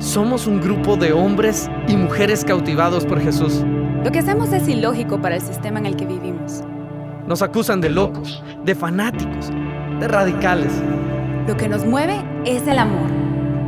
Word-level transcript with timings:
Somos 0.00 0.46
un 0.46 0.62
grupo 0.62 0.96
de 0.96 1.12
hombres 1.12 1.68
y 1.86 1.94
mujeres 1.94 2.42
cautivados 2.42 3.04
por 3.04 3.20
Jesús. 3.20 3.62
Lo 4.02 4.10
que 4.10 4.20
hacemos 4.20 4.50
es 4.50 4.66
ilógico 4.66 5.20
para 5.20 5.36
el 5.36 5.42
sistema 5.42 5.78
en 5.78 5.84
el 5.84 5.94
que 5.94 6.06
vivimos. 6.06 6.62
Nos 7.26 7.42
acusan 7.42 7.82
de 7.82 7.90
locos, 7.90 8.42
de 8.64 8.74
fanáticos, 8.74 9.50
de 10.00 10.08
radicales. 10.08 10.72
Lo 11.46 11.54
que 11.54 11.68
nos 11.68 11.84
mueve 11.84 12.24
es 12.46 12.66
el 12.66 12.78
amor. 12.78 13.10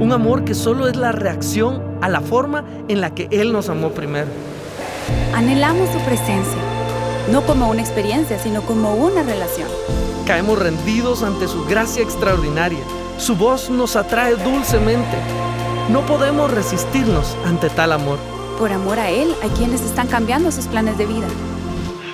Un 0.00 0.10
amor 0.10 0.42
que 0.44 0.54
solo 0.54 0.88
es 0.88 0.96
la 0.96 1.12
reacción 1.12 1.82
a 2.00 2.08
la 2.08 2.22
forma 2.22 2.64
en 2.88 3.02
la 3.02 3.14
que 3.14 3.28
Él 3.30 3.52
nos 3.52 3.68
amó 3.68 3.90
primero. 3.90 4.28
Anhelamos 5.34 5.90
su 5.90 5.98
presencia, 5.98 6.62
no 7.30 7.42
como 7.42 7.68
una 7.68 7.82
experiencia, 7.82 8.38
sino 8.38 8.62
como 8.62 8.94
una 8.94 9.22
relación. 9.22 9.68
Caemos 10.26 10.58
rendidos 10.58 11.22
ante 11.22 11.46
su 11.46 11.66
gracia 11.66 12.02
extraordinaria. 12.02 12.80
Su 13.18 13.36
voz 13.36 13.68
nos 13.68 13.96
atrae 13.96 14.36
dulcemente. 14.36 15.41
No 15.88 16.06
podemos 16.06 16.50
resistirnos 16.50 17.36
ante 17.44 17.68
tal 17.68 17.92
amor. 17.92 18.18
Por 18.58 18.72
amor 18.72 18.98
a 18.98 19.10
Él, 19.10 19.34
hay 19.42 19.50
quienes 19.50 19.80
están 19.82 20.06
cambiando 20.06 20.52
sus 20.52 20.66
planes 20.66 20.96
de 20.96 21.06
vida. 21.06 21.26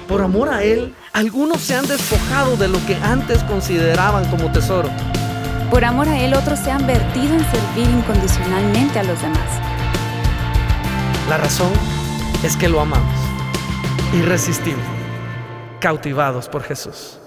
Por 0.09 0.23
amor 0.23 0.49
a 0.49 0.63
Él, 0.63 0.95
algunos 1.13 1.61
se 1.61 1.75
han 1.75 1.87
despojado 1.87 2.57
de 2.57 2.69
lo 2.69 2.85
que 2.87 2.97
antes 2.97 3.45
consideraban 3.45 4.25
como 4.31 4.51
tesoro. 4.51 4.89
Por 5.71 5.85
amor 5.85 6.09
a 6.09 6.19
Él, 6.19 6.33
otros 6.33 6.59
se 6.59 6.71
han 6.71 6.87
vertido 6.87 7.35
en 7.35 7.45
servir 7.51 7.91
incondicionalmente 7.91 8.99
a 8.99 9.03
los 9.03 9.21
demás. 9.21 9.61
La 11.29 11.37
razón 11.37 11.71
es 12.43 12.57
que 12.57 12.71
lo 12.71 12.81
amamos, 12.81 13.15
irresistible, 14.15 14.83
cautivados 15.79 16.49
por 16.49 16.63
Jesús. 16.63 17.18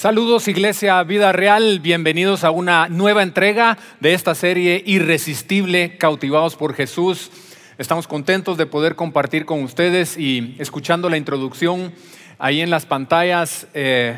Saludos 0.00 0.48
Iglesia 0.48 1.02
Vida 1.02 1.30
Real, 1.30 1.78
bienvenidos 1.80 2.42
a 2.42 2.50
una 2.50 2.88
nueva 2.88 3.22
entrega 3.22 3.76
de 4.00 4.14
esta 4.14 4.34
serie 4.34 4.82
Irresistible, 4.86 5.98
cautivados 5.98 6.56
por 6.56 6.72
Jesús. 6.72 7.30
Estamos 7.76 8.08
contentos 8.08 8.56
de 8.56 8.64
poder 8.64 8.96
compartir 8.96 9.44
con 9.44 9.62
ustedes 9.62 10.16
y 10.16 10.56
escuchando 10.58 11.10
la 11.10 11.18
introducción 11.18 11.92
ahí 12.38 12.62
en 12.62 12.70
las 12.70 12.86
pantallas. 12.86 13.66
eh, 13.74 14.16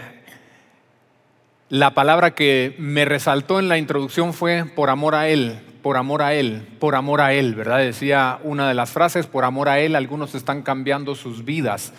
la 1.69 1.95
palabra 1.95 2.37
que 2.37 2.77
me 2.79 3.05
resaltó 3.05 3.59
en 3.59 3.69
la 3.69 3.77
introducción 3.77 4.35
fue 4.35 4.65
por 4.65 4.89
amor 4.89 5.17
a 5.17 5.29
Él, 5.29 5.59
por 5.83 5.97
amor 5.97 6.23
a 6.23 6.33
Él, 6.33 6.65
por 6.79 6.95
amor 6.95 7.21
a 7.21 7.33
Él, 7.33 7.57
¿verdad? 7.57 7.79
Decía 7.81 8.39
una 8.45 8.69
de 8.69 8.75
las 8.75 8.93
frases, 8.93 9.27
por 9.27 9.45
amor 9.45 9.69
a 9.69 9.81
Él, 9.81 9.97
algunos 9.97 10.37
están 10.37 10.63
cambiando 10.63 11.17
sus 11.17 11.45
vidas. 11.45 11.93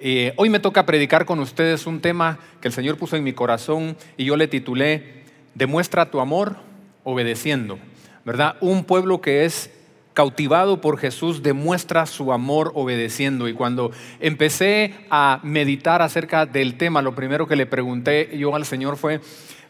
Eh, 0.00 0.32
hoy 0.36 0.48
me 0.48 0.60
toca 0.60 0.86
predicar 0.86 1.24
con 1.24 1.40
ustedes 1.40 1.86
un 1.86 2.00
tema 2.00 2.38
que 2.60 2.68
el 2.68 2.74
Señor 2.74 2.96
puso 2.96 3.16
en 3.16 3.24
mi 3.24 3.32
corazón 3.32 3.96
y 4.16 4.24
yo 4.24 4.36
le 4.36 4.46
titulé, 4.46 5.24
Demuestra 5.54 6.10
tu 6.10 6.20
amor 6.20 6.56
obedeciendo, 7.02 7.80
¿verdad? 8.24 8.56
Un 8.60 8.84
pueblo 8.84 9.20
que 9.20 9.44
es 9.44 9.72
cautivado 10.14 10.80
por 10.80 10.98
Jesús 10.98 11.42
demuestra 11.42 12.06
su 12.06 12.32
amor 12.32 12.70
obedeciendo. 12.74 13.48
Y 13.48 13.54
cuando 13.54 13.90
empecé 14.20 14.94
a 15.10 15.40
meditar 15.42 16.00
acerca 16.02 16.46
del 16.46 16.76
tema, 16.76 17.02
lo 17.02 17.14
primero 17.14 17.48
que 17.48 17.56
le 17.56 17.66
pregunté 17.66 18.36
yo 18.38 18.54
al 18.54 18.66
Señor 18.66 18.96
fue, 18.96 19.20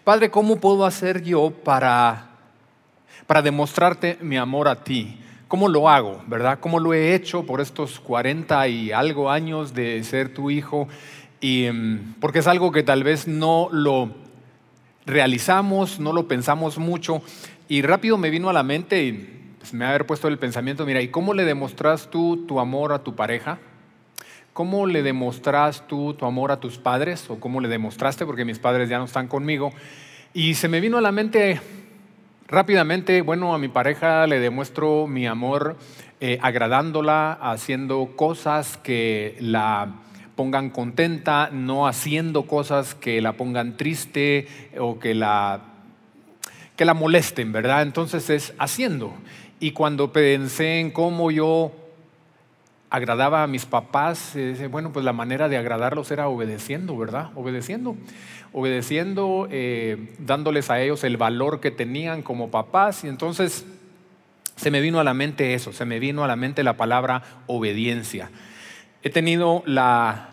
Padre, 0.04 0.30
¿cómo 0.30 0.56
puedo 0.56 0.84
hacer 0.84 1.22
yo 1.22 1.50
para, 1.50 2.30
para 3.26 3.40
demostrarte 3.40 4.18
mi 4.20 4.36
amor 4.36 4.68
a 4.68 4.84
ti? 4.84 5.18
¿Cómo 5.48 5.68
lo 5.68 5.88
hago, 5.88 6.20
verdad? 6.26 6.58
¿Cómo 6.60 6.78
lo 6.78 6.92
he 6.92 7.14
hecho 7.14 7.46
por 7.46 7.62
estos 7.62 8.00
40 8.00 8.68
y 8.68 8.92
algo 8.92 9.30
años 9.30 9.72
de 9.72 10.04
ser 10.04 10.34
tu 10.34 10.50
hijo? 10.50 10.88
Y 11.40 11.68
mm, 11.72 12.16
porque 12.20 12.40
es 12.40 12.46
algo 12.46 12.70
que 12.70 12.82
tal 12.82 13.02
vez 13.02 13.26
no 13.26 13.70
lo 13.72 14.10
realizamos, 15.06 16.00
no 16.00 16.12
lo 16.12 16.28
pensamos 16.28 16.76
mucho. 16.76 17.22
Y 17.66 17.80
rápido 17.80 18.18
me 18.18 18.28
vino 18.28 18.50
a 18.50 18.52
la 18.52 18.62
mente 18.62 19.02
y 19.04 19.54
pues, 19.58 19.72
me 19.72 19.86
ha 19.86 19.88
haber 19.88 20.04
puesto 20.04 20.28
el 20.28 20.38
pensamiento, 20.38 20.84
mira, 20.84 21.00
¿y 21.00 21.08
cómo 21.08 21.32
le 21.32 21.46
demostras 21.46 22.10
tú 22.10 22.44
tu 22.46 22.60
amor 22.60 22.92
a 22.92 23.02
tu 23.02 23.16
pareja? 23.16 23.58
¿Cómo 24.52 24.86
le 24.86 25.02
demostras 25.02 25.88
tú 25.88 26.12
tu 26.12 26.26
amor 26.26 26.52
a 26.52 26.60
tus 26.60 26.76
padres? 26.76 27.24
¿O 27.30 27.40
cómo 27.40 27.62
le 27.62 27.68
demostraste? 27.68 28.26
Porque 28.26 28.44
mis 28.44 28.58
padres 28.58 28.90
ya 28.90 28.98
no 28.98 29.06
están 29.06 29.28
conmigo. 29.28 29.72
Y 30.34 30.56
se 30.56 30.68
me 30.68 30.80
vino 30.80 30.98
a 30.98 31.00
la 31.00 31.10
mente 31.10 31.58
rápidamente, 32.48 33.20
bueno, 33.20 33.54
a 33.54 33.58
mi 33.58 33.68
pareja 33.68 34.26
le 34.26 34.40
demuestro 34.40 35.06
mi 35.06 35.26
amor 35.26 35.76
eh, 36.20 36.38
agradándola, 36.42 37.32
haciendo 37.32 38.16
cosas 38.16 38.78
que 38.78 39.36
la 39.40 40.00
pongan 40.34 40.70
contenta, 40.70 41.50
no 41.52 41.86
haciendo 41.86 42.44
cosas 42.46 42.94
que 42.94 43.20
la 43.20 43.34
pongan 43.34 43.76
triste 43.76 44.48
o 44.78 44.98
que 44.98 45.14
la, 45.14 45.60
que 46.76 46.84
la 46.84 46.94
molesten, 46.94 47.52
¿verdad? 47.52 47.82
Entonces 47.82 48.30
es 48.30 48.54
haciendo. 48.58 49.12
Y 49.60 49.72
cuando 49.72 50.12
pensé 50.12 50.80
en 50.80 50.90
cómo 50.90 51.30
yo 51.30 51.72
agradaba 52.90 53.42
a 53.42 53.46
mis 53.46 53.66
papás, 53.66 54.34
eh, 54.36 54.68
bueno, 54.70 54.92
pues 54.92 55.04
la 55.04 55.12
manera 55.12 55.48
de 55.48 55.56
agradarlos 55.56 56.10
era 56.10 56.28
obedeciendo, 56.28 56.96
¿verdad? 56.96 57.30
Obedeciendo, 57.34 57.96
obedeciendo, 58.52 59.48
eh, 59.50 60.14
dándoles 60.18 60.70
a 60.70 60.80
ellos 60.80 61.04
el 61.04 61.16
valor 61.16 61.60
que 61.60 61.70
tenían 61.70 62.22
como 62.22 62.50
papás. 62.50 63.04
Y 63.04 63.08
entonces 63.08 63.66
se 64.56 64.70
me 64.70 64.80
vino 64.80 64.98
a 64.98 65.04
la 65.04 65.14
mente 65.14 65.54
eso, 65.54 65.72
se 65.72 65.84
me 65.84 65.98
vino 65.98 66.24
a 66.24 66.26
la 66.26 66.36
mente 66.36 66.62
la 66.64 66.76
palabra 66.76 67.22
obediencia. 67.46 68.30
He 69.02 69.10
tenido 69.10 69.62
la 69.66 70.30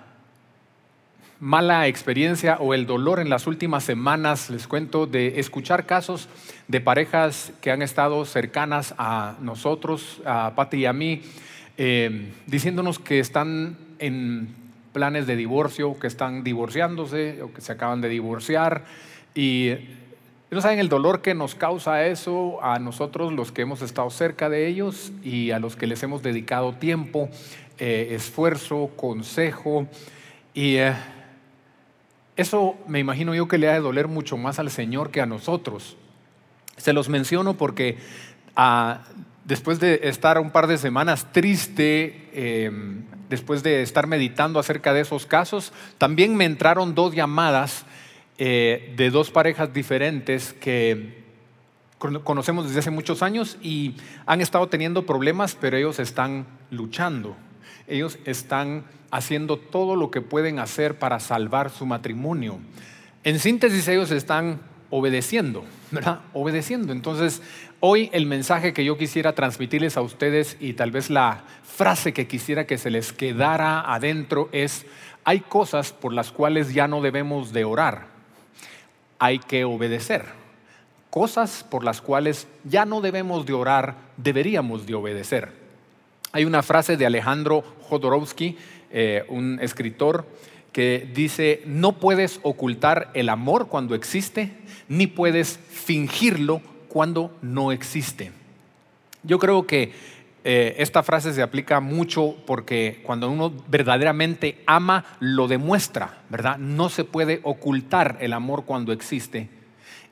mala 1.39 1.87
experiencia 1.87 2.57
o 2.59 2.73
el 2.73 2.87
dolor 2.87 3.19
en 3.19 3.29
las 3.29 3.45
últimas 3.45 3.83
semanas, 3.83 4.49
les 4.49 4.67
cuento, 4.67 5.05
de 5.05 5.39
escuchar 5.39 5.85
casos 5.85 6.27
de 6.67 6.81
parejas 6.81 7.53
que 7.61 7.71
han 7.71 7.81
estado 7.81 8.25
cercanas 8.25 8.95
a 8.97 9.35
nosotros, 9.41 10.21
a 10.25 10.53
Pati 10.55 10.77
y 10.77 10.85
a 10.85 10.93
mí, 10.93 11.21
eh, 11.77 12.31
diciéndonos 12.47 12.99
que 12.99 13.19
están 13.19 13.77
en 13.99 14.64
planes 14.95 15.27
de 15.27 15.35
divorcio, 15.35 15.99
que 15.99 16.07
están 16.07 16.45
divorciándose 16.45 17.41
o 17.43 17.53
que 17.53 17.59
se 17.59 17.73
acaban 17.73 17.99
de 17.99 18.07
divorciar. 18.07 18.85
Y 19.35 19.73
no 20.49 20.61
saben 20.61 20.79
el 20.79 20.87
dolor 20.87 21.21
que 21.21 21.35
nos 21.35 21.53
causa 21.53 22.05
eso 22.05 22.63
a 22.63 22.79
nosotros, 22.79 23.33
los 23.33 23.51
que 23.51 23.63
hemos 23.63 23.81
estado 23.81 24.09
cerca 24.09 24.47
de 24.47 24.67
ellos 24.67 25.11
y 25.21 25.51
a 25.51 25.59
los 25.59 25.75
que 25.75 25.85
les 25.85 26.01
hemos 26.01 26.23
dedicado 26.23 26.71
tiempo, 26.71 27.27
eh, 27.77 28.11
esfuerzo, 28.11 28.91
consejo. 28.95 29.85
Y 30.53 30.77
eh, 30.77 30.93
eso 32.37 32.77
me 32.87 32.99
imagino 32.99 33.35
yo 33.35 33.49
que 33.49 33.57
le 33.57 33.67
ha 33.67 33.73
de 33.73 33.81
doler 33.81 34.07
mucho 34.07 34.37
más 34.37 34.57
al 34.59 34.71
Señor 34.71 35.11
que 35.11 35.19
a 35.19 35.25
nosotros. 35.25 35.97
Se 36.77 36.93
los 36.93 37.09
menciono 37.09 37.55
porque 37.55 37.97
ah, 38.55 39.01
después 39.43 39.81
de 39.81 39.99
estar 40.03 40.39
un 40.39 40.51
par 40.51 40.67
de 40.67 40.77
semanas 40.77 41.33
triste, 41.33 42.29
eh, 42.31 42.71
después 43.29 43.63
de 43.63 43.81
estar 43.81 44.07
meditando 44.07 44.59
acerca 44.59 44.93
de 44.93 45.01
esos 45.01 45.25
casos, 45.25 45.73
también 45.97 46.35
me 46.35 46.45
entraron 46.45 46.95
dos 46.95 47.13
llamadas 47.13 47.85
eh, 48.37 48.93
de 48.97 49.09
dos 49.09 49.31
parejas 49.31 49.73
diferentes 49.73 50.53
que 50.53 51.23
conocemos 52.23 52.65
desde 52.65 52.79
hace 52.79 52.91
muchos 52.91 53.23
años 53.23 53.57
y 53.61 53.95
han 54.25 54.41
estado 54.41 54.67
teniendo 54.67 55.05
problemas, 55.05 55.57
pero 55.59 55.77
ellos 55.77 55.99
están 55.99 56.45
luchando. 56.69 57.35
Ellos 57.87 58.19
están 58.25 58.83
haciendo 59.11 59.57
todo 59.57 59.95
lo 59.95 60.11
que 60.11 60.21
pueden 60.21 60.59
hacer 60.59 60.99
para 60.99 61.19
salvar 61.19 61.69
su 61.69 61.85
matrimonio. 61.85 62.59
En 63.23 63.39
síntesis, 63.39 63.87
ellos 63.87 64.11
están 64.11 64.59
obedeciendo, 64.89 65.63
¿verdad? 65.91 66.21
Obedeciendo. 66.33 66.91
Entonces, 66.91 67.41
hoy 67.79 68.09
el 68.13 68.25
mensaje 68.25 68.73
que 68.73 68.85
yo 68.85 68.97
quisiera 68.97 69.33
transmitirles 69.33 69.97
a 69.97 70.01
ustedes 70.01 70.57
y 70.59 70.73
tal 70.73 70.91
vez 70.91 71.09
la 71.09 71.43
frase 71.63 72.13
que 72.13 72.27
quisiera 72.27 72.65
que 72.65 72.77
se 72.77 72.89
les 72.89 73.13
quedara 73.13 73.93
adentro 73.93 74.49
es, 74.51 74.85
hay 75.23 75.41
cosas 75.41 75.91
por 75.91 76.13
las 76.13 76.31
cuales 76.31 76.73
ya 76.73 76.87
no 76.87 77.01
debemos 77.01 77.53
de 77.53 77.65
orar, 77.65 78.07
hay 79.19 79.39
que 79.39 79.65
obedecer. 79.65 80.25
Cosas 81.09 81.65
por 81.69 81.83
las 81.83 82.01
cuales 82.01 82.47
ya 82.65 82.85
no 82.85 82.99
debemos 82.99 83.45
de 83.45 83.53
orar, 83.53 83.95
deberíamos 84.17 84.85
de 84.85 84.95
obedecer. 84.95 85.51
Hay 86.33 86.43
una 86.43 86.61
frase 86.61 86.97
de 86.97 87.05
Alejandro 87.05 87.63
Jodorowsky, 87.83 88.57
eh, 88.91 89.23
un 89.29 89.57
escritor, 89.61 90.25
que 90.73 91.09
dice, 91.13 91.61
no 91.65 91.93
puedes 91.93 92.41
ocultar 92.43 93.11
el 93.13 93.29
amor 93.29 93.69
cuando 93.69 93.95
existe, 93.95 94.51
ni 94.89 95.07
puedes 95.07 95.57
fingirlo 95.69 96.61
cuando 96.95 97.35
no 97.41 97.73
existe. 97.73 98.31
Yo 99.21 99.37
creo 99.37 99.67
que 99.67 99.91
eh, 100.45 100.75
esta 100.77 101.03
frase 101.03 101.33
se 101.33 101.41
aplica 101.41 101.81
mucho 101.81 102.37
porque 102.47 103.01
cuando 103.03 103.29
uno 103.29 103.51
verdaderamente 103.67 104.63
ama, 104.65 105.03
lo 105.19 105.49
demuestra, 105.49 106.21
¿verdad? 106.29 106.57
No 106.57 106.87
se 106.87 107.03
puede 107.03 107.41
ocultar 107.43 108.15
el 108.21 108.31
amor 108.31 108.63
cuando 108.63 108.93
existe. 108.93 109.49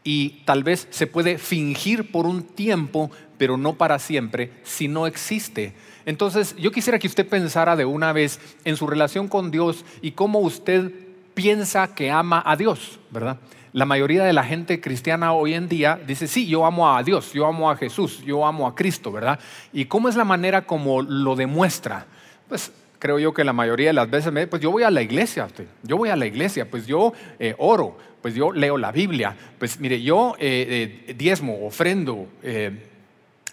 Y 0.03 0.41
tal 0.43 0.65
vez 0.65 0.89
se 0.89 1.07
puede 1.07 1.37
fingir 1.37 2.11
por 2.11 2.25
un 2.25 2.43
tiempo, 2.43 3.09
pero 3.37 3.55
no 3.55 3.75
para 3.75 3.97
siempre, 3.97 4.51
si 4.63 4.89
no 4.89 5.07
existe. 5.07 5.75
Entonces, 6.05 6.53
yo 6.57 6.73
quisiera 6.73 6.99
que 6.99 7.07
usted 7.07 7.25
pensara 7.25 7.77
de 7.77 7.85
una 7.85 8.11
vez 8.11 8.41
en 8.65 8.75
su 8.75 8.87
relación 8.87 9.29
con 9.29 9.51
Dios 9.51 9.85
y 10.01 10.11
cómo 10.11 10.39
usted 10.39 10.91
piensa 11.33 11.95
que 11.95 12.11
ama 12.11 12.43
a 12.45 12.57
Dios, 12.57 12.99
¿verdad? 13.09 13.39
La 13.73 13.85
mayoría 13.85 14.23
de 14.23 14.33
la 14.33 14.43
gente 14.43 14.79
cristiana 14.79 15.33
hoy 15.33 15.55
en 15.55 15.67
día 15.67 15.99
dice, 16.05 16.27
sí, 16.27 16.45
yo 16.45 16.63
amo 16.63 16.95
a 16.95 17.01
Dios, 17.01 17.33
yo 17.33 17.47
amo 17.47 17.71
a 17.71 17.75
Jesús, 17.75 18.21
yo 18.23 18.45
amo 18.45 18.67
a 18.67 18.75
Cristo, 18.75 19.11
¿verdad? 19.11 19.39
¿Y 19.73 19.85
cómo 19.85 20.09
es 20.09 20.15
la 20.15 20.23
manera 20.23 20.67
como 20.67 21.01
lo 21.01 21.35
demuestra? 21.35 22.05
Pues 22.47 22.71
creo 22.99 23.17
yo 23.17 23.33
que 23.33 23.43
la 23.43 23.51
mayoría 23.51 23.87
de 23.87 23.93
las 23.93 24.11
veces, 24.11 24.31
me, 24.31 24.45
pues 24.45 24.61
yo 24.61 24.69
voy 24.69 24.83
a 24.83 24.91
la 24.91 25.01
iglesia, 25.01 25.47
yo 25.81 25.97
voy 25.97 26.09
a 26.09 26.15
la 26.15 26.27
iglesia, 26.27 26.69
pues 26.69 26.85
yo 26.85 27.13
eh, 27.39 27.55
oro, 27.57 27.97
pues 28.21 28.35
yo 28.35 28.51
leo 28.51 28.77
la 28.77 28.91
Biblia, 28.91 29.35
pues 29.57 29.79
mire, 29.79 30.03
yo 30.03 30.35
eh, 30.37 31.03
eh, 31.07 31.13
diezmo, 31.15 31.65
ofrendo, 31.65 32.27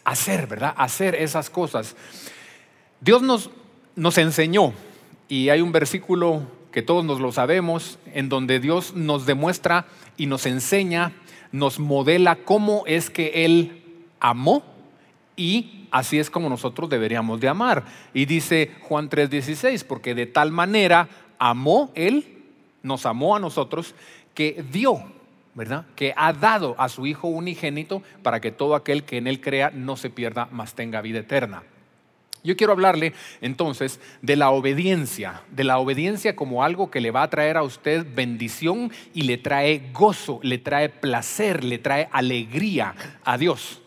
hacer, 0.04 0.46
¿verdad? 0.46 0.74
Hacer 0.76 1.14
esas 1.14 1.48
cosas. 1.48 1.96
Dios 3.00 3.22
nos, 3.22 3.48
nos 3.96 4.18
enseñó, 4.18 4.74
y 5.28 5.48
hay 5.48 5.62
un 5.62 5.72
versículo 5.72 6.42
que 6.72 6.82
todos 6.82 7.04
nos 7.04 7.20
lo 7.20 7.32
sabemos, 7.32 7.98
en 8.14 8.28
donde 8.28 8.60
Dios 8.60 8.94
nos 8.94 9.26
demuestra 9.26 9.86
y 10.16 10.26
nos 10.26 10.46
enseña, 10.46 11.12
nos 11.52 11.80
modela 11.80 12.36
cómo 12.36 12.84
es 12.86 13.10
que 13.10 13.44
Él 13.44 13.82
amó 14.20 14.62
y 15.36 15.86
así 15.90 16.18
es 16.18 16.30
como 16.30 16.48
nosotros 16.48 16.88
deberíamos 16.90 17.40
de 17.40 17.48
amar. 17.48 17.84
Y 18.14 18.26
dice 18.26 18.70
Juan 18.82 19.08
3:16, 19.08 19.84
porque 19.84 20.14
de 20.14 20.26
tal 20.26 20.52
manera 20.52 21.08
amó 21.38 21.90
Él, 21.94 22.44
nos 22.82 23.06
amó 23.06 23.36
a 23.36 23.40
nosotros, 23.40 23.94
que 24.34 24.64
dio, 24.70 25.02
¿verdad? 25.54 25.86
Que 25.96 26.14
ha 26.16 26.32
dado 26.32 26.76
a 26.78 26.88
su 26.88 27.06
Hijo 27.06 27.28
unigénito 27.28 28.02
para 28.22 28.40
que 28.40 28.52
todo 28.52 28.74
aquel 28.74 29.04
que 29.04 29.16
en 29.16 29.26
Él 29.26 29.40
crea 29.40 29.70
no 29.70 29.96
se 29.96 30.10
pierda, 30.10 30.48
mas 30.52 30.74
tenga 30.74 31.00
vida 31.00 31.18
eterna. 31.18 31.62
Yo 32.42 32.56
quiero 32.56 32.72
hablarle 32.72 33.12
entonces 33.42 34.00
de 34.22 34.36
la 34.36 34.50
obediencia, 34.50 35.42
de 35.50 35.64
la 35.64 35.78
obediencia 35.78 36.34
como 36.34 36.64
algo 36.64 36.90
que 36.90 37.00
le 37.00 37.10
va 37.10 37.22
a 37.22 37.30
traer 37.30 37.56
a 37.56 37.62
usted 37.62 38.06
bendición 38.14 38.90
y 39.12 39.22
le 39.22 39.36
trae 39.36 39.90
gozo, 39.92 40.40
le 40.42 40.58
trae 40.58 40.88
placer, 40.88 41.64
le 41.64 41.78
trae 41.78 42.08
alegría 42.12 42.94
a 43.24 43.36
Dios. 43.36 43.82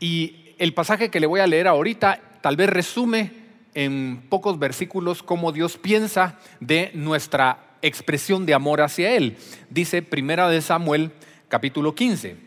Y 0.00 0.54
el 0.58 0.74
pasaje 0.74 1.10
que 1.10 1.20
le 1.20 1.26
voy 1.26 1.40
a 1.40 1.46
leer 1.46 1.68
ahorita 1.68 2.20
tal 2.40 2.56
vez 2.56 2.68
resume 2.68 3.30
en 3.74 4.24
pocos 4.28 4.58
versículos 4.58 5.22
cómo 5.22 5.52
Dios 5.52 5.76
piensa 5.76 6.38
de 6.60 6.90
nuestra 6.94 7.76
expresión 7.82 8.44
de 8.46 8.54
amor 8.54 8.80
hacia 8.80 9.12
Él. 9.14 9.36
Dice 9.70 10.02
Primera 10.02 10.48
de 10.48 10.60
Samuel 10.62 11.12
capítulo 11.48 11.94
15. 11.94 12.43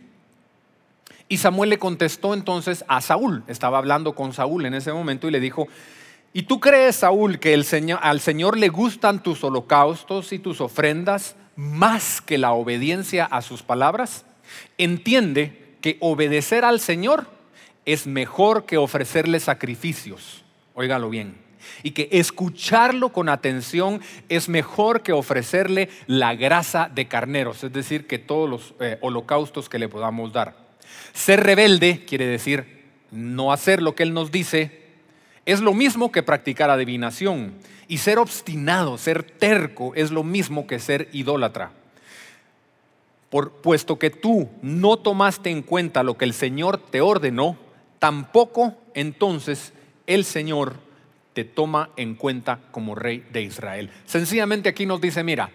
Y 1.29 1.37
Samuel 1.37 1.69
le 1.69 1.79
contestó 1.79 2.33
entonces 2.33 2.85
a 2.87 3.01
Saúl, 3.01 3.43
estaba 3.47 3.77
hablando 3.77 4.15
con 4.15 4.33
Saúl 4.33 4.65
en 4.65 4.73
ese 4.73 4.93
momento 4.93 5.27
y 5.27 5.31
le 5.31 5.41
dijo, 5.41 5.67
¿y 6.31 6.43
tú 6.43 6.59
crees, 6.59 6.97
Saúl, 6.97 7.39
que 7.39 7.53
al 7.53 8.19
Señor 8.21 8.57
le 8.57 8.69
gustan 8.69 9.21
tus 9.21 9.43
holocaustos 9.43 10.31
y 10.31 10.39
tus 10.39 10.61
ofrendas 10.61 11.35
más 11.57 12.21
que 12.21 12.37
la 12.37 12.53
obediencia 12.53 13.25
a 13.25 13.41
sus 13.41 13.61
palabras? 13.61 14.25
Entiende 14.77 15.75
que 15.81 15.97
obedecer 15.99 16.63
al 16.63 16.79
Señor 16.79 17.27
es 17.85 18.07
mejor 18.07 18.65
que 18.65 18.77
ofrecerle 18.77 19.39
sacrificios. 19.39 20.43
Óigalo 20.75 21.09
bien. 21.09 21.37
Y 21.83 21.91
que 21.91 22.07
escucharlo 22.11 23.09
con 23.09 23.27
atención 23.27 24.01
es 24.29 24.47
mejor 24.47 25.03
que 25.03 25.11
ofrecerle 25.11 25.89
la 26.05 26.35
grasa 26.35 26.89
de 26.93 27.07
carneros, 27.09 27.63
es 27.65 27.73
decir, 27.73 28.07
que 28.07 28.19
todos 28.19 28.49
los 28.49 28.73
eh, 28.79 28.97
holocaustos 29.01 29.67
que 29.67 29.79
le 29.79 29.89
podamos 29.89 30.31
dar. 30.31 30.66
Ser 31.13 31.43
rebelde 31.43 32.05
quiere 32.05 32.27
decir 32.27 32.85
no 33.11 33.51
hacer 33.51 33.81
lo 33.81 33.95
que 33.95 34.03
Él 34.03 34.13
nos 34.13 34.31
dice. 34.31 34.85
Es 35.45 35.61
lo 35.61 35.73
mismo 35.73 36.11
que 36.11 36.23
practicar 36.23 36.69
adivinación. 36.69 37.53
Y 37.87 37.99
ser 37.99 38.19
obstinado, 38.19 38.97
ser 38.97 39.23
terco, 39.23 39.93
es 39.95 40.11
lo 40.11 40.23
mismo 40.23 40.67
que 40.67 40.79
ser 40.79 41.09
idólatra. 41.13 41.71
Por, 43.29 43.53
puesto 43.53 43.97
que 43.97 44.09
tú 44.09 44.49
no 44.61 44.97
tomaste 44.97 45.49
en 45.49 45.61
cuenta 45.61 46.03
lo 46.03 46.17
que 46.17 46.25
el 46.25 46.33
Señor 46.33 46.77
te 46.77 47.01
ordenó, 47.01 47.57
tampoco 47.99 48.75
entonces 48.93 49.73
el 50.05 50.23
Señor 50.25 50.75
te 51.33 51.43
toma 51.43 51.91
en 51.97 52.15
cuenta 52.15 52.59
como 52.71 52.95
rey 52.95 53.23
de 53.31 53.43
Israel. 53.43 53.91
Sencillamente 54.05 54.69
aquí 54.69 54.85
nos 54.85 54.99
dice, 54.99 55.23
mira, 55.23 55.51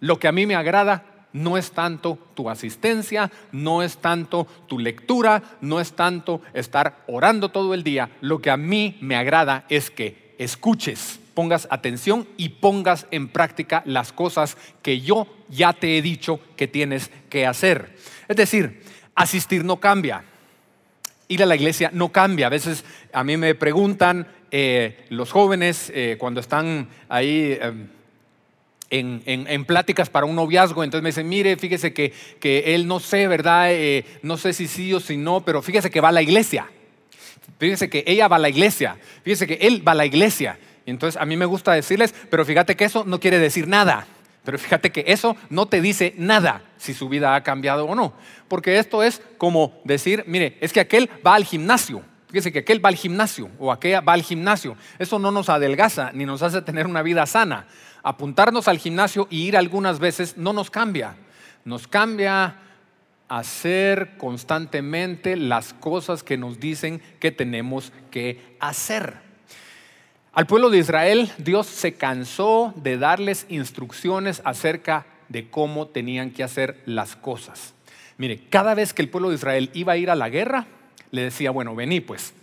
lo 0.00 0.18
que 0.18 0.28
a 0.28 0.32
mí 0.32 0.46
me 0.46 0.56
agrada, 0.56 1.04
no 1.32 1.58
es 1.58 1.72
tanto 1.72 2.18
tu 2.34 2.48
asistencia, 2.48 3.30
no 3.52 3.82
es 3.82 3.98
tanto 3.98 4.46
tu 4.66 4.78
lectura, 4.78 5.42
no 5.60 5.80
es 5.80 5.92
tanto 5.92 6.40
estar 6.54 7.04
orando 7.06 7.50
todo 7.50 7.74
el 7.74 7.82
día. 7.82 8.10
Lo 8.20 8.40
que 8.40 8.50
a 8.50 8.56
mí 8.56 8.96
me 9.00 9.16
agrada 9.16 9.64
es 9.68 9.90
que 9.90 10.34
escuches, 10.38 11.20
pongas 11.34 11.68
atención 11.70 12.26
y 12.36 12.48
pongas 12.48 13.06
en 13.10 13.28
práctica 13.28 13.82
las 13.84 14.12
cosas 14.12 14.56
que 14.82 15.00
yo 15.00 15.26
ya 15.48 15.72
te 15.72 15.98
he 15.98 16.02
dicho 16.02 16.40
que 16.56 16.68
tienes 16.68 17.10
que 17.28 17.46
hacer. 17.46 17.96
Es 18.28 18.36
decir, 18.36 18.82
asistir 19.14 19.64
no 19.64 19.78
cambia. 19.78 20.24
Ir 21.28 21.42
a 21.42 21.46
la 21.46 21.56
iglesia 21.56 21.90
no 21.92 22.10
cambia. 22.10 22.46
A 22.46 22.50
veces 22.50 22.84
a 23.12 23.24
mí 23.24 23.36
me 23.36 23.54
preguntan 23.54 24.26
eh, 24.50 25.06
los 25.10 25.32
jóvenes 25.32 25.90
eh, 25.94 26.16
cuando 26.18 26.40
están 26.40 26.88
ahí 27.08 27.58
em, 27.60 27.88
en, 28.90 29.64
pláticas 29.64 30.10
para 30.10 30.26
un 30.26 30.36
noviazgo, 30.36 30.84
entonces 30.84 31.02
me 31.02 31.10
dicen, 31.10 31.28
mire, 31.28 31.56
fíjese 31.56 31.92
que, 31.92 32.12
que 32.40 32.74
él 32.74 32.86
no 32.86 33.00
sé, 33.00 33.26
¿verdad? 33.26 33.72
Eh, 33.72 34.04
no 34.22 34.36
sé 34.36 34.52
si 34.52 34.66
sí 34.66 34.92
o 34.92 35.00
si 35.00 35.16
no, 35.16 35.44
pero 35.44 35.62
fíjese 35.62 35.90
que 35.90 36.00
va 36.00 36.08
a 36.08 36.12
la 36.12 36.22
iglesia. 36.22 36.66
Fíjese 37.58 37.88
que 37.88 38.04
ella 38.06 38.28
va 38.28 38.36
a 38.36 38.40
la 38.40 38.48
iglesia. 38.48 38.96
Fíjese 39.22 39.46
que 39.46 39.54
él 39.54 39.86
va 39.86 39.92
a 39.92 39.96
la 39.96 40.06
iglesia. 40.06 40.58
Entonces 40.84 41.20
a 41.20 41.24
mí 41.24 41.36
me 41.36 41.46
gusta 41.46 41.72
decirles, 41.72 42.14
pero 42.30 42.44
fíjate 42.44 42.76
que 42.76 42.84
eso 42.84 43.04
no 43.04 43.18
quiere 43.18 43.38
decir 43.38 43.66
nada. 43.66 44.06
Pero 44.44 44.58
fíjate 44.58 44.92
que 44.92 45.04
eso 45.08 45.36
no 45.50 45.66
te 45.66 45.80
dice 45.80 46.14
nada 46.16 46.62
si 46.76 46.94
su 46.94 47.08
vida 47.08 47.34
ha 47.34 47.42
cambiado 47.42 47.86
o 47.86 47.94
no. 47.94 48.14
Porque 48.46 48.78
esto 48.78 49.02
es 49.02 49.20
como 49.38 49.80
decir, 49.84 50.22
mire, 50.28 50.56
es 50.60 50.72
que 50.72 50.80
aquel 50.80 51.10
va 51.26 51.34
al 51.34 51.44
gimnasio. 51.44 52.02
Fíjese 52.28 52.52
que 52.52 52.60
aquel 52.60 52.84
va 52.84 52.90
al 52.90 52.96
gimnasio 52.96 53.50
o 53.58 53.72
aquella 53.72 54.00
va 54.00 54.12
al 54.12 54.22
gimnasio. 54.22 54.76
Eso 54.98 55.18
no 55.18 55.32
nos 55.32 55.48
adelgaza 55.48 56.12
ni 56.12 56.26
nos 56.26 56.42
hace 56.42 56.62
tener 56.62 56.86
una 56.86 57.02
vida 57.02 57.26
sana 57.26 57.66
apuntarnos 58.06 58.68
al 58.68 58.78
gimnasio 58.78 59.26
y 59.30 59.48
ir 59.48 59.56
algunas 59.56 59.98
veces 59.98 60.36
no 60.36 60.52
nos 60.52 60.70
cambia. 60.70 61.16
Nos 61.64 61.88
cambia 61.88 62.54
hacer 63.28 64.16
constantemente 64.16 65.34
las 65.34 65.72
cosas 65.72 66.22
que 66.22 66.36
nos 66.36 66.60
dicen 66.60 67.02
que 67.18 67.32
tenemos 67.32 67.92
que 68.12 68.56
hacer. 68.60 69.14
Al 70.32 70.46
pueblo 70.46 70.70
de 70.70 70.78
Israel 70.78 71.32
Dios 71.38 71.66
se 71.66 71.94
cansó 71.94 72.72
de 72.76 72.96
darles 72.96 73.44
instrucciones 73.48 74.40
acerca 74.44 75.06
de 75.28 75.50
cómo 75.50 75.88
tenían 75.88 76.30
que 76.30 76.44
hacer 76.44 76.80
las 76.86 77.16
cosas. 77.16 77.74
Mire, 78.18 78.44
cada 78.48 78.74
vez 78.76 78.94
que 78.94 79.02
el 79.02 79.08
pueblo 79.08 79.30
de 79.30 79.34
Israel 79.34 79.68
iba 79.74 79.94
a 79.94 79.96
ir 79.96 80.10
a 80.10 80.14
la 80.14 80.28
guerra, 80.28 80.66
le 81.10 81.22
decía, 81.22 81.50
bueno, 81.50 81.74
vení 81.74 82.00
pues, 82.00 82.34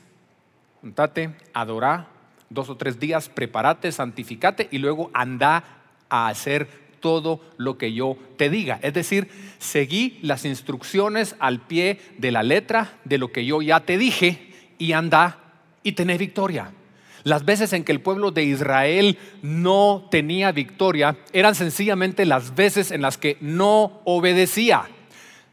juntate, 0.82 1.34
adorá, 1.54 2.10
dos 2.54 2.70
o 2.70 2.78
tres 2.78 3.00
días, 3.00 3.30
prepárate, 3.30 3.92
santificate 3.92 4.68
y 4.72 4.78
luego 4.78 5.10
anda 5.14 5.64
a 6.10 6.28
hacer 6.28 6.84
todo 7.00 7.42
lo 7.58 7.78
que 7.78 7.94
yo 7.94 8.18
te 8.38 8.50
diga. 8.50 8.80
Es 8.82 8.94
decir, 8.94 9.28
seguí 9.60 10.20
las 10.22 10.46
instrucciones 10.46 11.36
al 11.40 11.60
pie 11.60 12.00
de 12.18 12.32
la 12.32 12.44
letra 12.44 12.94
de 13.04 13.18
lo 13.18 13.32
que 13.32 13.46
yo 13.46 13.62
ya 13.62 13.82
te 13.82 13.98
dije 13.98 14.54
y 14.78 14.94
anda 14.94 15.38
y 15.84 15.92
tener 15.92 16.18
victoria. 16.18 16.72
Las 17.24 17.46
veces 17.46 17.74
en 17.74 17.84
que 17.84 17.92
el 17.92 18.02
pueblo 18.02 18.32
de 18.32 18.44
Israel 18.44 19.18
no 19.42 20.08
tenía 20.12 20.52
victoria 20.52 21.18
eran 21.32 21.56
sencillamente 21.56 22.26
las 22.26 22.56
veces 22.56 22.92
en 22.92 23.02
las 23.02 23.18
que 23.18 23.38
no 23.42 24.02
obedecía. 24.06 24.84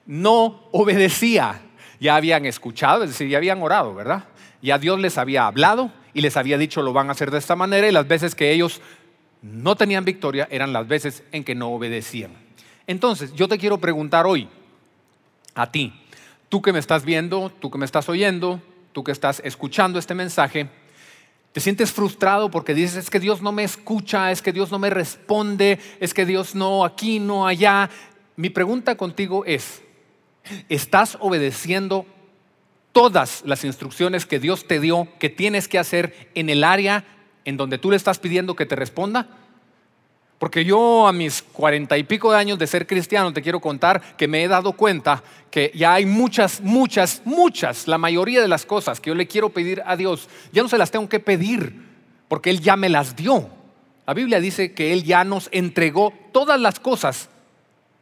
no 0.07 0.69
obedecía. 0.73 1.63
Ya 2.01 2.17
habían 2.17 2.47
escuchado, 2.47 3.05
es 3.05 3.11
decir, 3.11 3.29
ya 3.29 3.39
habían 3.39 3.63
orado, 3.63 3.95
¿verdad? 3.95 4.25
Ya 4.63 4.79
Dios 4.79 4.99
les 4.99 5.19
había 5.19 5.47
hablado 5.47 5.93
y 6.15 6.21
les 6.21 6.37
había 6.37 6.59
dicho 6.59 6.83
lo 6.83 6.93
van 6.93 7.09
a 7.09 7.13
hacer 7.13 7.31
de 7.31 7.39
esta 7.39 7.57
manera 7.57 7.89
y 7.89 7.93
las 7.93 8.09
veces 8.09 8.35
que 8.35 8.53
ellos 8.53 8.81
no 9.43 9.77
tenían 9.77 10.05
victoria 10.05 10.49
eran 10.51 10.73
las 10.73 10.87
veces 10.87 11.23
en 11.33 11.45
que 11.45 11.55
no 11.55 11.71
obedecían. 11.71 12.33
Entonces, 12.87 13.33
yo 13.35 13.49
te 13.49 13.59
quiero 13.59 13.79
preguntar 13.79 14.27
hoy, 14.27 14.49
a 15.55 15.71
ti, 15.71 15.93
tú 16.49 16.61
que 16.63 16.73
me 16.73 16.79
estás 16.79 17.05
viendo, 17.05 17.51
tú 17.61 17.71
que 17.71 17.79
me 17.79 17.85
estás 17.85 18.09
oyendo, 18.09 18.61
tú 18.93 19.05
que 19.05 19.13
estás 19.13 19.41
escuchando 19.45 19.99
este 19.99 20.15
mensaje, 20.15 20.69
te 21.53 21.61
sientes 21.61 21.91
frustrado 21.91 22.51
porque 22.51 22.75
dices, 22.75 22.97
es 22.97 23.11
que 23.11 23.21
Dios 23.21 23.43
no 23.43 23.53
me 23.53 23.65
escucha, 23.65 24.31
es 24.31 24.43
que 24.43 24.53
Dios 24.53 24.71
no 24.71 24.79
me 24.79 24.91
responde, 24.91 25.79
es 25.99 26.15
que 26.15 26.27
Dios 26.27 26.55
no 26.55 26.85
aquí, 26.85 27.19
no 27.19 27.47
allá. 27.47 27.91
Mi 28.37 28.51
pregunta 28.51 28.97
contigo 28.97 29.45
es, 29.45 29.83
¿estás 30.69 31.17
obedeciendo 31.21 32.07
todas 32.93 33.43
las 33.45 33.65
instrucciones 33.65 34.27
que 34.27 34.41
Dios 34.41 34.67
te 34.67 34.81
dio 34.81 35.09
que 35.19 35.29
tienes 35.29 35.69
que 35.69 35.79
hacer 35.79 36.31
en 36.35 36.51
el 36.51 36.65
área 36.65 37.05
en 37.45 37.57
donde 37.57 37.79
tú 37.79 37.91
le 37.91 37.97
estás 37.97 38.19
pidiendo 38.19 38.55
que 38.55 38.67
te 38.67 38.77
responda? 38.77 39.29
Porque 40.41 40.65
yo 40.65 41.07
a 41.07 41.13
mis 41.13 41.43
cuarenta 41.43 41.99
y 41.99 42.03
pico 42.03 42.33
de 42.33 42.39
años 42.39 42.59
de 42.59 42.67
ser 42.67 42.87
cristiano 42.87 43.31
te 43.31 43.43
quiero 43.43 43.61
contar 43.61 44.17
que 44.17 44.27
me 44.27 44.43
he 44.43 44.49
dado 44.49 44.73
cuenta 44.73 45.23
que 45.51 45.71
ya 45.75 45.93
hay 45.93 46.07
muchas, 46.07 46.63
muchas, 46.63 47.21
muchas, 47.27 47.87
la 47.87 47.99
mayoría 47.99 48.41
de 48.41 48.49
las 48.49 48.65
cosas 48.65 49.01
que 49.01 49.11
yo 49.11 49.15
le 49.15 49.27
quiero 49.27 49.51
pedir 49.51 49.83
a 49.85 49.97
Dios, 49.97 50.31
ya 50.51 50.63
no 50.63 50.71
se 50.71 50.79
las 50.79 50.91
tengo 50.91 51.11
que 51.11 51.21
pedir, 51.21 51.85
porque 52.27 52.49
Él 52.49 52.61
ya 52.61 52.77
me 52.77 52.89
las 52.89 53.17
dio. 53.17 53.51
La 54.07 54.15
Biblia 54.15 54.41
dice 54.41 54.73
que 54.73 54.95
Él 54.95 55.05
ya 55.05 55.25
nos 55.25 55.51
entregó 55.53 56.15
todas 56.33 56.59
las 56.59 56.81
cosas 56.81 57.29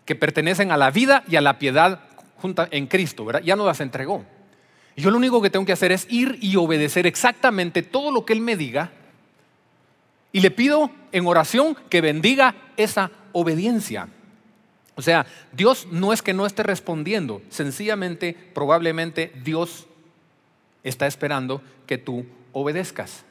que 0.05 0.15
pertenecen 0.15 0.71
a 0.71 0.77
la 0.77 0.93
vida 0.93 1.25
y 1.29 1.35
a 1.35 1.41
la 1.41 1.59
piedad 1.59 2.03
en 2.71 2.87
Cristo, 2.87 3.25
¿verdad? 3.25 3.43
Ya 3.43 3.57
nos 3.57 3.67
las 3.67 3.81
entregó. 3.81 4.25
Yo 4.99 5.13
lo 5.13 5.17
único 5.17 5.41
que 5.41 5.49
tengo 5.49 5.65
que 5.65 5.73
hacer 5.73 5.93
es 5.93 6.09
ir 6.11 6.39
y 6.43 6.57
obedecer 6.57 7.07
exactamente 7.07 7.83
todo 7.83 8.11
lo 8.11 8.27
que 8.27 8.33
Él 8.33 8.41
me 8.41 8.57
diga 8.57 8.91
y 10.33 10.41
le 10.41 10.51
pido 10.51 10.91
en 11.13 11.27
oración 11.29 11.77
que 11.89 12.01
bendiga 12.01 12.57
esa 12.77 13.13
obediencia. 13.31 14.09
O 14.97 15.03
sea, 15.03 15.27
Dios 15.53 15.87
no 15.93 16.13
es 16.13 16.21
que 16.21 16.35
no 16.35 16.47
esté 16.47 16.65
respondiendo, 16.65 17.43
sencillamente, 17.49 18.37
probablemente 18.55 19.33
Dios 19.45 19.87
está 20.83 21.07
esperando 21.07 21.63
que 21.87 21.99
tú 21.99 22.27
obedezcas. 22.53 23.25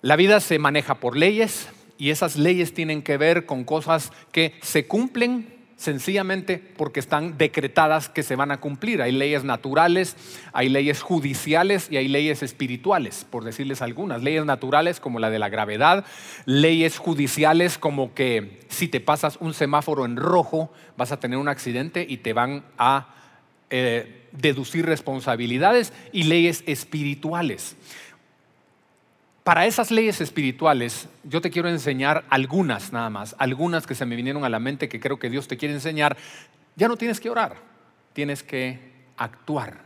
La 0.00 0.16
vida 0.16 0.40
se 0.40 0.58
maneja 0.58 0.94
por 0.94 1.14
leyes 1.14 1.68
y 1.98 2.08
esas 2.08 2.36
leyes 2.36 2.72
tienen 2.72 3.02
que 3.02 3.18
ver 3.18 3.44
con 3.44 3.64
cosas 3.64 4.12
que 4.32 4.54
se 4.62 4.86
cumplen 4.86 5.53
sencillamente 5.76 6.62
porque 6.76 7.00
están 7.00 7.36
decretadas 7.36 8.08
que 8.08 8.22
se 8.22 8.36
van 8.36 8.50
a 8.50 8.60
cumplir. 8.60 9.02
Hay 9.02 9.12
leyes 9.12 9.44
naturales, 9.44 10.16
hay 10.52 10.68
leyes 10.68 11.02
judiciales 11.02 11.88
y 11.90 11.96
hay 11.96 12.08
leyes 12.08 12.42
espirituales, 12.42 13.26
por 13.28 13.44
decirles 13.44 13.82
algunas. 13.82 14.22
Leyes 14.22 14.44
naturales 14.44 15.00
como 15.00 15.18
la 15.18 15.30
de 15.30 15.38
la 15.38 15.48
gravedad, 15.48 16.04
leyes 16.44 16.98
judiciales 16.98 17.78
como 17.78 18.14
que 18.14 18.60
si 18.68 18.88
te 18.88 19.00
pasas 19.00 19.36
un 19.40 19.54
semáforo 19.54 20.04
en 20.04 20.16
rojo 20.16 20.72
vas 20.96 21.12
a 21.12 21.20
tener 21.20 21.38
un 21.38 21.48
accidente 21.48 22.06
y 22.08 22.18
te 22.18 22.32
van 22.32 22.64
a 22.78 23.14
eh, 23.70 24.28
deducir 24.32 24.86
responsabilidades 24.86 25.92
y 26.12 26.24
leyes 26.24 26.62
espirituales. 26.66 27.76
Para 29.44 29.66
esas 29.66 29.90
leyes 29.90 30.22
espirituales, 30.22 31.06
yo 31.22 31.42
te 31.42 31.50
quiero 31.50 31.68
enseñar 31.68 32.24
algunas 32.30 32.94
nada 32.94 33.10
más, 33.10 33.36
algunas 33.38 33.86
que 33.86 33.94
se 33.94 34.06
me 34.06 34.16
vinieron 34.16 34.42
a 34.42 34.48
la 34.48 34.58
mente 34.58 34.88
que 34.88 35.00
creo 35.00 35.18
que 35.18 35.28
Dios 35.28 35.48
te 35.48 35.58
quiere 35.58 35.74
enseñar. 35.74 36.16
Ya 36.76 36.88
no 36.88 36.96
tienes 36.96 37.20
que 37.20 37.28
orar, 37.28 37.56
tienes 38.14 38.42
que 38.42 38.78
actuar, 39.18 39.82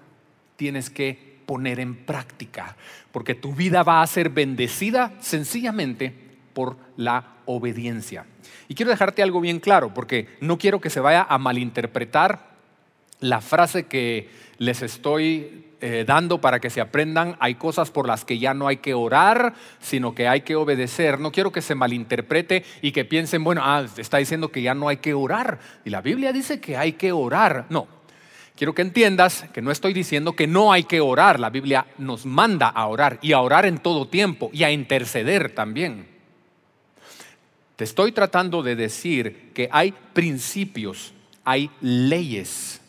tienes 0.55 0.91
que 0.91 1.41
poner 1.45 1.81
en 1.81 1.97
práctica, 1.97 2.77
porque 3.11 3.35
tu 3.35 3.53
vida 3.53 3.83
va 3.83 4.01
a 4.01 4.07
ser 4.07 4.31
bendecida 4.31 5.15
sencillamente 5.19 6.15
por 6.55 6.77
la 6.97 7.25
obediencia. 7.45 8.27
Y 8.69 8.77
quiero 8.77 8.93
dejarte 8.93 9.25
algo 9.25 9.41
bien 9.41 9.59
claro, 9.59 9.93
porque 9.93 10.29
no 10.41 10.57
quiero 10.59 10.81
que 10.81 10.91
se 10.91 11.01
vaya 11.01 11.27
a 11.29 11.37
malinterpretar 11.37 12.51
la 13.19 13.41
frase 13.41 13.87
que 13.87 14.31
les 14.59 14.83
estoy 14.83 15.68
eh, 15.81 16.05
dando 16.05 16.41
para 16.41 16.59
que 16.59 16.71
se 16.71 16.81
aprendan. 16.81 17.37
Hay 17.39 17.55
cosas 17.55 17.93
por 17.93 18.09
las 18.09 18.25
que 18.25 18.39
ya 18.39 18.53
no 18.53 18.67
hay 18.67 18.79
que 18.79 18.95
orar, 18.95 19.55
sino 19.81 20.13
que 20.13 20.27
hay 20.27 20.41
que 20.41 20.57
obedecer. 20.57 21.21
No 21.21 21.31
quiero 21.31 21.53
que 21.53 21.63
se 21.63 21.77
malinterprete 21.77 22.65
y 22.83 22.91
que 22.91 23.05
piensen, 23.05 23.45
bueno, 23.45 23.61
ah, 23.65 23.87
está 23.97 24.19
diciendo 24.19 24.51
que 24.51 24.63
ya 24.63 24.75
no 24.75 24.89
hay 24.89 24.97
que 24.97 25.15
orar. 25.15 25.61
Y 25.85 25.91
la 25.91 26.01
Biblia 26.01 26.33
dice 26.33 26.61
que 26.61 26.77
hay 26.77 26.95
que 26.95 27.13
orar. 27.13 27.67
No. 27.69 27.87
Quiero 28.57 28.75
que 28.75 28.83
entiendas 28.83 29.45
que 29.53 29.63
no 29.63 29.71
estoy 29.71 29.93
diciendo 29.93 30.33
que 30.33 30.49
no 30.49 30.73
hay 30.73 30.83
que 30.83 31.01
orar. 31.01 31.39
La 31.39 31.51
Biblia 31.51 31.87
nos 31.97 32.27
manda 32.27 32.67
a 32.67 32.87
orar 32.89 33.21
y 33.23 33.33
a 33.33 33.41
orar 33.41 33.65
en 33.65 33.79
todo 33.79 34.09
tiempo 34.09 34.51
y 34.53 34.65
a 34.65 34.73
interceder 34.73 35.55
también. 35.55 36.09
Te 37.77 37.85
estoy 37.85 38.11
tratando 38.11 38.65
de 38.65 38.75
decir 38.75 39.53
que 39.55 39.69
hay 39.71 39.95
principios, 40.13 41.15
hay 41.45 41.71
leyes 41.81 42.81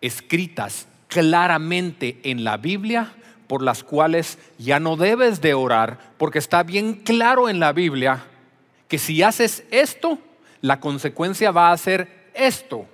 escritas 0.00 0.86
claramente 1.08 2.18
en 2.22 2.44
la 2.44 2.56
Biblia 2.56 3.12
por 3.46 3.62
las 3.62 3.82
cuales 3.82 4.38
ya 4.58 4.80
no 4.80 4.96
debes 4.96 5.40
de 5.40 5.54
orar, 5.54 5.98
porque 6.18 6.38
está 6.38 6.62
bien 6.62 6.94
claro 6.94 7.48
en 7.48 7.60
la 7.60 7.72
Biblia 7.72 8.24
que 8.88 8.98
si 8.98 9.22
haces 9.22 9.64
esto, 9.70 10.18
la 10.60 10.80
consecuencia 10.80 11.50
va 11.50 11.72
a 11.72 11.76
ser 11.76 12.30
esto. 12.34 12.86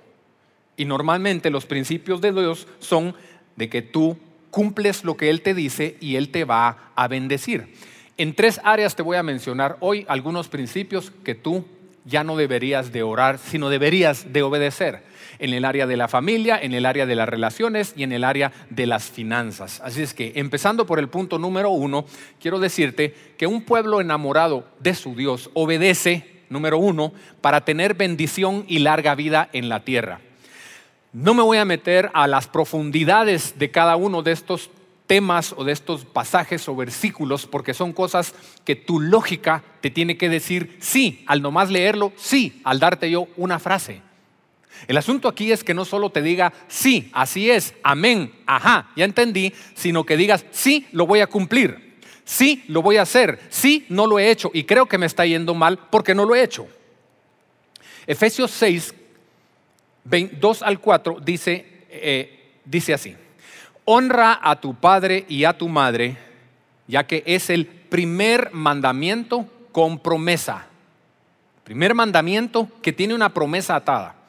Y 0.77 0.85
normalmente 0.85 1.49
los 1.49 1.65
principios 1.65 2.21
de 2.21 2.31
Dios 2.31 2.67
son 2.79 3.15
de 3.55 3.69
que 3.69 3.81
tú 3.81 4.17
cumples 4.51 5.03
lo 5.03 5.17
que 5.17 5.29
Él 5.29 5.41
te 5.41 5.53
dice 5.53 5.97
y 5.99 6.15
Él 6.15 6.29
te 6.29 6.45
va 6.45 6.91
a 6.95 7.07
bendecir. 7.07 7.73
En 8.17 8.35
tres 8.35 8.59
áreas 8.63 8.95
te 8.95 9.03
voy 9.03 9.17
a 9.17 9.23
mencionar 9.23 9.77
hoy 9.79 10.05
algunos 10.07 10.47
principios 10.47 11.11
que 11.23 11.35
tú 11.35 11.65
ya 12.05 12.23
no 12.23 12.35
deberías 12.35 12.91
de 12.91 13.01
orar, 13.01 13.39
sino 13.39 13.69
deberías 13.69 14.33
de 14.33 14.43
obedecer 14.43 15.12
en 15.43 15.53
el 15.53 15.65
área 15.65 15.85
de 15.85 15.97
la 15.97 16.07
familia, 16.07 16.57
en 16.57 16.73
el 16.73 16.85
área 16.85 17.05
de 17.05 17.15
las 17.15 17.27
relaciones 17.27 17.93
y 17.97 18.03
en 18.03 18.13
el 18.13 18.23
área 18.23 18.53
de 18.69 18.87
las 18.87 19.09
finanzas. 19.09 19.81
Así 19.83 20.01
es 20.01 20.13
que, 20.13 20.31
empezando 20.35 20.85
por 20.85 20.99
el 20.99 21.09
punto 21.09 21.37
número 21.37 21.69
uno, 21.69 22.05
quiero 22.39 22.59
decirte 22.59 23.13
que 23.37 23.45
un 23.45 23.63
pueblo 23.63 23.99
enamorado 23.99 24.65
de 24.79 24.95
su 24.95 25.15
Dios 25.15 25.49
obedece, 25.53 26.43
número 26.47 26.77
uno, 26.77 27.11
para 27.41 27.65
tener 27.65 27.93
bendición 27.93 28.63
y 28.69 28.79
larga 28.79 29.15
vida 29.15 29.49
en 29.51 29.67
la 29.67 29.83
tierra. 29.83 30.21
No 31.11 31.33
me 31.33 31.43
voy 31.43 31.57
a 31.57 31.65
meter 31.65 32.09
a 32.13 32.25
las 32.27 32.47
profundidades 32.47 33.59
de 33.59 33.69
cada 33.69 33.97
uno 33.97 34.23
de 34.23 34.31
estos 34.31 34.71
temas 35.07 35.53
o 35.57 35.65
de 35.65 35.73
estos 35.73 36.05
pasajes 36.05 36.69
o 36.69 36.75
versículos 36.77 37.47
porque 37.47 37.73
son 37.73 37.91
cosas 37.91 38.33
que 38.63 38.77
tu 38.77 39.01
lógica 39.01 39.61
te 39.81 39.89
tiene 39.89 40.15
que 40.15 40.29
decir 40.29 40.77
sí, 40.79 41.25
al 41.27 41.41
nomás 41.41 41.69
leerlo, 41.69 42.13
sí, 42.15 42.61
al 42.63 42.79
darte 42.79 43.11
yo 43.11 43.27
una 43.35 43.59
frase. 43.59 44.12
El 44.87 44.97
asunto 44.97 45.27
aquí 45.27 45.51
es 45.51 45.63
que 45.63 45.73
no 45.73 45.85
solo 45.85 46.09
te 46.09 46.21
diga, 46.21 46.53
sí, 46.67 47.09
así 47.13 47.49
es, 47.49 47.73
amén, 47.83 48.33
ajá, 48.45 48.89
ya 48.95 49.05
entendí, 49.05 49.53
sino 49.75 50.05
que 50.05 50.17
digas, 50.17 50.45
sí, 50.51 50.87
lo 50.91 51.07
voy 51.07 51.21
a 51.21 51.27
cumplir, 51.27 51.95
sí, 52.25 52.63
lo 52.67 52.81
voy 52.81 52.97
a 52.97 53.03
hacer, 53.03 53.39
sí, 53.49 53.85
no 53.89 54.07
lo 54.07 54.19
he 54.19 54.29
hecho 54.29 54.51
y 54.53 54.65
creo 54.65 54.85
que 54.87 54.97
me 54.97 55.05
está 55.05 55.25
yendo 55.25 55.53
mal 55.53 55.79
porque 55.89 56.13
no 56.13 56.25
lo 56.25 56.35
he 56.35 56.43
hecho. 56.43 56.67
Efesios 58.05 58.51
6, 58.51 58.93
2 60.03 60.63
al 60.63 60.79
4 60.79 61.19
dice, 61.23 61.85
eh, 61.89 62.59
dice 62.65 62.93
así, 62.93 63.15
honra 63.85 64.39
a 64.41 64.59
tu 64.59 64.75
padre 64.75 65.25
y 65.29 65.45
a 65.45 65.57
tu 65.57 65.69
madre, 65.69 66.17
ya 66.87 67.07
que 67.07 67.23
es 67.25 67.49
el 67.49 67.65
primer 67.65 68.51
mandamiento 68.51 69.47
con 69.71 69.99
promesa. 69.99 70.67
Primer 71.63 71.93
mandamiento 71.93 72.67
que 72.81 72.91
tiene 72.91 73.13
una 73.13 73.33
promesa 73.33 73.77
atada 73.77 74.22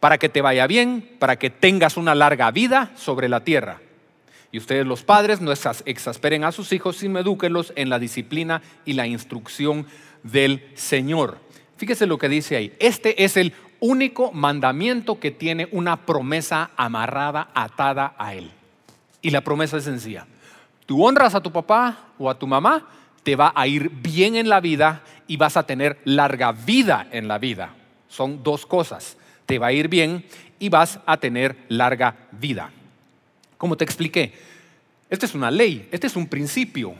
para 0.00 0.16
que 0.16 0.30
te 0.30 0.40
vaya 0.40 0.66
bien, 0.66 1.08
para 1.18 1.38
que 1.38 1.50
tengas 1.50 1.96
una 1.98 2.14
larga 2.14 2.50
vida 2.50 2.90
sobre 2.96 3.28
la 3.28 3.44
tierra. 3.44 3.80
Y 4.50 4.58
ustedes 4.58 4.86
los 4.86 5.04
padres 5.04 5.40
no 5.40 5.52
exasperen 5.52 6.42
a 6.42 6.50
sus 6.50 6.72
hijos, 6.72 6.96
sino 6.96 7.20
edúquenlos 7.20 7.72
en 7.76 7.90
la 7.90 8.00
disciplina 8.00 8.62
y 8.84 8.94
la 8.94 9.06
instrucción 9.06 9.86
del 10.24 10.66
Señor. 10.74 11.38
Fíjese 11.76 12.06
lo 12.06 12.18
que 12.18 12.28
dice 12.28 12.56
ahí. 12.56 12.74
Este 12.80 13.22
es 13.22 13.36
el 13.36 13.52
único 13.78 14.32
mandamiento 14.32 15.20
que 15.20 15.30
tiene 15.30 15.68
una 15.70 16.04
promesa 16.04 16.70
amarrada, 16.76 17.50
atada 17.54 18.14
a 18.18 18.34
él. 18.34 18.50
Y 19.22 19.30
la 19.30 19.42
promesa 19.42 19.76
es 19.76 19.84
sencilla. 19.84 20.26
Tú 20.86 21.06
honras 21.06 21.34
a 21.34 21.42
tu 21.42 21.52
papá 21.52 22.08
o 22.18 22.28
a 22.28 22.38
tu 22.38 22.46
mamá, 22.46 22.88
te 23.22 23.36
va 23.36 23.52
a 23.54 23.66
ir 23.66 23.90
bien 23.90 24.34
en 24.34 24.48
la 24.48 24.60
vida 24.60 25.02
y 25.28 25.36
vas 25.36 25.56
a 25.56 25.62
tener 25.62 26.00
larga 26.04 26.52
vida 26.52 27.06
en 27.12 27.28
la 27.28 27.38
vida. 27.38 27.74
Son 28.08 28.42
dos 28.42 28.66
cosas 28.66 29.16
te 29.50 29.58
va 29.58 29.66
a 29.66 29.72
ir 29.72 29.88
bien 29.88 30.24
y 30.60 30.68
vas 30.68 31.00
a 31.06 31.16
tener 31.16 31.56
larga 31.66 32.14
vida. 32.30 32.70
Como 33.58 33.76
te 33.76 33.82
expliqué, 33.82 34.32
esta 35.08 35.26
es 35.26 35.34
una 35.34 35.50
ley, 35.50 35.88
este 35.90 36.06
es 36.06 36.14
un 36.14 36.28
principio. 36.28 36.94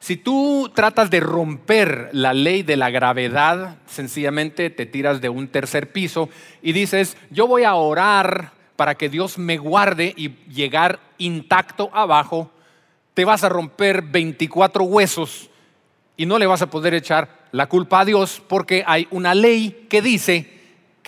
Si 0.00 0.16
tú 0.16 0.68
tratas 0.74 1.10
de 1.10 1.20
romper 1.20 2.10
la 2.10 2.34
ley 2.34 2.64
de 2.64 2.76
la 2.76 2.90
gravedad, 2.90 3.76
sencillamente 3.86 4.68
te 4.70 4.84
tiras 4.84 5.20
de 5.20 5.28
un 5.28 5.46
tercer 5.46 5.92
piso 5.92 6.28
y 6.60 6.72
dices, 6.72 7.16
yo 7.30 7.46
voy 7.46 7.62
a 7.62 7.76
orar 7.76 8.50
para 8.74 8.96
que 8.96 9.08
Dios 9.08 9.38
me 9.38 9.58
guarde 9.58 10.14
y 10.16 10.30
llegar 10.52 10.98
intacto 11.18 11.88
abajo, 11.92 12.50
te 13.14 13.24
vas 13.24 13.44
a 13.44 13.48
romper 13.48 14.02
24 14.02 14.82
huesos 14.82 15.50
y 16.16 16.26
no 16.26 16.36
le 16.36 16.46
vas 16.46 16.62
a 16.62 16.70
poder 16.70 16.94
echar 16.94 17.46
la 17.52 17.68
culpa 17.68 18.00
a 18.00 18.04
Dios 18.04 18.42
porque 18.48 18.82
hay 18.84 19.06
una 19.12 19.36
ley 19.36 19.86
que 19.88 20.02
dice 20.02 20.57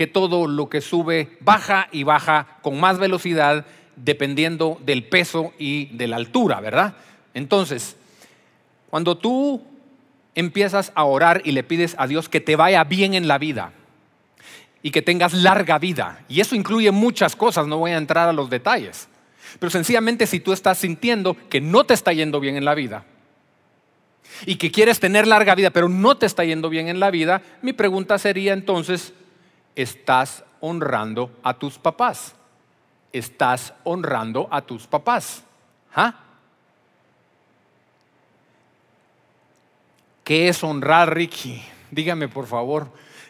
que 0.00 0.07
todo 0.07 0.47
lo 0.49 0.71
que 0.71 0.80
sube 0.80 1.37
baja 1.40 1.88
y 1.92 2.04
baja 2.04 2.57
con 2.62 2.80
más 2.80 2.99
velocidad 2.99 3.66
dependiendo 3.97 4.80
del 4.83 5.04
peso 5.04 5.52
y 5.59 5.95
de 5.95 6.09
la 6.09 6.16
altura, 6.16 6.59
¿verdad? 6.59 6.95
Entonces, 7.35 7.99
cuando 8.88 9.19
tú 9.19 9.62
empiezas 10.35 10.90
a 10.95 11.04
orar 11.04 11.42
y 11.45 11.52
le 11.52 11.64
pides 11.64 11.97
a 11.99 12.07
Dios 12.07 12.30
que 12.30 12.40
te 12.40 12.57
vaya 12.57 12.83
bien 12.85 13.12
en 13.12 13.28
la 13.28 13.37
vida 13.37 13.75
y 14.83 14.90
que 14.90 15.02
tengas 15.02 15.35
larga 15.35 15.78
vida, 15.78 16.25
y 16.30 16.40
eso 16.40 16.57
incluye 16.57 16.90
muchas 16.92 17.37
cosas, 17.37 17.66
no 17.66 17.76
voy 17.76 17.90
a 17.90 17.99
entrar 17.99 18.26
a 18.26 18.33
los 18.33 18.49
detalles, 18.49 19.07
pero 19.59 19.69
sencillamente 19.69 20.26
si 20.26 20.40
tú 20.40 20.54
estás 20.54 20.78
sintiendo 20.78 21.37
que 21.50 21.61
no 21.61 21.85
te 21.85 21.92
está 21.92 22.14
yendo 22.14 22.40
bien 22.40 22.57
en 22.57 22.64
la 22.64 22.75
vida 22.75 23.04
y 24.47 24.57
que 24.57 24.71
quieres 24.71 24.99
tener 24.99 25.26
larga 25.26 25.54
vida, 25.54 25.69
pero 25.69 25.90
no 25.90 26.16
te 26.16 26.25
está 26.25 26.42
yendo 26.42 26.71
bien 26.71 26.88
en 26.88 27.00
la 27.00 27.11
vida, 27.11 27.42
mi 27.61 27.75
pregunta 27.75 28.19
sería 28.19 28.54
entonces, 28.54 29.12
¿estás 29.77 30.45
honrando 30.61 31.31
a 31.43 31.55
tus 31.55 31.79
papás? 31.79 32.35
¿Estás 33.12 33.75
honrando 33.85 34.49
a 34.50 34.62
tus 34.62 34.87
papás? 34.87 35.43
¿Ah? 35.95 36.15
¿Qué 40.25 40.49
es 40.49 40.62
honrar, 40.62 41.15
Ricky? 41.15 41.62
Dígame, 41.91 42.29
por 42.29 42.47
favor. 42.47 42.89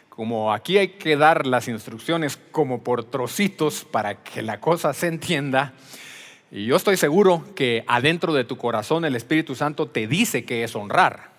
Como 0.09 0.53
aquí 0.53 0.77
hay 0.77 0.89
que 0.89 1.15
dar 1.15 1.47
las 1.47 1.67
instrucciones 1.67 2.37
como 2.51 2.83
por 2.83 3.03
trocitos 3.05 3.85
para 3.85 4.21
que 4.21 4.41
la 4.41 4.59
cosa 4.59 4.93
se 4.93 5.07
entienda, 5.07 5.73
y 6.51 6.65
yo 6.65 6.75
estoy 6.75 6.97
seguro 6.97 7.45
que 7.55 7.85
adentro 7.87 8.33
de 8.33 8.43
tu 8.43 8.57
corazón 8.57 9.05
el 9.05 9.15
Espíritu 9.15 9.55
Santo 9.55 9.87
te 9.87 10.05
dice 10.05 10.43
que 10.43 10.65
es 10.65 10.75
honrar. 10.75 11.30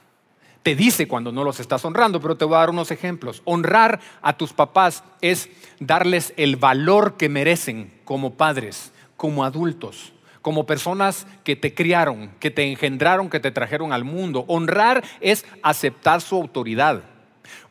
Te 0.62 0.76
dice 0.76 1.08
cuando 1.08 1.32
no 1.32 1.42
los 1.44 1.58
estás 1.58 1.84
honrando, 1.84 2.20
pero 2.20 2.36
te 2.36 2.44
voy 2.44 2.54
a 2.54 2.60
dar 2.60 2.70
unos 2.70 2.90
ejemplos. 2.90 3.42
Honrar 3.44 4.00
a 4.20 4.36
tus 4.36 4.52
papás 4.52 5.02
es 5.20 5.48
darles 5.80 6.32
el 6.36 6.56
valor 6.56 7.16
que 7.16 7.28
merecen 7.28 7.92
como 8.04 8.34
padres, 8.34 8.92
como 9.16 9.44
adultos 9.44 10.12
como 10.42 10.66
personas 10.66 11.26
que 11.44 11.56
te 11.56 11.72
criaron, 11.72 12.32
que 12.40 12.50
te 12.50 12.64
engendraron, 12.64 13.30
que 13.30 13.40
te 13.40 13.52
trajeron 13.52 13.92
al 13.92 14.04
mundo. 14.04 14.44
Honrar 14.48 15.02
es 15.20 15.46
aceptar 15.62 16.20
su 16.20 16.34
autoridad. 16.34 17.04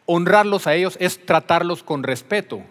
Honrarlos 0.05 0.65
a 0.67 0.73
ellos 0.73 0.97
es 0.99 1.23
tratarlos 1.25 1.83
con 1.83 2.01
respeto. 2.01 2.61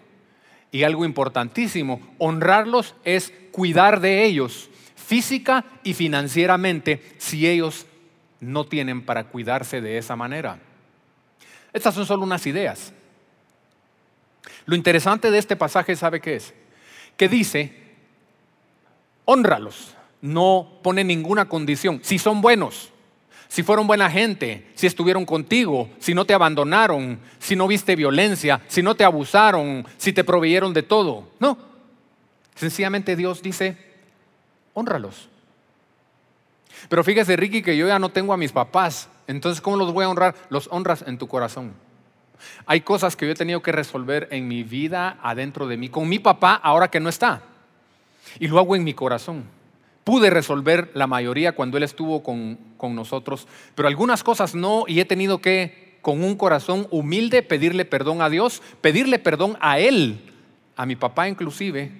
Y 0.71 0.83
algo 0.83 1.05
importantísimo, 1.05 2.01
honrarlos 2.17 2.95
es 3.03 3.31
cuidar 3.51 3.99
de 3.99 4.25
ellos 4.25 4.69
física 4.95 5.65
y 5.83 5.93
financieramente 5.93 7.01
si 7.17 7.47
ellos 7.47 7.85
no 8.41 8.65
tienen 8.65 9.05
para 9.05 9.25
cuidarse 9.25 9.79
de 9.79 9.97
esa 9.97 10.17
manera. 10.17 10.59
Estas 11.71 11.95
son 11.95 12.05
solo 12.05 12.23
unas 12.23 12.45
ideas. 12.45 12.91
Lo 14.65 14.75
interesante 14.75 15.31
de 15.31 15.37
este 15.37 15.55
pasaje, 15.55 15.95
¿sabe 15.95 16.19
qué 16.19 16.35
es? 16.35 16.53
Que 17.15 17.29
dice 17.29 17.81
honralos. 19.25 19.95
No 20.21 20.79
pone 20.83 21.03
ninguna 21.03 21.45
condición. 21.45 21.99
Si 22.03 22.19
son 22.19 22.41
buenos, 22.41 22.91
si 23.47 23.63
fueron 23.63 23.87
buena 23.87 24.09
gente, 24.09 24.67
si 24.75 24.85
estuvieron 24.85 25.25
contigo, 25.25 25.89
si 25.99 26.13
no 26.13 26.25
te 26.25 26.33
abandonaron, 26.33 27.19
si 27.39 27.55
no 27.55 27.67
viste 27.67 27.95
violencia, 27.95 28.61
si 28.67 28.83
no 28.83 28.95
te 28.95 29.03
abusaron, 29.03 29.85
si 29.97 30.13
te 30.13 30.23
proveyeron 30.23 30.73
de 30.73 30.83
todo. 30.83 31.29
No. 31.39 31.57
Sencillamente 32.55 33.15
Dios 33.15 33.41
dice, 33.41 33.77
honralos. 34.73 35.27
Pero 36.89 37.03
fíjese, 37.03 37.35
Ricky, 37.35 37.61
que 37.61 37.77
yo 37.77 37.87
ya 37.87 37.99
no 37.99 38.09
tengo 38.09 38.33
a 38.33 38.37
mis 38.37 38.51
papás. 38.51 39.09
Entonces, 39.27 39.61
¿cómo 39.61 39.77
los 39.77 39.93
voy 39.93 40.05
a 40.05 40.09
honrar? 40.09 40.35
Los 40.49 40.67
honras 40.71 41.03
en 41.07 41.17
tu 41.17 41.27
corazón. 41.27 41.73
Hay 42.65 42.81
cosas 42.81 43.15
que 43.15 43.25
yo 43.25 43.31
he 43.31 43.35
tenido 43.35 43.61
que 43.61 43.71
resolver 43.71 44.27
en 44.31 44.47
mi 44.47 44.63
vida 44.63 45.17
adentro 45.21 45.67
de 45.67 45.77
mí, 45.77 45.89
con 45.89 46.09
mi 46.09 46.19
papá 46.19 46.55
ahora 46.55 46.89
que 46.89 46.99
no 46.99 47.09
está. 47.09 47.41
Y 48.39 48.47
lo 48.47 48.59
hago 48.59 48.75
en 48.75 48.83
mi 48.83 48.93
corazón. 48.93 49.43
Pude 50.03 50.29
resolver 50.29 50.89
la 50.93 51.07
mayoría 51.07 51.53
cuando 51.53 51.77
Él 51.77 51.83
estuvo 51.83 52.23
con, 52.23 52.57
con 52.77 52.95
nosotros, 52.95 53.47
pero 53.75 53.87
algunas 53.87 54.23
cosas 54.23 54.55
no 54.55 54.85
y 54.87 54.99
he 54.99 55.05
tenido 55.05 55.39
que, 55.39 55.99
con 56.01 56.23
un 56.23 56.35
corazón 56.35 56.87
humilde, 56.89 57.43
pedirle 57.43 57.85
perdón 57.85 58.21
a 58.23 58.29
Dios, 58.29 58.63
pedirle 58.81 59.19
perdón 59.19 59.57
a 59.61 59.79
Él, 59.79 60.33
a 60.75 60.87
mi 60.87 60.95
papá 60.95 61.29
inclusive, 61.29 61.91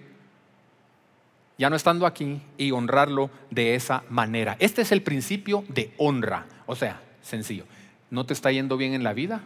ya 1.57 1.69
no 1.69 1.75
estando 1.75 2.05
aquí, 2.05 2.41
y 2.57 2.71
honrarlo 2.71 3.29
de 3.49 3.75
esa 3.75 4.03
manera. 4.09 4.55
Este 4.59 4.81
es 4.81 4.91
el 4.91 5.01
principio 5.01 5.63
de 5.69 5.93
honra. 5.97 6.45
O 6.65 6.75
sea, 6.75 7.01
sencillo. 7.21 7.65
¿No 8.09 8.25
te 8.25 8.33
está 8.33 8.51
yendo 8.51 8.77
bien 8.77 8.93
en 8.93 9.03
la 9.03 9.13
vida 9.13 9.41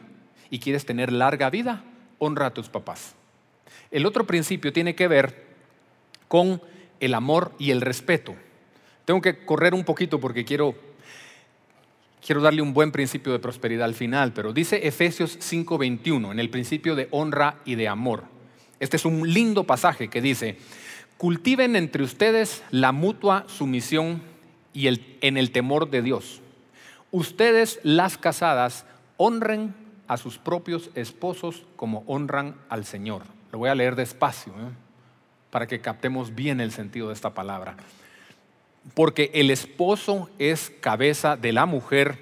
y 0.50 0.60
quieres 0.60 0.86
tener 0.86 1.12
larga 1.12 1.50
vida? 1.50 1.84
Honra 2.20 2.48
a 2.48 2.54
tus 2.54 2.70
papás. 2.70 3.16
El 3.92 4.06
otro 4.06 4.26
principio 4.26 4.74
tiene 4.74 4.96
que 4.96 5.08
ver 5.08 5.46
con 6.28 6.62
el 7.00 7.14
amor 7.14 7.54
y 7.60 7.72
el 7.72 7.82
respeto. 7.82 8.36
Tengo 9.06 9.22
que 9.22 9.46
correr 9.46 9.74
un 9.74 9.84
poquito 9.84 10.20
porque 10.20 10.46
quiero, 10.46 10.76
quiero 12.26 12.42
darle 12.42 12.62
un 12.62 12.74
buen 12.74 12.92
principio 12.92 13.32
de 13.32 13.40
prosperidad 13.40 13.86
al 13.86 13.94
final, 13.94 14.34
pero 14.34 14.52
dice 14.52 14.88
Efesios 14.88 15.38
5:21, 15.40 16.32
en 16.32 16.40
el 16.40 16.50
principio 16.50 16.96
de 16.96 17.08
honra 17.12 17.60
y 17.66 17.76
de 17.76 17.88
amor. 17.88 18.24
Este 18.80 18.98
es 18.98 19.06
un 19.06 19.32
lindo 19.32 19.64
pasaje 19.64 20.10
que 20.10 20.22
dice, 20.22 20.58
cultiven 21.18 21.76
entre 21.76 22.04
ustedes 22.04 22.64
la 22.72 22.92
mutua 22.92 23.46
sumisión 23.48 24.22
y 24.74 24.88
el, 24.88 25.18
en 25.22 25.38
el 25.38 25.52
temor 25.52 25.90
de 25.90 26.02
Dios. 26.02 26.42
Ustedes, 27.12 27.80
las 27.84 28.18
casadas, 28.18 28.86
honren 29.18 29.74
a 30.08 30.18
sus 30.18 30.38
propios 30.38 30.90
esposos 30.96 31.64
como 31.76 32.04
honran 32.08 32.56
al 32.70 32.86
Señor. 32.86 33.24
Lo 33.52 33.60
voy 33.60 33.70
a 33.70 33.76
leer 33.76 33.96
despacio. 33.96 34.54
¿eh? 34.54 34.86
para 35.56 35.68
que 35.68 35.80
captemos 35.80 36.36
bien 36.36 36.60
el 36.60 36.74
sentido 36.74 37.08
de 37.08 37.14
esta 37.14 37.30
palabra. 37.34 37.78
Porque 38.94 39.32
el 39.34 39.50
esposo 39.50 40.30
es 40.38 40.70
cabeza 40.82 41.38
de 41.38 41.54
la 41.54 41.66
mujer, 41.66 42.20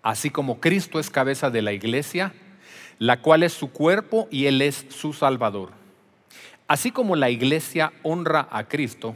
así 0.00 0.30
como 0.30 0.60
Cristo 0.60 1.00
es 1.00 1.10
cabeza 1.10 1.50
de 1.50 1.60
la 1.60 1.72
iglesia, 1.72 2.32
la 3.00 3.20
cual 3.20 3.42
es 3.42 3.52
su 3.52 3.72
cuerpo 3.72 4.28
y 4.30 4.46
Él 4.46 4.62
es 4.62 4.86
su 4.90 5.12
Salvador. 5.12 5.72
Así 6.66 6.90
como 6.90 7.16
la 7.16 7.30
iglesia 7.30 7.92
honra 8.02 8.48
a 8.50 8.64
Cristo, 8.64 9.14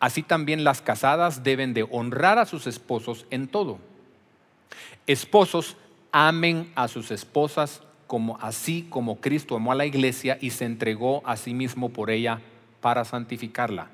así 0.00 0.22
también 0.22 0.64
las 0.64 0.80
casadas 0.80 1.42
deben 1.42 1.74
de 1.74 1.86
honrar 1.90 2.38
a 2.38 2.46
sus 2.46 2.66
esposos 2.66 3.26
en 3.30 3.48
todo. 3.48 3.78
Esposos, 5.06 5.76
amen 6.10 6.72
a 6.74 6.88
sus 6.88 7.10
esposas 7.10 7.82
como 8.06 8.38
así 8.40 8.86
como 8.88 9.20
Cristo 9.20 9.56
amó 9.56 9.72
a 9.72 9.74
la 9.74 9.86
iglesia 9.86 10.38
y 10.40 10.50
se 10.50 10.64
entregó 10.64 11.22
a 11.26 11.36
sí 11.36 11.54
mismo 11.54 11.90
por 11.90 12.10
ella 12.10 12.40
para 12.80 13.04
santificarla. 13.04 13.88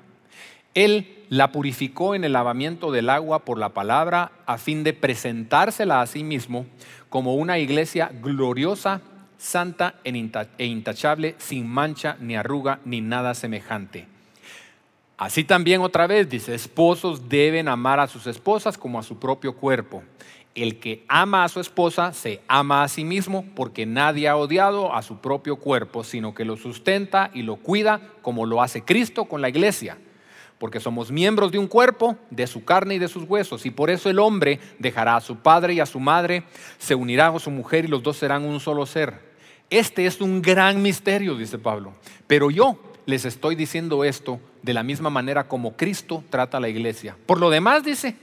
Él 0.73 1.25
la 1.29 1.51
purificó 1.51 2.15
en 2.15 2.23
el 2.23 2.33
lavamiento 2.33 2.91
del 2.91 3.09
agua 3.09 3.39
por 3.39 3.57
la 3.57 3.69
palabra 3.69 4.31
a 4.45 4.57
fin 4.57 4.83
de 4.83 4.93
presentársela 4.93 6.01
a 6.01 6.07
sí 6.07 6.23
mismo 6.23 6.65
como 7.09 7.35
una 7.35 7.59
iglesia 7.59 8.11
gloriosa, 8.21 9.01
santa 9.43 9.95
e 10.05 10.65
intachable, 10.65 11.35
sin 11.37 11.67
mancha 11.67 12.15
ni 12.21 12.35
arruga 12.35 12.79
ni 12.85 13.01
nada 13.01 13.33
semejante. 13.33 14.07
Así 15.17 15.43
también 15.43 15.81
otra 15.81 16.07
vez 16.07 16.29
dice, 16.29 16.55
esposos 16.55 17.27
deben 17.27 17.67
amar 17.67 17.99
a 17.99 18.07
sus 18.07 18.25
esposas 18.25 18.77
como 18.77 18.97
a 18.97 19.03
su 19.03 19.19
propio 19.19 19.55
cuerpo. 19.57 20.01
El 20.55 20.79
que 20.79 21.03
ama 21.09 21.43
a 21.43 21.49
su 21.49 21.59
esposa 21.59 22.13
se 22.13 22.41
ama 22.47 22.83
a 22.83 22.87
sí 22.87 23.03
mismo 23.03 23.43
porque 23.53 23.85
nadie 23.85 24.29
ha 24.29 24.37
odiado 24.37 24.95
a 24.95 25.01
su 25.01 25.17
propio 25.17 25.57
cuerpo, 25.57 26.03
sino 26.03 26.33
que 26.33 26.45
lo 26.45 26.55
sustenta 26.55 27.29
y 27.33 27.41
lo 27.41 27.57
cuida 27.57 27.99
como 28.21 28.45
lo 28.45 28.61
hace 28.61 28.83
Cristo 28.83 29.25
con 29.25 29.41
la 29.41 29.49
iglesia. 29.49 29.97
Porque 30.57 30.79
somos 30.79 31.11
miembros 31.11 31.51
de 31.51 31.59
un 31.59 31.67
cuerpo, 31.67 32.17
de 32.29 32.47
su 32.47 32.63
carne 32.63 32.95
y 32.95 32.99
de 32.99 33.09
sus 33.09 33.23
huesos. 33.25 33.65
Y 33.65 33.71
por 33.71 33.89
eso 33.89 34.09
el 34.09 34.19
hombre 34.19 34.59
dejará 34.79 35.17
a 35.17 35.21
su 35.21 35.37
padre 35.37 35.73
y 35.73 35.79
a 35.81 35.85
su 35.85 35.99
madre, 35.99 36.43
se 36.77 36.95
unirá 36.95 37.27
a 37.27 37.39
su 37.39 37.51
mujer 37.51 37.83
y 37.83 37.89
los 37.89 38.03
dos 38.03 38.15
serán 38.15 38.45
un 38.45 38.61
solo 38.61 38.85
ser. 38.85 39.32
Este 39.73 40.05
es 40.05 40.21
un 40.21 40.39
gran 40.39 40.83
misterio, 40.83 41.35
dice 41.35 41.57
Pablo. 41.57 41.93
Pero 42.27 42.51
yo 42.51 42.77
les 43.07 43.25
estoy 43.25 43.55
diciendo 43.55 44.03
esto 44.03 44.39
de 44.61 44.71
la 44.71 44.83
misma 44.83 45.09
manera 45.09 45.47
como 45.47 45.75
Cristo 45.75 46.23
trata 46.29 46.57
a 46.57 46.59
la 46.59 46.69
iglesia. 46.69 47.17
Por 47.25 47.39
lo 47.39 47.49
demás 47.49 47.83
dice, 47.83 48.15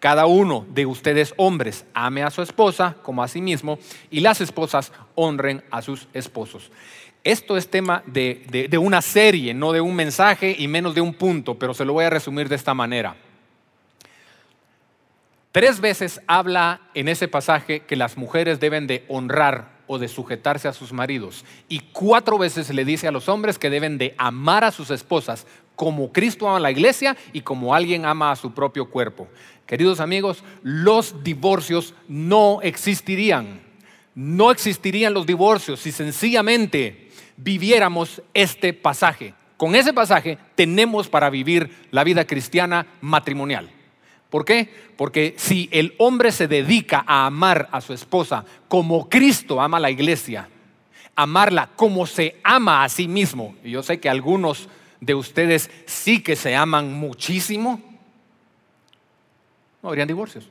cada 0.00 0.24
uno 0.24 0.64
de 0.70 0.86
ustedes 0.86 1.34
hombres 1.36 1.84
ame 1.92 2.22
a 2.22 2.30
su 2.30 2.40
esposa 2.40 2.96
como 3.02 3.22
a 3.22 3.28
sí 3.28 3.42
mismo 3.42 3.78
y 4.10 4.20
las 4.20 4.40
esposas 4.40 4.92
honren 5.14 5.62
a 5.70 5.82
sus 5.82 6.08
esposos. 6.14 6.72
Esto 7.22 7.58
es 7.58 7.68
tema 7.68 8.02
de, 8.06 8.66
de, 8.70 8.78
una 8.78 9.02
serie, 9.02 9.52
no 9.52 9.72
de 9.72 9.82
un 9.82 9.94
mensaje 9.94 10.56
y 10.58 10.68
menos 10.68 10.94
de 10.94 11.02
un 11.02 11.12
punto, 11.12 11.58
pero 11.58 11.74
se 11.74 11.84
lo 11.84 11.92
voy 11.92 12.06
a 12.06 12.10
resumir 12.10 12.48
de 12.48 12.56
esta 12.56 12.72
manera. 12.72 13.14
Tres 15.52 15.82
veces 15.82 16.22
habla 16.26 16.80
en 16.94 17.08
ese 17.08 17.28
pasaje 17.28 17.80
que 17.80 17.94
las 17.94 18.16
mujeres 18.16 18.58
deben 18.58 18.86
de 18.86 19.04
honrar 19.08 19.73
o 19.86 19.98
de 19.98 20.08
sujetarse 20.08 20.68
a 20.68 20.72
sus 20.72 20.92
maridos. 20.92 21.44
Y 21.68 21.80
cuatro 21.92 22.38
veces 22.38 22.70
le 22.70 22.84
dice 22.84 23.08
a 23.08 23.12
los 23.12 23.28
hombres 23.28 23.58
que 23.58 23.70
deben 23.70 23.98
de 23.98 24.14
amar 24.18 24.64
a 24.64 24.70
sus 24.70 24.90
esposas 24.90 25.46
como 25.76 26.12
Cristo 26.12 26.48
ama 26.48 26.56
a 26.56 26.60
la 26.60 26.70
iglesia 26.70 27.16
y 27.32 27.40
como 27.40 27.74
alguien 27.74 28.04
ama 28.04 28.30
a 28.30 28.36
su 28.36 28.52
propio 28.52 28.90
cuerpo. 28.90 29.28
Queridos 29.66 30.00
amigos, 30.00 30.44
los 30.62 31.24
divorcios 31.24 31.94
no 32.08 32.60
existirían. 32.62 33.60
No 34.14 34.52
existirían 34.52 35.14
los 35.14 35.26
divorcios 35.26 35.80
si 35.80 35.90
sencillamente 35.90 37.10
viviéramos 37.36 38.22
este 38.32 38.72
pasaje. 38.72 39.34
Con 39.56 39.74
ese 39.74 39.92
pasaje 39.92 40.38
tenemos 40.54 41.08
para 41.08 41.30
vivir 41.30 41.70
la 41.90 42.04
vida 42.04 42.24
cristiana 42.24 42.86
matrimonial. 43.00 43.70
¿Por 44.30 44.44
qué? 44.44 44.72
Porque 44.96 45.34
si 45.36 45.68
el 45.72 45.94
hombre 45.98 46.32
se 46.32 46.48
dedica 46.48 47.04
a 47.06 47.26
amar 47.26 47.68
a 47.72 47.80
su 47.80 47.92
esposa 47.92 48.44
como 48.68 49.08
Cristo 49.08 49.60
ama 49.60 49.76
a 49.76 49.80
la 49.80 49.90
iglesia, 49.90 50.48
amarla 51.14 51.70
como 51.76 52.06
se 52.06 52.36
ama 52.42 52.84
a 52.84 52.88
sí 52.88 53.06
mismo, 53.06 53.54
y 53.62 53.70
yo 53.70 53.82
sé 53.82 54.00
que 54.00 54.08
algunos 54.08 54.68
de 55.00 55.14
ustedes 55.14 55.70
sí 55.86 56.22
que 56.22 56.36
se 56.36 56.56
aman 56.56 56.92
muchísimo, 56.92 57.80
no 59.82 59.88
habrían 59.88 60.08
divorcios. 60.08 60.48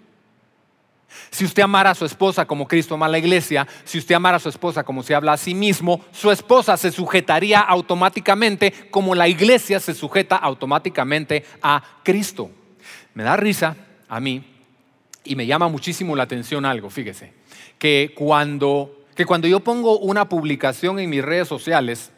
Si 1.30 1.46
usted 1.46 1.64
amara 1.64 1.92
a 1.92 1.96
su 1.96 2.06
esposa 2.06 2.46
como 2.46 2.68
Cristo 2.68 2.96
ama 2.96 3.08
a 3.08 3.10
la 3.10 3.18
iglesia, 3.18 3.68
si 3.84 3.98
usted 3.98 4.16
amara 4.16 4.38
a 4.38 4.40
su 4.40 4.50
esposa 4.50 4.84
como 4.84 5.04
se 5.04 5.16
habla 5.16 5.34
a 5.34 5.38
sí 5.38 5.54
mismo, 5.54 6.02
su 6.12 6.32
esposa 6.32 6.78
se 6.78 6.92
sujetaría 6.92 7.60
automáticamente 7.60 8.72
como 8.90 9.16
la 9.16 9.28
iglesia 9.28 9.80
se 9.80 9.94
sujeta 9.94 10.36
automáticamente 10.36 11.46
a 11.62 11.84
Cristo. 12.04 12.50
Me 13.14 13.24
da 13.24 13.36
risa 13.36 13.76
a 14.08 14.20
mí 14.20 14.44
y 15.24 15.36
me 15.36 15.46
llama 15.46 15.68
muchísimo 15.68 16.16
la 16.16 16.24
atención 16.24 16.66
algo, 16.66 16.90
fíjese, 16.90 17.34
que 17.78 18.14
cuando, 18.16 19.06
que 19.16 19.26
cuando 19.26 19.48
yo 19.48 19.62
pongo 19.62 20.00
una 20.00 20.28
publicación 20.28 21.00
en 21.00 21.10
mis 21.10 21.24
redes 21.24 21.48
sociales 21.48 22.12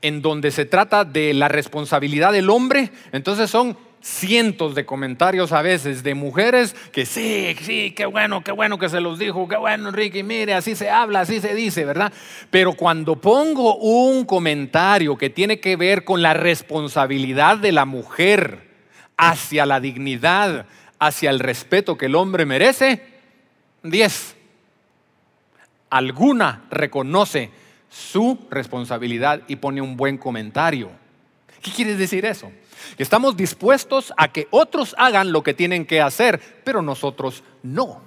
en 0.00 0.22
donde 0.22 0.50
se 0.50 0.64
trata 0.64 1.04
de 1.04 1.34
la 1.34 1.48
responsabilidad 1.48 2.32
del 2.32 2.50
hombre, 2.50 2.90
entonces 3.12 3.50
son 3.50 3.76
cientos 4.00 4.76
de 4.76 4.86
comentarios 4.86 5.50
a 5.50 5.60
veces 5.60 6.04
de 6.04 6.14
mujeres 6.14 6.76
que 6.92 7.04
sí, 7.04 7.56
sí, 7.60 7.90
qué 7.96 8.06
bueno, 8.06 8.44
qué 8.44 8.52
bueno 8.52 8.78
que 8.78 8.88
se 8.88 9.00
los 9.00 9.18
dijo, 9.18 9.48
qué 9.48 9.56
bueno 9.56 9.88
Enrique, 9.88 10.22
mire, 10.22 10.54
así 10.54 10.76
se 10.76 10.88
habla, 10.88 11.20
así 11.20 11.40
se 11.40 11.54
dice, 11.54 11.84
¿verdad? 11.84 12.12
Pero 12.50 12.74
cuando 12.74 13.16
pongo 13.16 13.76
un 13.76 14.24
comentario 14.24 15.18
que 15.18 15.30
tiene 15.30 15.58
que 15.58 15.74
ver 15.74 16.04
con 16.04 16.22
la 16.22 16.32
responsabilidad 16.32 17.58
de 17.58 17.72
la 17.72 17.84
mujer 17.84 18.67
hacia 19.18 19.66
la 19.66 19.80
dignidad, 19.80 20.66
hacia 20.98 21.28
el 21.28 21.40
respeto 21.40 21.98
que 21.98 22.06
el 22.06 22.14
hombre 22.14 22.46
merece, 22.46 23.02
10. 23.82 24.36
Alguna 25.90 26.64
reconoce 26.70 27.50
su 27.90 28.38
responsabilidad 28.50 29.42
y 29.48 29.56
pone 29.56 29.82
un 29.82 29.96
buen 29.96 30.16
comentario. 30.16 30.90
¿Qué 31.60 31.70
quiere 31.70 31.96
decir 31.96 32.24
eso? 32.24 32.50
estamos 32.96 33.36
dispuestos 33.36 34.14
a 34.16 34.28
que 34.28 34.46
otros 34.50 34.94
hagan 34.98 35.32
lo 35.32 35.42
que 35.42 35.52
tienen 35.52 35.84
que 35.84 36.00
hacer, 36.00 36.40
pero 36.64 36.80
nosotros 36.80 37.42
no. 37.62 38.00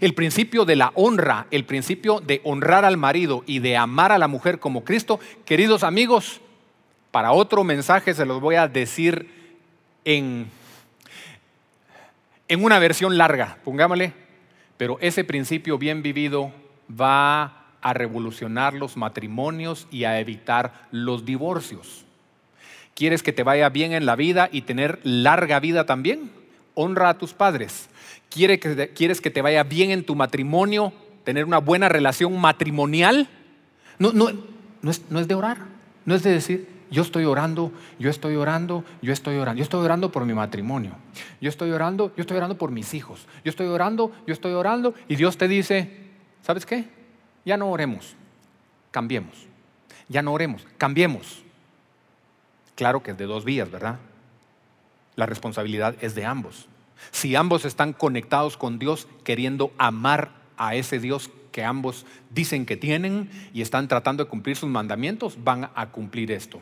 El 0.00 0.14
principio 0.14 0.66
de 0.66 0.76
la 0.76 0.92
honra, 0.94 1.46
el 1.50 1.64
principio 1.64 2.20
de 2.20 2.42
honrar 2.44 2.84
al 2.84 2.98
marido 2.98 3.42
y 3.46 3.60
de 3.60 3.76
amar 3.76 4.12
a 4.12 4.18
la 4.18 4.28
mujer 4.28 4.60
como 4.60 4.84
Cristo, 4.84 5.18
queridos 5.46 5.82
amigos, 5.82 6.42
para 7.10 7.32
otro 7.32 7.64
mensaje 7.64 8.12
se 8.12 8.26
los 8.26 8.40
voy 8.40 8.56
a 8.56 8.68
decir 8.68 9.37
en, 10.08 10.46
en 12.48 12.64
una 12.64 12.78
versión 12.78 13.18
larga, 13.18 13.58
pongámosle, 13.62 14.14
pero 14.78 14.96
ese 15.02 15.22
principio 15.22 15.76
bien 15.76 16.02
vivido 16.02 16.50
va 16.90 17.66
a 17.82 17.92
revolucionar 17.92 18.72
los 18.72 18.96
matrimonios 18.96 19.86
y 19.90 20.04
a 20.04 20.18
evitar 20.18 20.88
los 20.92 21.26
divorcios. 21.26 22.06
¿Quieres 22.94 23.22
que 23.22 23.34
te 23.34 23.42
vaya 23.42 23.68
bien 23.68 23.92
en 23.92 24.06
la 24.06 24.16
vida 24.16 24.48
y 24.50 24.62
tener 24.62 24.98
larga 25.02 25.60
vida 25.60 25.84
también? 25.84 26.30
Honra 26.72 27.10
a 27.10 27.18
tus 27.18 27.34
padres. 27.34 27.90
¿Quieres 28.30 29.20
que 29.20 29.30
te 29.30 29.42
vaya 29.42 29.62
bien 29.62 29.90
en 29.90 30.04
tu 30.04 30.14
matrimonio, 30.14 30.94
tener 31.22 31.44
una 31.44 31.58
buena 31.58 31.90
relación 31.90 32.40
matrimonial? 32.40 33.28
No, 33.98 34.14
no, 34.14 34.30
no, 34.80 34.90
es, 34.90 35.02
no 35.10 35.20
es 35.20 35.28
de 35.28 35.34
orar, 35.34 35.58
no 36.06 36.14
es 36.14 36.22
de 36.22 36.32
decir, 36.32 36.77
yo 36.90 37.02
estoy 37.02 37.24
orando, 37.24 37.72
yo 37.98 38.08
estoy 38.10 38.36
orando, 38.36 38.84
yo 39.02 39.12
estoy 39.12 39.36
orando. 39.36 39.58
Yo 39.58 39.64
estoy 39.64 39.84
orando 39.84 40.10
por 40.10 40.24
mi 40.24 40.32
matrimonio. 40.32 40.92
Yo 41.40 41.48
estoy 41.48 41.70
orando, 41.70 42.12
yo 42.16 42.22
estoy 42.22 42.36
orando 42.36 42.56
por 42.56 42.70
mis 42.70 42.94
hijos. 42.94 43.26
Yo 43.44 43.50
estoy 43.50 43.66
orando, 43.66 44.12
yo 44.26 44.32
estoy 44.32 44.52
orando. 44.52 44.94
Y 45.08 45.16
Dios 45.16 45.36
te 45.36 45.48
dice, 45.48 45.90
¿sabes 46.42 46.64
qué? 46.64 46.88
Ya 47.44 47.56
no 47.56 47.70
oremos, 47.70 48.14
cambiemos. 48.90 49.46
Ya 50.08 50.22
no 50.22 50.32
oremos, 50.32 50.66
cambiemos. 50.78 51.42
Claro 52.74 53.02
que 53.02 53.10
es 53.10 53.18
de 53.18 53.26
dos 53.26 53.44
vías, 53.44 53.70
¿verdad? 53.70 53.98
La 55.16 55.26
responsabilidad 55.26 55.96
es 56.00 56.14
de 56.14 56.24
ambos. 56.24 56.68
Si 57.10 57.36
ambos 57.36 57.64
están 57.64 57.92
conectados 57.92 58.56
con 58.56 58.78
Dios, 58.78 59.08
queriendo 59.24 59.72
amar 59.78 60.30
a 60.56 60.74
ese 60.74 60.98
Dios 60.98 61.30
que 61.52 61.64
ambos 61.64 62.06
dicen 62.30 62.66
que 62.66 62.76
tienen 62.76 63.30
y 63.52 63.62
están 63.62 63.88
tratando 63.88 64.24
de 64.24 64.30
cumplir 64.30 64.56
sus 64.56 64.68
mandamientos, 64.68 65.42
van 65.42 65.70
a 65.74 65.90
cumplir 65.90 66.30
esto. 66.32 66.60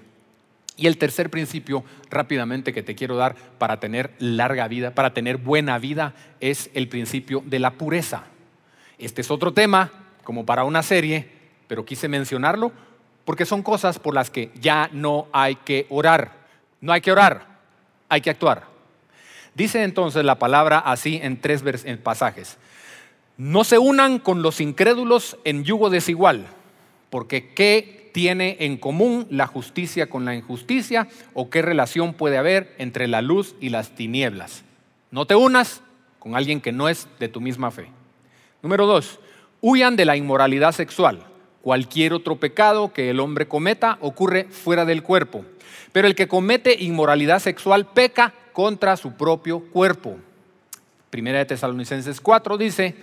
Y 0.76 0.86
el 0.86 0.98
tercer 0.98 1.30
principio 1.30 1.84
rápidamente 2.10 2.72
que 2.72 2.82
te 2.82 2.94
quiero 2.94 3.16
dar 3.16 3.34
para 3.58 3.80
tener 3.80 4.12
larga 4.18 4.68
vida, 4.68 4.94
para 4.94 5.14
tener 5.14 5.38
buena 5.38 5.78
vida, 5.78 6.14
es 6.40 6.70
el 6.74 6.88
principio 6.88 7.42
de 7.46 7.58
la 7.58 7.72
pureza. 7.72 8.24
Este 8.98 9.22
es 9.22 9.30
otro 9.30 9.52
tema, 9.52 9.90
como 10.22 10.44
para 10.44 10.64
una 10.64 10.82
serie, 10.82 11.28
pero 11.66 11.84
quise 11.84 12.08
mencionarlo 12.08 12.72
porque 13.26 13.44
son 13.44 13.62
cosas 13.62 13.98
por 13.98 14.14
las 14.14 14.30
que 14.30 14.50
ya 14.60 14.88
no 14.92 15.26
hay 15.32 15.56
que 15.56 15.86
orar. 15.90 16.32
No 16.80 16.92
hay 16.92 17.00
que 17.00 17.10
orar, 17.10 17.58
hay 18.08 18.20
que 18.20 18.30
actuar. 18.30 18.64
Dice 19.54 19.82
entonces 19.82 20.24
la 20.24 20.38
palabra 20.38 20.78
así 20.78 21.18
en 21.22 21.40
tres 21.40 21.64
pasajes. 22.02 22.56
No 23.36 23.64
se 23.64 23.78
unan 23.78 24.20
con 24.20 24.42
los 24.42 24.60
incrédulos 24.60 25.38
en 25.44 25.64
yugo 25.64 25.90
desigual, 25.90 26.46
porque 27.10 27.52
¿qué 27.52 28.05
tiene 28.16 28.56
en 28.60 28.78
común 28.78 29.26
la 29.28 29.46
justicia 29.46 30.08
con 30.08 30.24
la 30.24 30.34
injusticia 30.34 31.06
o 31.34 31.50
qué 31.50 31.60
relación 31.60 32.14
puede 32.14 32.38
haber 32.38 32.74
entre 32.78 33.08
la 33.08 33.20
luz 33.20 33.54
y 33.60 33.68
las 33.68 33.90
tinieblas? 33.90 34.64
No 35.10 35.26
te 35.26 35.34
unas 35.34 35.82
con 36.18 36.34
alguien 36.34 36.62
que 36.62 36.72
no 36.72 36.88
es 36.88 37.08
de 37.20 37.28
tu 37.28 37.42
misma 37.42 37.70
fe. 37.70 37.88
Número 38.62 38.86
dos, 38.86 39.20
huyan 39.60 39.96
de 39.96 40.06
la 40.06 40.16
inmoralidad 40.16 40.72
sexual. 40.72 41.24
Cualquier 41.60 42.14
otro 42.14 42.36
pecado 42.36 42.90
que 42.90 43.10
el 43.10 43.20
hombre 43.20 43.48
cometa 43.48 43.98
ocurre 44.00 44.44
fuera 44.44 44.86
del 44.86 45.02
cuerpo, 45.02 45.44
pero 45.92 46.08
el 46.08 46.14
que 46.14 46.26
comete 46.26 46.74
inmoralidad 46.82 47.40
sexual 47.40 47.84
peca 47.84 48.32
contra 48.54 48.96
su 48.96 49.12
propio 49.12 49.60
cuerpo. 49.60 50.16
Primera 51.10 51.36
de 51.36 51.44
Tesalonicenses 51.44 52.22
4 52.22 52.56
dice, 52.56 52.94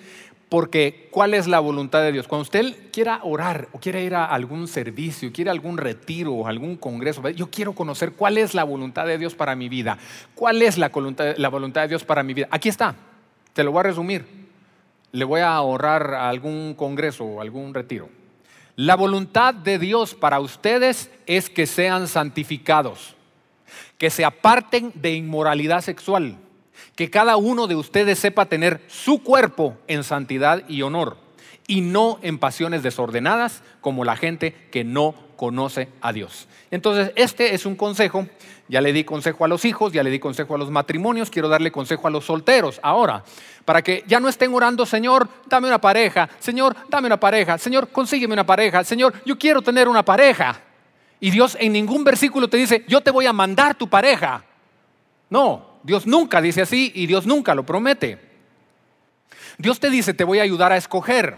porque 0.53 1.07
¿cuál 1.09 1.33
es 1.33 1.47
la 1.47 1.59
voluntad 1.59 2.03
de 2.03 2.11
Dios? 2.11 2.27
Cuando 2.27 2.43
usted 2.43 2.91
quiera 2.91 3.21
orar 3.23 3.69
o 3.71 3.79
quiera 3.79 3.99
ir 4.01 4.13
a 4.13 4.25
algún 4.25 4.67
servicio, 4.67 5.33
quiera 5.33 5.49
algún 5.49 5.79
retiro 5.79 6.31
o 6.31 6.47
algún 6.47 6.77
congreso, 6.77 7.27
yo 7.29 7.49
quiero 7.49 7.73
conocer 7.73 8.11
cuál 8.11 8.37
es 8.37 8.53
la 8.53 8.63
voluntad 8.63 9.07
de 9.07 9.17
Dios 9.17 9.33
para 9.33 9.55
mi 9.55 9.67
vida. 9.67 9.97
¿Cuál 10.35 10.61
es 10.61 10.77
la 10.77 10.89
voluntad, 10.89 11.33
la 11.37 11.49
voluntad 11.49 11.81
de 11.81 11.87
Dios 11.87 12.03
para 12.03 12.21
mi 12.21 12.35
vida? 12.35 12.49
Aquí 12.51 12.69
está, 12.69 12.93
te 13.53 13.63
lo 13.63 13.71
voy 13.71 13.79
a 13.79 13.83
resumir. 13.83 14.27
Le 15.11 15.25
voy 15.25 15.41
a 15.41 15.55
ahorrar 15.55 16.13
algún 16.13 16.75
congreso 16.75 17.25
o 17.25 17.41
algún 17.41 17.73
retiro. 17.73 18.09
La 18.75 18.95
voluntad 18.95 19.55
de 19.55 19.79
Dios 19.79 20.13
para 20.13 20.39
ustedes 20.39 21.09
es 21.25 21.49
que 21.49 21.65
sean 21.65 22.07
santificados, 22.07 23.15
que 23.97 24.11
se 24.11 24.23
aparten 24.23 24.91
de 24.93 25.15
inmoralidad 25.15 25.81
sexual, 25.81 26.37
que 26.95 27.09
cada 27.09 27.37
uno 27.37 27.67
de 27.67 27.75
ustedes 27.75 28.19
sepa 28.19 28.45
tener 28.45 28.81
su 28.87 29.23
cuerpo 29.23 29.77
en 29.87 30.03
santidad 30.03 30.63
y 30.67 30.81
honor 30.81 31.17
y 31.67 31.81
no 31.81 32.19
en 32.21 32.39
pasiones 32.39 32.83
desordenadas 32.83 33.63
como 33.81 34.03
la 34.03 34.15
gente 34.15 34.53
que 34.71 34.83
no 34.83 35.15
conoce 35.35 35.89
a 36.01 36.13
Dios. 36.13 36.47
Entonces, 36.71 37.11
este 37.15 37.53
es 37.53 37.65
un 37.65 37.75
consejo. 37.75 38.27
Ya 38.69 38.81
le 38.81 38.93
di 38.93 39.03
consejo 39.03 39.43
a 39.43 39.47
los 39.47 39.65
hijos, 39.65 39.91
ya 39.91 40.03
le 40.03 40.09
di 40.09 40.19
consejo 40.19 40.55
a 40.55 40.57
los 40.57 40.71
matrimonios, 40.71 41.29
quiero 41.29 41.49
darle 41.49 41.71
consejo 41.71 42.07
a 42.07 42.09
los 42.09 42.25
solteros 42.25 42.79
ahora, 42.81 43.23
para 43.65 43.81
que 43.81 44.03
ya 44.07 44.21
no 44.21 44.29
estén 44.29 44.53
orando, 44.53 44.85
Señor, 44.85 45.27
dame 45.47 45.67
una 45.67 45.81
pareja, 45.81 46.29
Señor, 46.39 46.75
dame 46.87 47.07
una 47.07 47.19
pareja, 47.19 47.57
Señor, 47.57 47.89
consígueme 47.89 48.33
una 48.33 48.45
pareja, 48.45 48.83
Señor, 48.85 49.13
yo 49.25 49.37
quiero 49.37 49.61
tener 49.61 49.89
una 49.89 50.03
pareja. 50.03 50.61
Y 51.19 51.29
Dios 51.29 51.57
en 51.59 51.73
ningún 51.73 52.05
versículo 52.05 52.47
te 52.47 52.57
dice, 52.57 52.85
yo 52.87 53.01
te 53.01 53.11
voy 53.11 53.25
a 53.25 53.33
mandar 53.33 53.75
tu 53.75 53.89
pareja. 53.89 54.45
No, 55.29 55.72
Dios 55.83 56.07
nunca 56.07 56.41
dice 56.41 56.61
así 56.61 56.91
y 56.95 57.05
Dios 57.05 57.25
nunca 57.25 57.53
lo 57.55 57.65
promete. 57.65 58.19
Dios 59.57 59.79
te 59.79 59.89
dice, 59.89 60.13
te 60.13 60.23
voy 60.23 60.39
a 60.39 60.43
ayudar 60.43 60.71
a 60.71 60.77
escoger. 60.77 61.37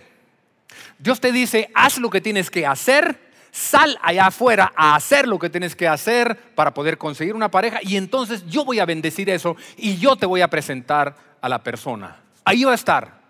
Dios 1.00 1.20
te 1.20 1.32
dice, 1.32 1.70
haz 1.74 1.98
lo 1.98 2.10
que 2.10 2.22
tienes 2.22 2.50
que 2.50 2.66
hacer 2.66 3.26
sal 3.56 3.98
allá 4.02 4.28
afuera 4.28 4.74
a 4.76 4.96
hacer 4.96 5.30
lo 5.30 5.40
que 5.40 5.50
tienes 5.50 5.78
que 5.78 5.88
hacer 5.88 6.38
para 6.56 6.74
poder 6.74 6.98
conseguir 6.98 7.36
una 7.36 7.50
pareja 7.50 7.80
y 7.82 7.96
entonces 7.96 8.46
yo 8.48 8.66
voy 8.66 8.80
a 8.80 8.86
bendecir 8.86 9.30
eso 9.30 9.56
y 9.78 9.96
yo 9.96 10.18
te 10.18 10.26
voy 10.26 10.42
a 10.42 10.50
presentar 10.50 11.16
a 11.40 11.48
la 11.48 11.64
persona. 11.64 12.18
Ahí 12.44 12.66
va 12.66 12.74
a 12.74 12.76
estar. 12.76 13.22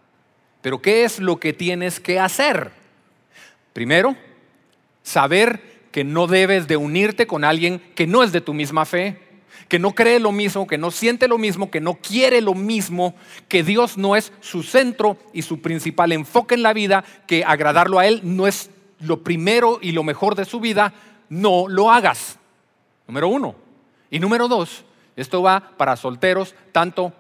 Pero 0.64 0.82
¿qué 0.82 1.04
es 1.04 1.20
lo 1.20 1.40
que 1.40 1.54
tienes 1.54 2.00
que 2.00 2.20
hacer? 2.20 2.72
Primero, 3.72 4.16
saber 5.04 5.62
que 5.92 6.04
no 6.04 6.26
debes 6.26 6.68
de 6.68 6.76
unirte 6.76 7.28
con 7.28 7.44
alguien 7.44 7.80
que 7.94 8.08
no 8.08 8.24
es 8.24 8.32
de 8.32 8.42
tu 8.42 8.56
misma 8.56 8.86
fe, 8.86 9.25
que 9.68 9.80
no 9.80 9.94
cree 9.94 10.20
lo 10.20 10.32
mismo, 10.32 10.68
que 10.68 10.78
no 10.78 10.92
siente 10.92 11.28
lo 11.28 11.38
mismo, 11.38 11.72
que 11.72 11.82
no 11.82 11.96
quiere 11.96 12.42
lo 12.42 12.54
mismo, 12.54 13.16
que 13.48 13.64
Dios 13.64 13.98
no 13.98 14.16
es 14.16 14.32
su 14.42 14.64
centro 14.64 15.18
y 15.34 15.42
su 15.42 15.62
principal 15.62 16.12
enfoque 16.12 16.56
en 16.56 16.64
la 16.64 16.74
vida, 16.74 17.04
que 17.28 17.44
agradarlo 17.44 18.00
a 18.00 18.08
Él 18.08 18.22
no 18.24 18.48
es 18.48 18.70
lo 19.00 19.24
primero 19.24 19.80
y 19.82 19.92
lo 19.92 20.04
mejor 20.04 20.36
de 20.36 20.46
su 20.46 20.60
vida, 20.60 20.94
no 21.30 21.68
lo 21.68 21.92
hagas. 21.92 22.38
Número 23.08 23.28
uno. 23.28 23.56
Y 24.10 24.20
número 24.20 24.48
dos, 24.48 24.86
esto 25.16 25.42
va 25.42 25.72
para 25.78 25.96
solteros, 25.96 26.56
tanto 26.72 27.14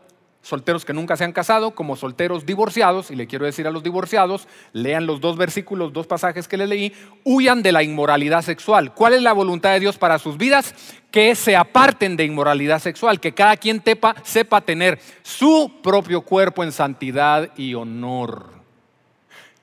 solteros 0.45 0.85
que 0.85 0.93
nunca 0.93 1.17
se 1.17 1.23
han 1.23 1.33
casado 1.33 1.71
como 1.71 1.95
solteros 1.95 2.45
divorciados, 2.45 3.09
y 3.09 3.15
le 3.15 3.25
quiero 3.25 3.45
decir 3.45 3.65
a 3.65 3.71
los 3.71 3.81
divorciados, 3.81 4.47
lean 4.73 5.07
los 5.07 5.19
dos 5.19 5.37
versículos, 5.37 5.91
dos 5.91 6.05
pasajes 6.05 6.47
que 6.47 6.55
le 6.55 6.67
leí, 6.67 6.93
huyan 7.23 7.63
de 7.63 7.71
la 7.71 7.81
inmoralidad 7.81 8.43
sexual. 8.43 8.93
¿Cuál 8.93 9.15
es 9.15 9.23
la 9.23 9.33
voluntad 9.33 9.71
de 9.73 9.79
Dios 9.79 9.97
para 9.97 10.19
sus 10.19 10.37
vidas? 10.37 10.75
Que 11.09 11.33
se 11.33 11.55
aparten 11.55 12.15
de 12.15 12.25
inmoralidad 12.25 12.79
sexual, 12.79 13.19
que 13.19 13.33
cada 13.33 13.57
quien 13.57 13.79
tepa, 13.79 14.15
sepa 14.23 14.61
tener 14.61 14.99
su 15.23 15.79
propio 15.81 16.21
cuerpo 16.21 16.63
en 16.63 16.71
santidad 16.71 17.49
y 17.57 17.73
honor. 17.73 18.49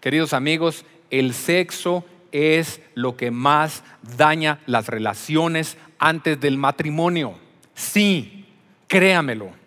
Queridos 0.01 0.33
amigos, 0.33 0.85
el 1.11 1.33
sexo 1.33 2.05
es 2.33 2.81
lo 2.95 3.17
que 3.17 3.31
más 3.31 3.85
daña 4.17 4.59
las 4.67 4.89
relaciones 4.89 5.77
antes 6.01 6.41
del 6.41 6.59
matrimonio. 6.59 7.35
Sí, 7.73 8.47
créamelo. 8.89 9.62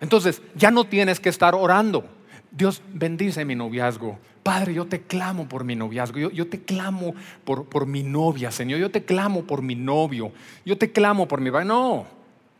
Entonces, 0.00 0.42
ya 0.54 0.70
no 0.70 0.84
tienes 0.84 1.20
que 1.20 1.28
estar 1.28 1.54
orando. 1.54 2.04
Dios 2.50 2.82
bendice 2.92 3.44
mi 3.44 3.54
noviazgo. 3.54 4.18
Padre, 4.42 4.74
yo 4.74 4.86
te 4.86 5.02
clamo 5.02 5.48
por 5.48 5.64
mi 5.64 5.74
noviazgo. 5.74 6.18
Yo, 6.30 6.46
te 6.48 6.62
clamo 6.62 7.14
por, 7.44 7.66
por, 7.68 7.86
mi 7.86 8.02
novia, 8.02 8.50
Señor. 8.50 8.78
Yo 8.78 8.90
te 8.90 9.04
clamo 9.04 9.44
por 9.44 9.62
mi 9.62 9.74
novio. 9.74 10.32
Yo 10.64 10.76
te 10.76 10.92
clamo 10.92 11.26
por 11.26 11.40
mi... 11.40 11.50
No, 11.50 12.06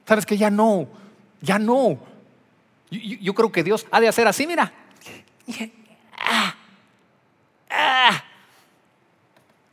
sabes 0.06 0.24
que 0.24 0.36
ya 0.36 0.50
no. 0.50 0.88
Ya 1.40 1.58
no. 1.58 1.98
Yo, 2.90 3.34
creo 3.34 3.52
que 3.52 3.62
Dios 3.62 3.86
ha 3.90 4.00
de 4.00 4.08
hacer 4.08 4.26
así, 4.26 4.46
mira. 4.46 4.72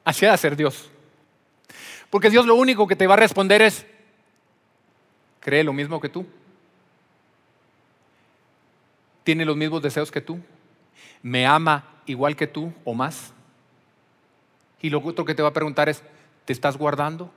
Así 0.03 0.25
ha 0.25 0.29
de 0.29 0.33
hacer 0.33 0.55
Dios. 0.57 0.89
Porque 2.09 2.29
Dios 2.29 2.45
lo 2.45 2.55
único 2.55 2.87
que 2.87 2.95
te 2.95 3.07
va 3.07 3.13
a 3.13 3.17
responder 3.17 3.61
es, 3.61 3.85
cree 5.39 5.63
lo 5.63 5.71
mismo 5.71 6.01
que 6.01 6.09
tú 6.09 6.25
tiene 9.23 9.45
los 9.45 9.55
mismos 9.55 9.81
deseos 9.81 10.11
que 10.11 10.21
tú, 10.21 10.39
me 11.21 11.45
ama 11.45 11.85
igual 12.05 12.35
que 12.35 12.47
tú 12.47 12.73
o 12.83 12.93
más. 12.93 13.33
Y 14.81 14.89
lo 14.89 15.01
otro 15.03 15.25
que 15.25 15.35
te 15.35 15.43
va 15.43 15.49
a 15.49 15.53
preguntar 15.53 15.89
es, 15.89 16.03
¿te 16.45 16.53
estás 16.53 16.77
guardando? 16.77 17.31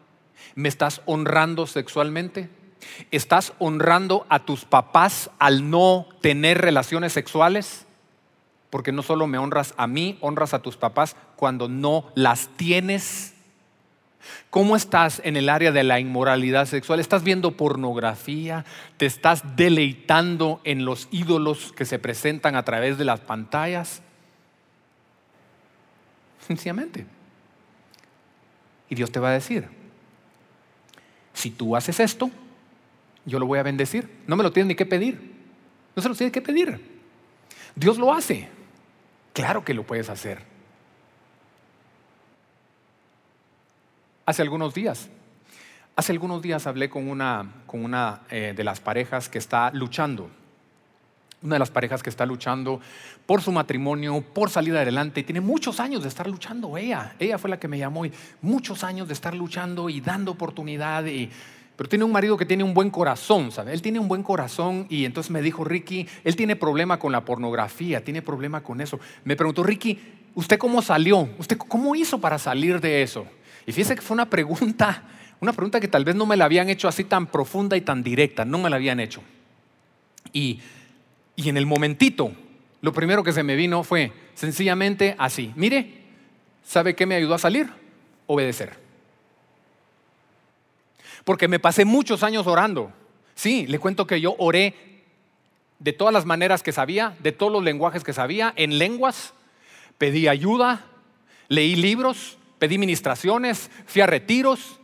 ¿Me 0.54 0.68
estás 0.68 1.02
honrando 1.04 1.66
sexualmente? 1.66 2.48
¿Estás 3.10 3.52
honrando 3.58 4.26
a 4.28 4.44
tus 4.44 4.64
papás 4.64 5.30
al 5.38 5.70
no 5.70 6.06
tener 6.20 6.60
relaciones 6.60 7.12
sexuales? 7.12 7.86
Porque 8.70 8.92
no 8.92 9.02
solo 9.02 9.26
me 9.26 9.38
honras 9.38 9.74
a 9.76 9.86
mí, 9.86 10.18
honras 10.20 10.54
a 10.54 10.60
tus 10.60 10.76
papás 10.76 11.16
cuando 11.36 11.68
no 11.68 12.10
las 12.14 12.48
tienes. 12.56 13.33
¿Cómo 14.50 14.76
estás 14.76 15.20
en 15.24 15.36
el 15.36 15.48
área 15.48 15.72
de 15.72 15.84
la 15.84 16.00
inmoralidad 16.00 16.66
sexual? 16.66 17.00
¿Estás 17.00 17.24
viendo 17.24 17.56
pornografía? 17.56 18.64
¿Te 18.96 19.06
estás 19.06 19.56
deleitando 19.56 20.60
en 20.64 20.84
los 20.84 21.08
ídolos 21.10 21.72
que 21.72 21.84
se 21.84 21.98
presentan 21.98 22.56
a 22.56 22.64
través 22.64 22.98
de 22.98 23.04
las 23.04 23.20
pantallas? 23.20 24.02
Sencillamente. 26.46 27.06
Y 28.88 28.94
Dios 28.94 29.10
te 29.10 29.20
va 29.20 29.30
a 29.30 29.32
decir, 29.32 29.68
si 31.32 31.50
tú 31.50 31.74
haces 31.74 31.98
esto, 32.00 32.30
yo 33.24 33.38
lo 33.38 33.46
voy 33.46 33.58
a 33.58 33.62
bendecir. 33.62 34.08
No 34.26 34.36
me 34.36 34.42
lo 34.42 34.52
tienes 34.52 34.68
ni 34.68 34.74
que 34.74 34.86
pedir. 34.86 35.34
No 35.96 36.02
se 36.02 36.08
lo 36.08 36.14
tienes 36.14 36.32
que 36.32 36.42
pedir. 36.42 36.80
Dios 37.74 37.98
lo 37.98 38.12
hace. 38.12 38.48
Claro 39.32 39.64
que 39.64 39.74
lo 39.74 39.84
puedes 39.84 40.08
hacer. 40.08 40.53
Hace 44.26 44.42
algunos 44.42 44.74
días. 44.74 45.08
Hace 45.96 46.12
algunos 46.12 46.42
días 46.42 46.66
hablé 46.66 46.90
con 46.90 47.08
una, 47.08 48.20
eh, 48.30 48.52
de 48.56 48.64
las 48.64 48.80
parejas 48.80 49.28
que 49.28 49.38
está 49.38 49.70
luchando. 49.72 50.28
Una 51.42 51.56
de 51.56 51.58
las 51.58 51.70
parejas 51.70 52.02
que 52.02 52.10
está 52.10 52.24
luchando 52.26 52.80
por 53.26 53.42
su 53.42 53.52
matrimonio, 53.52 54.22
por 54.22 54.50
salir 54.50 54.76
adelante. 54.76 55.22
Tiene 55.22 55.40
muchos 55.40 55.78
años 55.78 56.02
de 56.02 56.08
estar 56.08 56.26
luchando 56.26 56.76
ella. 56.76 57.14
Ella 57.18 57.38
fue 57.38 57.50
la 57.50 57.60
que 57.60 57.68
me 57.68 57.78
llamó 57.78 58.06
y 58.06 58.12
muchos 58.40 58.82
años 58.82 59.06
de 59.08 59.14
estar 59.14 59.34
luchando 59.34 59.88
y 59.88 60.00
dando 60.00 60.32
oportunidad. 60.32 61.04
Y, 61.04 61.30
pero 61.76 61.88
tiene 61.88 62.04
un 62.04 62.12
marido 62.12 62.36
que 62.36 62.46
tiene 62.46 62.64
un 62.64 62.72
buen 62.72 62.90
corazón, 62.90 63.52
¿sabe? 63.52 63.72
Él 63.72 63.82
tiene 63.82 63.98
un 63.98 64.08
buen 64.08 64.22
corazón 64.22 64.86
y 64.88 65.04
entonces 65.04 65.30
me 65.30 65.42
dijo, 65.42 65.64
Ricky, 65.64 66.08
él 66.24 66.34
tiene 66.34 66.56
problema 66.56 66.98
con 66.98 67.12
la 67.12 67.24
pornografía, 67.24 68.02
tiene 68.02 68.22
problema 68.22 68.62
con 68.62 68.80
eso. 68.80 68.98
Me 69.24 69.36
preguntó, 69.36 69.62
Ricky, 69.62 69.98
¿usted 70.34 70.58
cómo 70.58 70.80
salió? 70.82 71.28
¿Usted 71.38 71.58
cómo 71.58 71.94
hizo 71.94 72.20
para 72.20 72.38
salir 72.38 72.80
de 72.80 73.02
eso? 73.02 73.26
Y 73.66 73.72
fíjese 73.72 73.94
que 73.94 74.02
fue 74.02 74.14
una 74.14 74.28
pregunta, 74.28 75.02
una 75.40 75.52
pregunta 75.52 75.80
que 75.80 75.88
tal 75.88 76.04
vez 76.04 76.14
no 76.14 76.26
me 76.26 76.36
la 76.36 76.44
habían 76.44 76.68
hecho 76.68 76.88
así 76.88 77.04
tan 77.04 77.26
profunda 77.26 77.76
y 77.76 77.80
tan 77.80 78.02
directa, 78.02 78.44
no 78.44 78.58
me 78.58 78.70
la 78.70 78.76
habían 78.76 79.00
hecho. 79.00 79.22
Y, 80.32 80.60
y 81.36 81.48
en 81.48 81.56
el 81.56 81.66
momentito, 81.66 82.32
lo 82.80 82.92
primero 82.92 83.22
que 83.22 83.32
se 83.32 83.42
me 83.42 83.56
vino 83.56 83.82
fue 83.82 84.12
sencillamente 84.34 85.14
así, 85.18 85.52
mire, 85.56 86.02
¿sabe 86.64 86.94
qué 86.94 87.06
me 87.06 87.14
ayudó 87.14 87.34
a 87.34 87.38
salir? 87.38 87.68
Obedecer. 88.26 88.84
Porque 91.24 91.48
me 91.48 91.58
pasé 91.58 91.84
muchos 91.84 92.22
años 92.22 92.46
orando. 92.46 92.92
Sí, 93.34 93.66
le 93.66 93.78
cuento 93.78 94.06
que 94.06 94.20
yo 94.20 94.36
oré 94.38 94.74
de 95.78 95.92
todas 95.92 96.12
las 96.14 96.26
maneras 96.26 96.62
que 96.62 96.72
sabía, 96.72 97.16
de 97.20 97.32
todos 97.32 97.52
los 97.52 97.64
lenguajes 97.64 98.04
que 98.04 98.12
sabía, 98.12 98.52
en 98.56 98.78
lenguas, 98.78 99.34
pedí 99.98 100.28
ayuda, 100.28 100.84
leí 101.48 101.76
libros, 101.76 102.38
pedí 102.64 102.78
ministraciones, 102.78 103.70
fui 103.84 104.00
a 104.00 104.06
retiros 104.06 104.80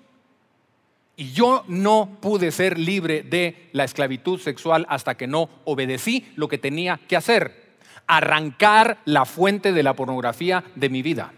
y 1.16 1.33
yo 1.33 1.64
no 1.66 2.19
pude 2.21 2.51
ser 2.51 2.79
libre 2.79 3.23
de 3.23 3.71
la 3.73 3.85
esclavitud 3.85 4.38
sexual 4.38 4.85
hasta 4.90 5.16
que 5.16 5.27
no 5.27 5.49
obedecí 5.64 6.31
lo 6.37 6.47
que 6.47 6.59
tenía 6.59 7.01
que 7.09 7.16
hacer, 7.16 7.79
arrancar 8.07 8.99
la 9.07 9.25
fuente 9.25 9.73
de 9.73 9.83
la 9.83 9.97
pornografía 9.97 10.62
de 10.75 10.90
mi 10.90 11.01
vida. 11.01 11.33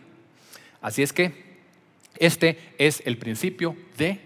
Así 0.81 1.05
es 1.05 1.13
que 1.13 1.61
este 2.19 2.75
es 2.77 3.05
el 3.07 3.19
principio 3.19 3.77
de 3.97 4.21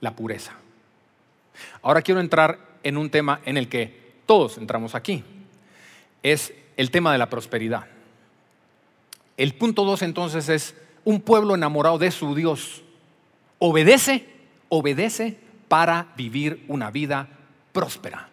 la 0.00 0.14
pureza. 0.14 0.52
Ahora 1.82 2.02
quiero 2.02 2.20
entrar 2.20 2.78
en 2.84 2.96
un 2.96 3.10
tema 3.10 3.40
en 3.44 3.56
el 3.56 3.68
que 3.68 4.12
todos 4.26 4.58
entramos 4.58 4.94
aquí. 4.94 5.24
Es 6.22 6.54
el 6.76 6.92
tema 6.92 7.10
de 7.10 7.18
la 7.18 7.28
prosperidad. 7.28 7.91
El 9.42 9.54
punto 9.54 9.84
dos 9.84 10.02
entonces 10.02 10.48
es 10.48 10.76
un 11.04 11.20
pueblo 11.20 11.56
enamorado 11.56 11.98
de 11.98 12.12
su 12.12 12.36
Dios. 12.36 12.84
Obedece, 13.58 14.28
obedece 14.68 15.36
para 15.66 16.12
vivir 16.16 16.64
una 16.68 16.92
vida 16.92 17.28
próspera. 17.72 18.28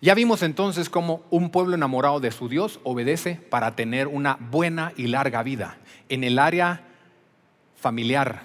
Ya 0.00 0.14
vimos 0.14 0.42
entonces 0.42 0.88
cómo 0.88 1.22
un 1.28 1.50
pueblo 1.50 1.74
enamorado 1.74 2.18
de 2.18 2.30
su 2.30 2.48
Dios 2.48 2.80
obedece 2.82 3.34
para 3.34 3.76
tener 3.76 4.06
una 4.06 4.38
buena 4.40 4.94
y 4.96 5.08
larga 5.08 5.42
vida 5.42 5.76
en 6.08 6.24
el 6.24 6.38
área 6.38 6.80
familiar, 7.76 8.44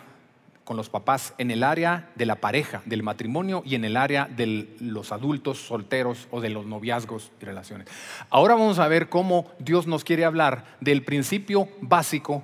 con 0.64 0.78
los 0.78 0.90
papás 0.90 1.34
en 1.38 1.52
el 1.52 1.64
área 1.64 2.10
de 2.16 2.26
la 2.26 2.36
pareja, 2.36 2.82
del 2.86 3.04
matrimonio 3.04 3.64
y 3.66 3.76
en 3.76 3.84
el 3.86 3.98
área 3.98 4.26
de 4.26 4.76
los 4.80 5.12
adultos 5.12 5.60
solteros 5.60 6.28
o 6.32 6.40
de 6.40 6.50
los 6.50 6.66
noviazgos 6.66 7.32
y 7.42 7.46
relaciones. 7.46 7.88
Ahora 8.30 8.56
vamos 8.56 8.80
a 8.80 8.88
ver 8.88 9.10
cómo 9.10 9.52
Dios 9.60 9.88
nos 9.88 10.04
quiere 10.04 10.26
hablar 10.26 10.78
del 10.80 11.04
principio 11.04 11.68
básico, 11.82 12.44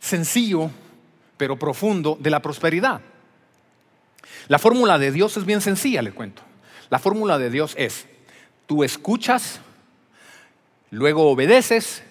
sencillo, 0.00 0.70
pero 1.36 1.58
profundo 1.58 2.16
de 2.20 2.30
la 2.30 2.40
prosperidad. 2.40 3.00
La 4.48 4.58
fórmula 4.58 4.98
de 4.98 5.10
Dios 5.10 5.36
es 5.36 5.44
bien 5.44 5.60
sencilla, 5.60 6.02
le 6.02 6.12
cuento. 6.12 6.42
La 6.88 6.98
fórmula 6.98 7.38
de 7.38 7.50
Dios 7.50 7.74
es, 7.76 8.06
tú 8.66 8.84
escuchas, 8.84 9.60
luego 10.90 11.30
obedeces 11.30 12.04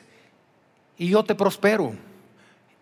y 0.97 1.09
yo 1.09 1.23
te 1.23 1.33
prospero. 1.33 1.93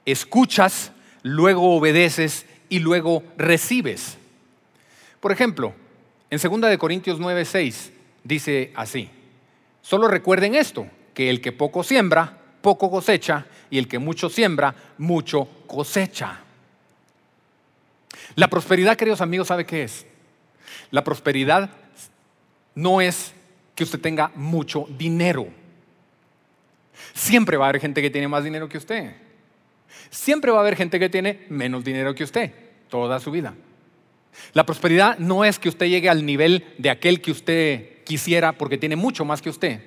Escuchas, 0.05 0.91
luego 1.21 1.75
obedeces 1.75 2.47
y 2.73 2.79
luego 2.79 3.21
recibes. 3.37 4.17
Por 5.19 5.31
ejemplo, 5.31 5.75
en 6.31 6.39
2 6.39 6.61
de 6.71 6.79
Corintios 6.79 7.19
9, 7.19 7.45
6 7.45 7.93
dice 8.23 8.73
así: 8.75 9.11
Solo 9.83 10.07
recuerden 10.07 10.55
esto, 10.55 10.87
que 11.13 11.29
el 11.29 11.39
que 11.39 11.51
poco 11.51 11.83
siembra, 11.83 12.35
poco 12.61 12.89
cosecha, 12.89 13.45
y 13.69 13.77
el 13.77 13.87
que 13.87 13.99
mucho 13.99 14.27
siembra, 14.27 14.73
mucho 14.97 15.47
cosecha. 15.67 16.39
La 18.33 18.47
prosperidad, 18.47 18.97
queridos 18.97 19.21
amigos, 19.21 19.49
¿sabe 19.49 19.67
qué 19.67 19.83
es? 19.83 20.07
La 20.89 21.03
prosperidad 21.03 21.69
no 22.73 23.01
es 23.01 23.33
que 23.75 23.83
usted 23.83 24.01
tenga 24.01 24.31
mucho 24.33 24.87
dinero. 24.97 25.45
Siempre 27.13 27.55
va 27.55 27.67
a 27.67 27.69
haber 27.69 27.81
gente 27.81 28.01
que 28.01 28.09
tiene 28.09 28.27
más 28.27 28.43
dinero 28.43 28.67
que 28.67 28.79
usted. 28.79 29.13
Siempre 30.09 30.51
va 30.51 30.57
a 30.57 30.61
haber 30.61 30.75
gente 30.75 30.99
que 30.99 31.09
tiene 31.09 31.45
menos 31.49 31.83
dinero 31.83 32.13
que 32.13 32.23
usted, 32.23 32.51
toda 32.89 33.19
su 33.19 33.31
vida. 33.31 33.53
La 34.53 34.65
prosperidad 34.65 35.17
no 35.19 35.45
es 35.45 35.59
que 35.59 35.69
usted 35.69 35.87
llegue 35.87 36.09
al 36.09 36.25
nivel 36.25 36.65
de 36.77 36.89
aquel 36.89 37.21
que 37.21 37.31
usted 37.31 38.03
quisiera 38.03 38.53
porque 38.53 38.77
tiene 38.77 38.95
mucho 38.95 39.25
más 39.25 39.41
que 39.41 39.49
usted. 39.49 39.81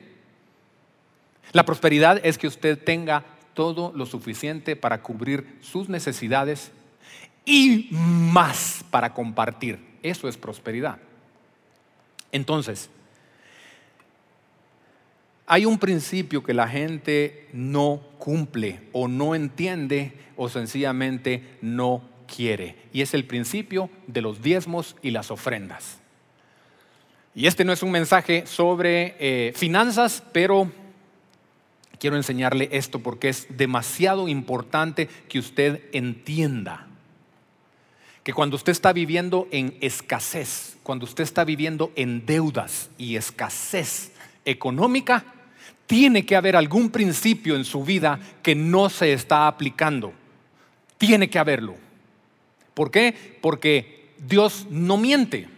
La 1.53 1.65
prosperidad 1.65 2.21
es 2.25 2.39
que 2.39 2.47
usted 2.47 2.79
tenga 2.79 3.25
todo 3.55 3.93
lo 3.95 4.07
suficiente 4.07 4.77
para 4.77 5.03
cubrir 5.03 5.59
sus 5.61 5.89
necesidades 5.89 6.71
y 7.45 7.89
más 7.91 8.85
para 8.91 9.15
compartir. 9.15 9.79
Eso 10.03 10.29
es 10.29 10.37
prosperidad. 10.37 10.99
Entonces, 12.33 12.91
hay 15.47 15.65
un 15.65 15.79
principio 15.79 16.43
que 16.43 16.53
la 16.53 16.69
gente 16.69 17.49
no 17.53 18.03
cumple 18.19 18.81
o 18.93 19.09
no 19.09 19.35
entiende 19.35 20.13
o 20.37 20.49
sencillamente 20.49 21.43
no 21.63 22.03
quiere. 22.27 22.77
Y 22.93 23.03
es 23.03 23.15
el 23.15 23.25
principio 23.25 23.91
de 24.07 24.23
los 24.23 24.43
diezmos 24.43 24.97
y 25.03 25.11
las 25.11 25.31
ofrendas. 25.31 25.99
Y 27.35 27.47
este 27.47 27.65
no 27.65 27.73
es 27.73 27.83
un 27.83 27.91
mensaje 27.91 28.47
sobre 28.47 29.15
eh, 29.19 29.53
finanzas, 29.55 30.23
pero 30.33 30.73
quiero 31.99 32.17
enseñarle 32.17 32.69
esto 32.73 33.01
porque 33.01 33.29
es 33.29 33.47
demasiado 33.51 34.29
importante 34.29 35.09
que 35.29 35.39
usted 35.39 35.83
entienda 35.93 36.87
que 38.27 38.33
cuando 38.33 38.57
usted 38.57 38.73
está 38.73 38.93
viviendo 38.93 39.47
en 39.53 39.77
escasez, 39.81 40.79
cuando 40.83 41.05
usted 41.05 41.23
está 41.23 41.45
viviendo 41.45 41.93
en 41.95 42.27
deudas 42.27 42.91
y 42.99 43.15
escasez 43.15 44.11
económica, 44.45 45.36
tiene 45.87 46.27
que 46.27 46.37
haber 46.37 46.57
algún 46.57 46.91
principio 46.91 47.57
en 47.57 47.65
su 47.65 47.85
vida 47.85 48.19
que 48.43 48.55
no 48.55 48.91
se 48.91 49.13
está 49.13 49.47
aplicando. 49.47 50.13
Tiene 50.99 51.31
que 51.31 51.39
haberlo. 51.39 51.77
¿Por 52.75 52.91
qué? 52.91 53.39
Porque 53.41 54.11
Dios 54.19 54.67
no 54.71 54.97
miente. 54.97 55.49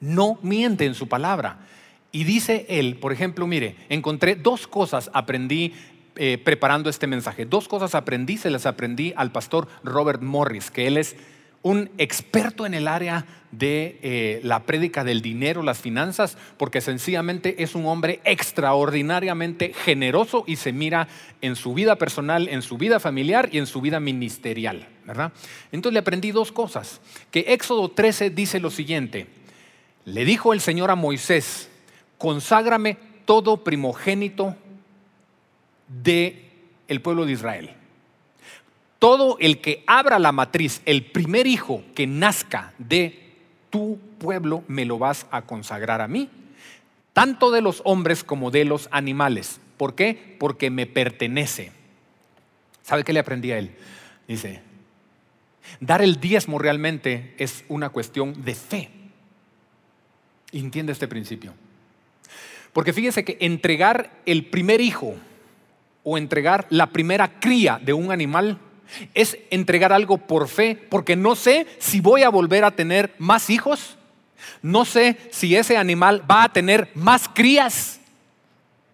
No 0.00 0.38
miente 0.42 0.84
en 0.84 0.94
su 0.94 1.08
palabra. 1.08 1.58
Y 2.12 2.24
dice 2.24 2.66
él, 2.68 2.96
por 2.96 3.12
ejemplo, 3.12 3.46
mire, 3.46 3.76
encontré 3.88 4.34
dos 4.34 4.66
cosas, 4.66 5.10
aprendí 5.12 5.74
eh, 6.16 6.38
preparando 6.38 6.90
este 6.90 7.06
mensaje. 7.06 7.44
Dos 7.44 7.68
cosas 7.68 7.94
aprendí, 7.94 8.36
se 8.38 8.50
las 8.50 8.66
aprendí 8.66 9.12
al 9.16 9.30
pastor 9.30 9.68
Robert 9.84 10.22
Morris, 10.22 10.70
que 10.70 10.86
él 10.86 10.96
es 10.96 11.16
un 11.62 11.90
experto 11.98 12.66
en 12.66 12.74
el 12.74 12.88
área 12.88 13.26
de 13.50 13.98
eh, 14.02 14.40
la 14.44 14.64
prédica 14.64 15.04
del 15.04 15.22
dinero, 15.22 15.62
las 15.62 15.78
finanzas, 15.78 16.36
porque 16.56 16.80
sencillamente 16.80 17.62
es 17.62 17.74
un 17.74 17.86
hombre 17.86 18.20
extraordinariamente 18.24 19.72
generoso 19.72 20.44
y 20.46 20.56
se 20.56 20.72
mira 20.72 21.08
en 21.40 21.56
su 21.56 21.74
vida 21.74 21.96
personal, 21.96 22.48
en 22.48 22.62
su 22.62 22.76
vida 22.76 23.00
familiar 23.00 23.48
y 23.52 23.58
en 23.58 23.66
su 23.66 23.80
vida 23.80 24.00
ministerial, 24.00 24.86
¿verdad? 25.06 25.32
Entonces 25.72 25.94
le 25.94 26.00
aprendí 26.00 26.30
dos 26.30 26.52
cosas, 26.52 27.00
que 27.30 27.40
Éxodo 27.48 27.90
13 27.90 28.30
dice 28.30 28.60
lo 28.60 28.70
siguiente, 28.70 29.26
le 30.04 30.24
dijo 30.24 30.52
el 30.52 30.60
Señor 30.60 30.90
a 30.90 30.94
Moisés, 30.94 31.70
conságrame 32.18 32.96
todo 33.24 33.64
primogénito 33.64 34.56
de 35.88 36.44
el 36.86 37.00
pueblo 37.00 37.26
de 37.26 37.32
Israel 37.32 37.77
todo 38.98 39.36
el 39.40 39.60
que 39.60 39.84
abra 39.86 40.18
la 40.18 40.32
matriz, 40.32 40.82
el 40.84 41.04
primer 41.04 41.46
hijo 41.46 41.82
que 41.94 42.06
nazca 42.06 42.72
de 42.78 43.28
tu 43.70 43.98
pueblo, 44.18 44.64
me 44.66 44.84
lo 44.84 44.98
vas 44.98 45.26
a 45.30 45.42
consagrar 45.42 46.00
a 46.00 46.08
mí, 46.08 46.28
tanto 47.12 47.50
de 47.50 47.60
los 47.60 47.82
hombres 47.84 48.24
como 48.24 48.50
de 48.50 48.64
los 48.64 48.88
animales. 48.90 49.60
¿Por 49.76 49.94
qué? 49.94 50.36
Porque 50.38 50.70
me 50.70 50.86
pertenece. 50.86 51.72
¿Sabe 52.82 53.04
qué 53.04 53.12
le 53.12 53.20
aprendí 53.20 53.52
a 53.52 53.58
él? 53.58 53.76
Dice, 54.26 54.62
dar 55.80 56.02
el 56.02 56.20
diezmo 56.20 56.58
realmente 56.58 57.34
es 57.38 57.64
una 57.68 57.90
cuestión 57.90 58.44
de 58.44 58.54
fe. 58.54 58.90
Entiende 60.52 60.92
este 60.92 61.06
principio. 61.06 61.54
Porque 62.72 62.92
fíjese 62.92 63.24
que 63.24 63.36
entregar 63.40 64.10
el 64.26 64.46
primer 64.46 64.80
hijo 64.80 65.14
o 66.02 66.18
entregar 66.18 66.66
la 66.70 66.90
primera 66.90 67.38
cría 67.40 67.80
de 67.82 67.92
un 67.92 68.10
animal 68.10 68.58
es 69.14 69.38
entregar 69.50 69.92
algo 69.92 70.18
por 70.18 70.48
fe, 70.48 70.76
porque 70.88 71.16
no 71.16 71.34
sé 71.34 71.66
si 71.78 72.00
voy 72.00 72.22
a 72.22 72.28
volver 72.28 72.64
a 72.64 72.70
tener 72.70 73.14
más 73.18 73.50
hijos, 73.50 73.96
no 74.62 74.84
sé 74.84 75.16
si 75.30 75.56
ese 75.56 75.76
animal 75.76 76.22
va 76.30 76.44
a 76.44 76.52
tener 76.52 76.88
más 76.94 77.28
crías, 77.28 78.00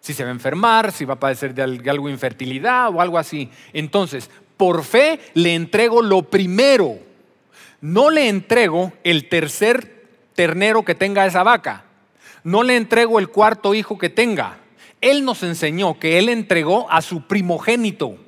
si 0.01 0.13
se 0.13 0.23
va 0.23 0.31
a 0.31 0.33
enfermar, 0.33 0.93
si 0.93 1.05
va 1.05 1.15
a 1.15 1.21
padecer 1.21 1.55
de 1.55 1.91
algo 1.91 2.09
infertilidad 2.11 2.91
o 2.91 3.01
algo 3.01 3.19
así. 3.19 3.49
Entonces, 3.73 4.29
por 4.57 4.85
fe 4.85 5.19
le 5.35 5.55
entrego 5.55 6.03
lo 6.03 6.23
primero, 6.23 6.99
no 7.81 8.11
le 8.11 8.29
entrego 8.29 8.93
el 9.03 9.29
tercer 9.29 10.07
ternero 10.35 10.85
que 10.85 10.95
tenga 10.95 11.27
esa 11.27 11.43
vaca, 11.43 11.85
no 12.43 12.63
le 12.63 12.77
entrego 12.77 13.19
el 13.19 13.29
cuarto 13.29 13.75
hijo 13.75 13.97
que 13.97 14.11
tenga. 14.11 14.59
Él 15.01 15.25
nos 15.25 15.43
enseñó 15.43 15.99
que 15.99 16.19
Él 16.19 16.29
entregó 16.29 16.91
a 16.91 17.03
su 17.03 17.27
primogénito 17.27 18.19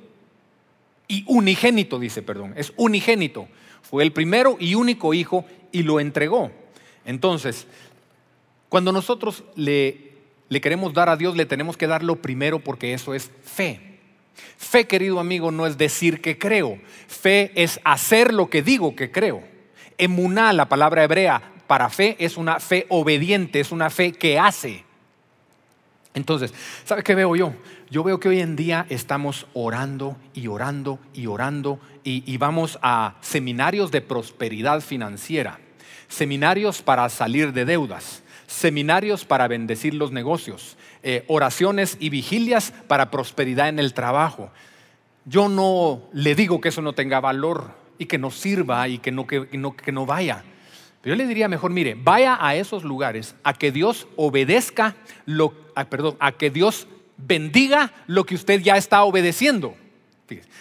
y 1.08 1.24
unigénito, 1.26 1.98
dice, 1.98 2.22
perdón, 2.22 2.54
es 2.56 2.72
unigénito. 2.76 3.48
Fue 3.82 4.02
el 4.02 4.12
primero 4.12 4.56
y 4.58 4.74
único 4.74 5.14
hijo 5.14 5.44
y 5.70 5.82
lo 5.82 6.00
entregó. 6.00 6.50
Entonces, 7.04 7.66
cuando 8.68 8.90
nosotros 8.92 9.44
le, 9.54 10.12
le 10.48 10.60
queremos 10.60 10.92
dar 10.92 11.08
a 11.08 11.16
Dios, 11.16 11.36
le 11.36 11.46
tenemos 11.46 11.76
que 11.76 11.86
dar 11.86 12.02
lo 12.02 12.16
primero 12.16 12.58
porque 12.58 12.92
eso 12.92 13.14
es 13.14 13.30
fe. 13.44 13.98
Fe, 14.56 14.86
querido 14.86 15.20
amigo, 15.20 15.50
no 15.50 15.66
es 15.66 15.78
decir 15.78 16.20
que 16.20 16.38
creo. 16.38 16.78
Fe 17.06 17.52
es 17.54 17.80
hacer 17.84 18.34
lo 18.34 18.50
que 18.50 18.62
digo 18.62 18.96
que 18.96 19.10
creo. 19.10 19.42
Emuná, 19.98 20.52
la 20.52 20.68
palabra 20.68 21.04
hebrea 21.04 21.52
para 21.66 21.88
fe, 21.90 22.16
es 22.18 22.36
una 22.36 22.60
fe 22.60 22.86
obediente, 22.88 23.60
es 23.60 23.72
una 23.72 23.90
fe 23.90 24.12
que 24.12 24.38
hace. 24.38 24.85
Entonces, 26.16 26.54
¿sabe 26.86 27.02
qué 27.02 27.14
veo 27.14 27.36
yo? 27.36 27.52
Yo 27.90 28.02
veo 28.02 28.18
que 28.18 28.30
hoy 28.30 28.40
en 28.40 28.56
día 28.56 28.86
estamos 28.88 29.46
orando 29.52 30.16
y 30.32 30.46
orando 30.46 30.98
y 31.12 31.26
orando 31.26 31.78
y, 32.04 32.36
vamos 32.38 32.78
a 32.80 33.16
seminarios 33.20 33.90
de 33.90 34.00
prosperidad 34.00 34.80
financiera, 34.80 35.60
seminarios 36.08 36.80
para 36.80 37.06
salir 37.10 37.52
de 37.52 37.66
deudas, 37.66 38.22
seminarios 38.46 39.26
para 39.26 39.46
bendecir 39.46 39.92
los 39.92 40.10
negocios, 40.10 40.78
eh, 41.02 41.24
oraciones 41.28 41.98
y 42.00 42.08
vigilias 42.08 42.72
para 42.88 43.10
prosperidad 43.10 43.68
en 43.68 43.78
el 43.78 43.92
trabajo. 43.92 44.50
Yo 45.26 45.50
no 45.50 46.08
le 46.14 46.34
digo 46.34 46.62
que 46.62 46.70
eso 46.70 46.80
no 46.80 46.94
tenga 46.94 47.20
valor 47.20 47.72
y 47.98 48.06
que 48.06 48.16
no 48.16 48.30
sirva 48.30 48.88
y 48.88 48.98
que 48.98 49.12
no, 49.12 49.26
que, 49.26 49.48
no, 49.52 49.76
que 49.76 49.92
no 49.92 50.06
vaya. 50.06 50.44
Yo 51.06 51.14
le 51.14 51.28
diría 51.28 51.46
mejor, 51.46 51.70
mire, 51.70 51.94
vaya 51.94 52.36
a 52.40 52.56
esos 52.56 52.82
lugares 52.82 53.36
a 53.44 53.54
que 53.54 53.70
Dios 53.70 54.08
obedezca 54.16 54.96
lo, 55.24 55.52
perdón, 55.88 56.16
a 56.18 56.32
que 56.32 56.50
Dios 56.50 56.88
bendiga 57.16 57.92
lo 58.08 58.26
que 58.26 58.34
usted 58.34 58.60
ya 58.60 58.76
está 58.76 59.04
obedeciendo. 59.04 59.76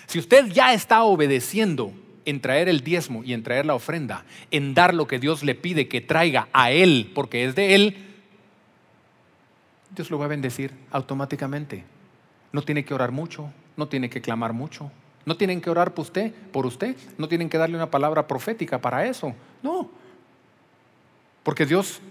si 0.06 0.20
usted 0.20 0.46
ya 0.52 0.76
está 0.76 1.02
obedeciendo 1.04 1.92
en 2.26 2.42
traer 2.42 2.70
el 2.70 2.82
diezmo 2.82 3.24
y 3.24 3.34
en 3.34 3.42
traer 3.42 3.66
la 3.66 3.74
ofrenda, 3.74 4.24
en 4.52 4.76
dar 4.76 4.94
lo 4.94 5.08
que 5.08 5.18
Dios 5.18 5.42
le 5.42 5.56
pide 5.56 5.88
que 5.88 6.00
traiga 6.00 6.48
a 6.54 6.70
Él, 6.70 7.12
porque 7.16 7.46
es 7.46 7.56
de 7.56 7.74
Él, 7.74 7.98
Dios 9.96 10.12
lo 10.12 10.20
va 10.20 10.26
a 10.26 10.28
bendecir 10.28 10.72
automáticamente. 10.92 11.86
No 12.52 12.62
tiene 12.62 12.86
que 12.86 12.94
orar 12.94 13.12
mucho, 13.12 13.52
no 13.78 13.88
tiene 13.88 14.12
que 14.12 14.22
clamar 14.22 14.54
mucho, 14.54 14.92
no 15.26 15.38
tienen 15.38 15.60
que 15.60 15.72
orar 15.72 15.96
por 15.96 16.04
usted, 16.04 16.32
por 16.52 16.68
usted, 16.68 16.96
no 17.18 17.28
tienen 17.28 17.50
que 17.50 17.58
darle 17.58 17.78
una 17.78 17.90
palabra 17.90 18.28
profética 18.28 18.80
para 18.80 19.08
eso. 19.08 19.34
No, 19.64 20.05
porque 21.46 21.68
Dios 21.68 22.02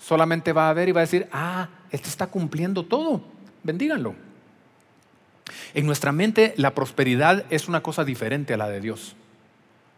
solamente 0.00 0.52
va 0.52 0.70
a 0.70 0.72
ver 0.72 0.88
y 0.88 0.92
va 0.92 1.00
a 1.00 1.08
decir, 1.08 1.28
ah, 1.32 1.68
este 1.90 2.08
está 2.08 2.28
cumpliendo 2.28 2.84
todo, 2.84 3.20
bendíganlo. 3.64 4.14
En 5.74 5.86
nuestra 5.86 6.12
mente 6.12 6.54
la 6.56 6.72
prosperidad 6.72 7.44
es 7.50 7.66
una 7.66 7.82
cosa 7.82 8.04
diferente 8.04 8.54
a 8.54 8.56
la 8.56 8.68
de 8.68 8.80
Dios. 8.80 9.16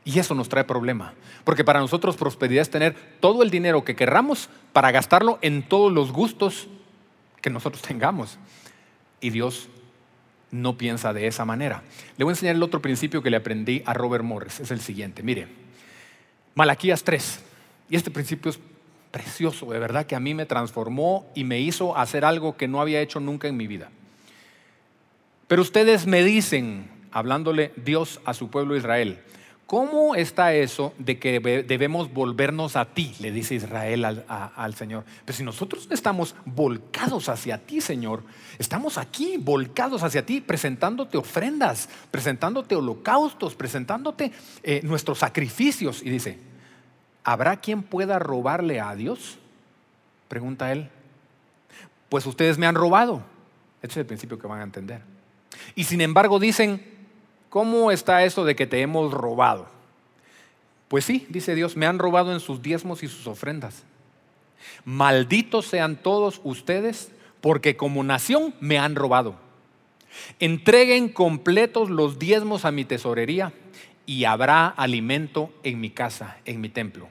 Y 0.07 0.19
eso 0.19 0.35
nos 0.35 0.49
trae 0.49 0.65
problema. 0.65 1.13
Porque 1.45 1.65
para 1.65 1.81
nosotros 1.81 2.17
prosperidad 2.17 2.63
es 2.63 2.71
tener 2.71 2.97
todo 3.21 3.43
el 3.43 3.51
dinero 3.51 3.85
que 3.85 3.95
querramos 3.95 4.49
para 4.73 4.91
gastarlo 4.91 5.39
en 5.43 5.69
todos 5.69 5.93
los 5.93 6.11
gustos 6.11 6.67
que 7.43 7.51
nosotros 7.51 7.83
tengamos. 7.83 8.39
Y 9.21 9.29
Dios 9.29 9.69
no 10.51 10.79
piensa 10.79 11.13
de 11.13 11.27
esa 11.27 11.45
manera. 11.45 11.83
Le 12.17 12.25
voy 12.25 12.33
a 12.33 12.37
enseñar 12.37 12.57
el 12.57 12.63
otro 12.63 12.81
principio 12.81 13.23
que 13.23 13.29
le 13.29 13.37
aprendí 13.37 13.83
a 13.85 13.93
Robert 13.93 14.25
Morris. 14.25 14.61
Es 14.61 14.71
el 14.71 14.81
siguiente. 14.81 15.23
Mire, 15.23 15.47
Malaquías 16.55 17.05
3. 17.05 17.41
Y 17.91 17.97
este 17.97 18.11
principio 18.11 18.51
es 18.51 18.59
precioso, 19.11 19.67
de 19.67 19.79
verdad 19.79 20.07
que 20.07 20.17
a 20.17 20.21
mí 20.21 20.35
me 20.35 20.47
transformó 20.47 21.27
y 21.35 21.45
me 21.45 21.61
hizo 21.61 21.97
hacer 21.97 22.25
algo 22.25 22.57
que 22.57 22.69
no 22.69 22.81
había 22.81 23.01
hecho 23.01 23.21
nunca 23.21 23.49
en 23.49 23.57
mi 23.57 23.67
vida. 23.67 23.91
Pero 25.47 25.63
ustedes 25.63 26.07
me 26.07 26.23
dicen, 26.23 26.91
hablándole 27.11 27.73
Dios 27.77 28.21
a 28.25 28.35
su 28.35 28.51
pueblo 28.51 28.77
Israel, 28.77 29.19
¿cómo 29.67 30.15
está 30.15 30.53
eso 30.55 30.93
de 30.99 31.19
que 31.19 31.41
debemos 31.67 32.13
volvernos 32.13 32.77
a 32.77 32.85
ti? 32.85 33.15
Le 33.21 33.33
dice 33.33 33.55
Israel 33.55 34.05
al, 34.05 34.75
Señor. 34.75 35.05
Pero 35.25 35.37
si 35.37 35.45
nosotros 35.45 35.89
estamos 35.91 36.35
volcados 36.45 37.31
hacia 37.31 37.59
ti, 37.59 37.81
Señor, 37.81 38.25
estamos 38.59 38.99
aquí 38.99 39.37
volcados 39.39 40.03
hacia 40.03 40.25
ti, 40.25 40.43
presentándote 40.43 41.17
ofrendas, 41.17 41.89
presentándote 42.11 42.77
holocaustos, 42.77 43.55
presentándote 43.55 44.33
eh, 44.63 44.81
nuestros 44.85 45.19
sacrificios. 45.19 46.03
Y 46.03 46.11
dice, 46.11 46.39
¿habrá 47.33 47.59
quien 47.59 47.83
pueda 47.83 48.19
robarle 48.19 48.81
a 48.81 48.95
Dios? 48.95 49.39
Pregunta 50.29 50.73
él. 50.73 50.89
Pues 52.09 52.25
ustedes 52.25 52.57
me 52.57 52.67
han 52.67 52.75
robado. 52.75 53.23
Este 53.83 53.93
es 53.93 53.97
el 53.99 54.07
principio 54.07 54.39
que 54.39 54.47
van 54.47 54.61
a 54.61 54.65
entender. 54.65 55.03
Y 55.75 55.85
sin 55.85 56.01
embargo 56.01 56.39
dicen, 56.39 56.83
¿cómo 57.51 57.91
está 57.91 58.25
eso 58.25 58.47
de 58.47 58.57
que 58.57 58.67
te 58.67 58.81
hemos 58.81 59.13
robado? 59.13 59.69
Pues 60.89 61.05
sí, 61.05 61.27
dice 61.29 61.55
Dios, 61.55 61.77
me 61.77 61.85
han 61.85 61.99
robado 61.99 62.33
en 62.33 62.41
sus 62.41 62.63
diezmos 62.63 63.03
y 63.03 63.09
sus 63.09 63.27
ofrendas. 63.27 63.85
Malditos 64.87 65.67
sean 65.67 65.97
todos 65.97 66.41
ustedes, 66.45 67.13
porque 67.43 67.77
como 67.77 68.03
nación 68.05 68.55
me 68.59 68.79
han 68.79 68.95
robado. 68.95 69.37
Entreguen 70.41 71.11
completos 71.11 71.91
los 71.91 72.19
diezmos 72.19 72.65
a 72.65 72.71
mi 72.71 72.87
tesorería 72.87 73.53
y 74.07 74.25
habrá 74.25 74.69
alimento 74.69 75.53
en 75.63 75.79
mi 75.79 75.91
casa, 75.91 76.39
en 76.47 76.63
mi 76.63 76.71
templo. 76.71 77.11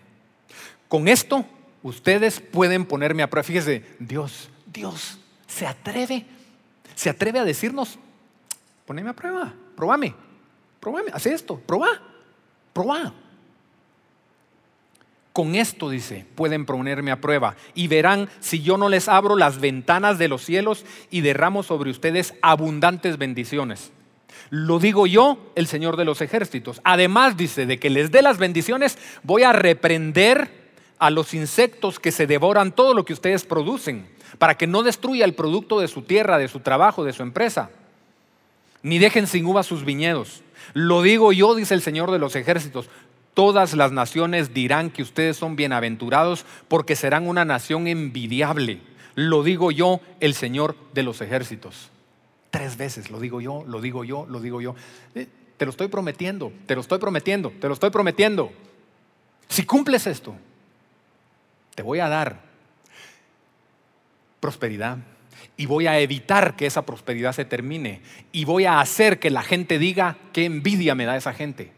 Con 0.88 1.08
esto, 1.08 1.46
ustedes 1.84 2.40
pueden 2.40 2.86
ponerme 2.86 3.24
a 3.24 3.30
prueba. 3.30 3.44
Fíjese, 3.44 3.84
Dios, 4.00 4.50
Dios 4.66 5.20
se 5.48 5.66
atreve, 5.68 6.26
se 6.96 7.10
atreve 7.10 7.40
a 7.40 7.46
decirnos, 7.46 8.00
poneme 8.86 9.10
a 9.10 9.14
prueba, 9.14 9.54
probame, 9.76 10.14
probame, 10.80 11.12
haz 11.14 11.26
esto, 11.26 11.60
probá, 11.66 12.02
probá. 12.74 13.14
Con 15.34 15.54
esto, 15.54 15.92
dice, 15.92 16.26
pueden 16.34 16.66
ponerme 16.66 17.12
a 17.12 17.22
prueba 17.22 17.56
y 17.76 17.88
verán 17.88 18.28
si 18.40 18.64
yo 18.64 18.76
no 18.76 18.90
les 18.90 19.08
abro 19.08 19.36
las 19.36 19.60
ventanas 19.60 20.18
de 20.18 20.28
los 20.28 20.44
cielos 20.44 20.84
y 21.12 21.22
derramo 21.22 21.62
sobre 21.62 21.92
ustedes 21.92 22.34
abundantes 22.42 23.20
bendiciones. 23.20 23.92
Lo 24.50 24.80
digo 24.80 25.06
yo, 25.06 25.52
el 25.56 25.68
Señor 25.68 25.96
de 25.96 26.06
los 26.06 26.22
ejércitos. 26.22 26.82
Además, 26.84 27.38
dice, 27.38 27.68
de 27.68 27.80
que 27.80 27.92
les 27.92 28.10
dé 28.12 28.24
las 28.24 28.40
bendiciones, 28.40 28.98
voy 29.22 29.44
a 29.44 29.54
reprender 29.54 30.67
a 31.00 31.10
los 31.10 31.34
insectos 31.34 32.00
que 32.00 32.12
se 32.12 32.28
devoran 32.28 32.72
todo 32.72 32.94
lo 32.94 33.06
que 33.06 33.14
ustedes 33.14 33.46
producen, 33.46 34.08
para 34.38 34.56
que 34.56 34.68
no 34.68 34.84
destruya 34.84 35.26
el 35.26 35.34
producto 35.34 35.80
de 35.80 35.88
su 35.88 36.02
tierra, 36.02 36.38
de 36.38 36.48
su 36.48 36.60
trabajo, 36.60 37.04
de 37.04 37.14
su 37.14 37.24
empresa 37.24 37.70
ni 38.88 39.00
dejen 39.00 39.28
sin 39.28 39.46
uva 39.46 39.64
sus 39.64 39.84
viñedos. 39.84 40.44
Lo 40.74 41.02
digo 41.02 41.32
yo, 41.32 41.56
dice 41.56 41.74
el 41.74 41.82
Señor 41.82 42.12
de 42.12 42.20
los 42.20 42.36
ejércitos. 42.36 42.90
Todas 43.34 43.74
las 43.74 43.92
naciones 43.92 44.54
dirán 44.54 44.90
que 44.90 45.04
ustedes 45.04 45.38
son 45.38 45.56
bienaventurados 45.56 46.46
porque 46.68 46.96
serán 46.96 47.28
una 47.28 47.46
nación 47.46 47.88
envidiable. 47.88 48.82
Lo 49.16 49.44
digo 49.44 49.72
yo, 49.72 50.00
el 50.20 50.34
Señor 50.34 50.76
de 50.94 51.04
los 51.04 51.22
ejércitos. 51.22 51.90
Tres 52.50 52.78
veces 52.78 53.12
lo 53.12 53.20
digo 53.20 53.42
yo, 53.42 53.64
lo 53.68 53.82
digo 53.82 54.04
yo, 54.04 54.26
lo 54.28 54.40
digo 54.40 54.62
yo. 54.62 54.76
Eh, 55.16 55.28
te 55.58 55.66
lo 55.66 55.72
estoy 55.72 55.88
prometiendo, 55.88 56.52
te 56.66 56.76
lo 56.76 56.82
estoy 56.82 57.00
prometiendo, 57.00 57.52
te 57.60 57.68
lo 57.68 57.74
estoy 57.74 57.90
prometiendo. 57.90 58.52
Si 59.50 59.66
cumples 59.66 60.08
esto, 60.08 60.36
te 61.78 61.84
voy 61.84 62.00
a 62.00 62.10
dar 62.10 62.40
prosperidad, 64.40 64.98
y 65.58 65.68
voy 65.68 65.86
a 65.86 66.00
evitar 66.00 66.56
que 66.56 66.66
esa 66.66 66.84
prosperidad 66.84 67.34
se 67.34 67.46
termine 67.46 68.02
y 68.32 68.46
voy 68.46 68.66
a 68.66 68.80
hacer 68.80 69.20
que 69.20 69.30
la 69.30 69.44
gente 69.44 69.78
diga 69.78 70.18
qué 70.34 70.46
envidia 70.46 70.96
me 70.96 71.06
da 71.06 71.16
esa 71.16 71.34
gente. 71.34 71.72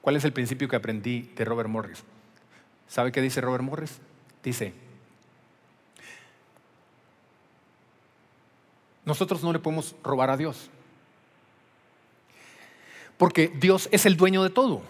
¿Cuál 0.00 0.16
es 0.16 0.24
el 0.24 0.32
principio 0.32 0.68
que 0.68 0.74
aprendí 0.74 1.30
de 1.36 1.44
Robert 1.44 1.68
Morris? 1.68 2.02
¿Sabe 2.88 3.12
qué 3.12 3.22
dice 3.22 3.40
Robert 3.40 3.62
Morris? 3.62 4.00
Dice, 4.42 4.74
nosotros 9.04 9.44
no 9.44 9.52
le 9.52 9.60
podemos 9.60 9.94
robar 10.02 10.30
a 10.30 10.36
Dios, 10.36 10.70
porque 13.16 13.46
Dios 13.46 13.88
es 13.92 14.06
el 14.06 14.16
dueño 14.16 14.42
de 14.42 14.50
todo. 14.50 14.82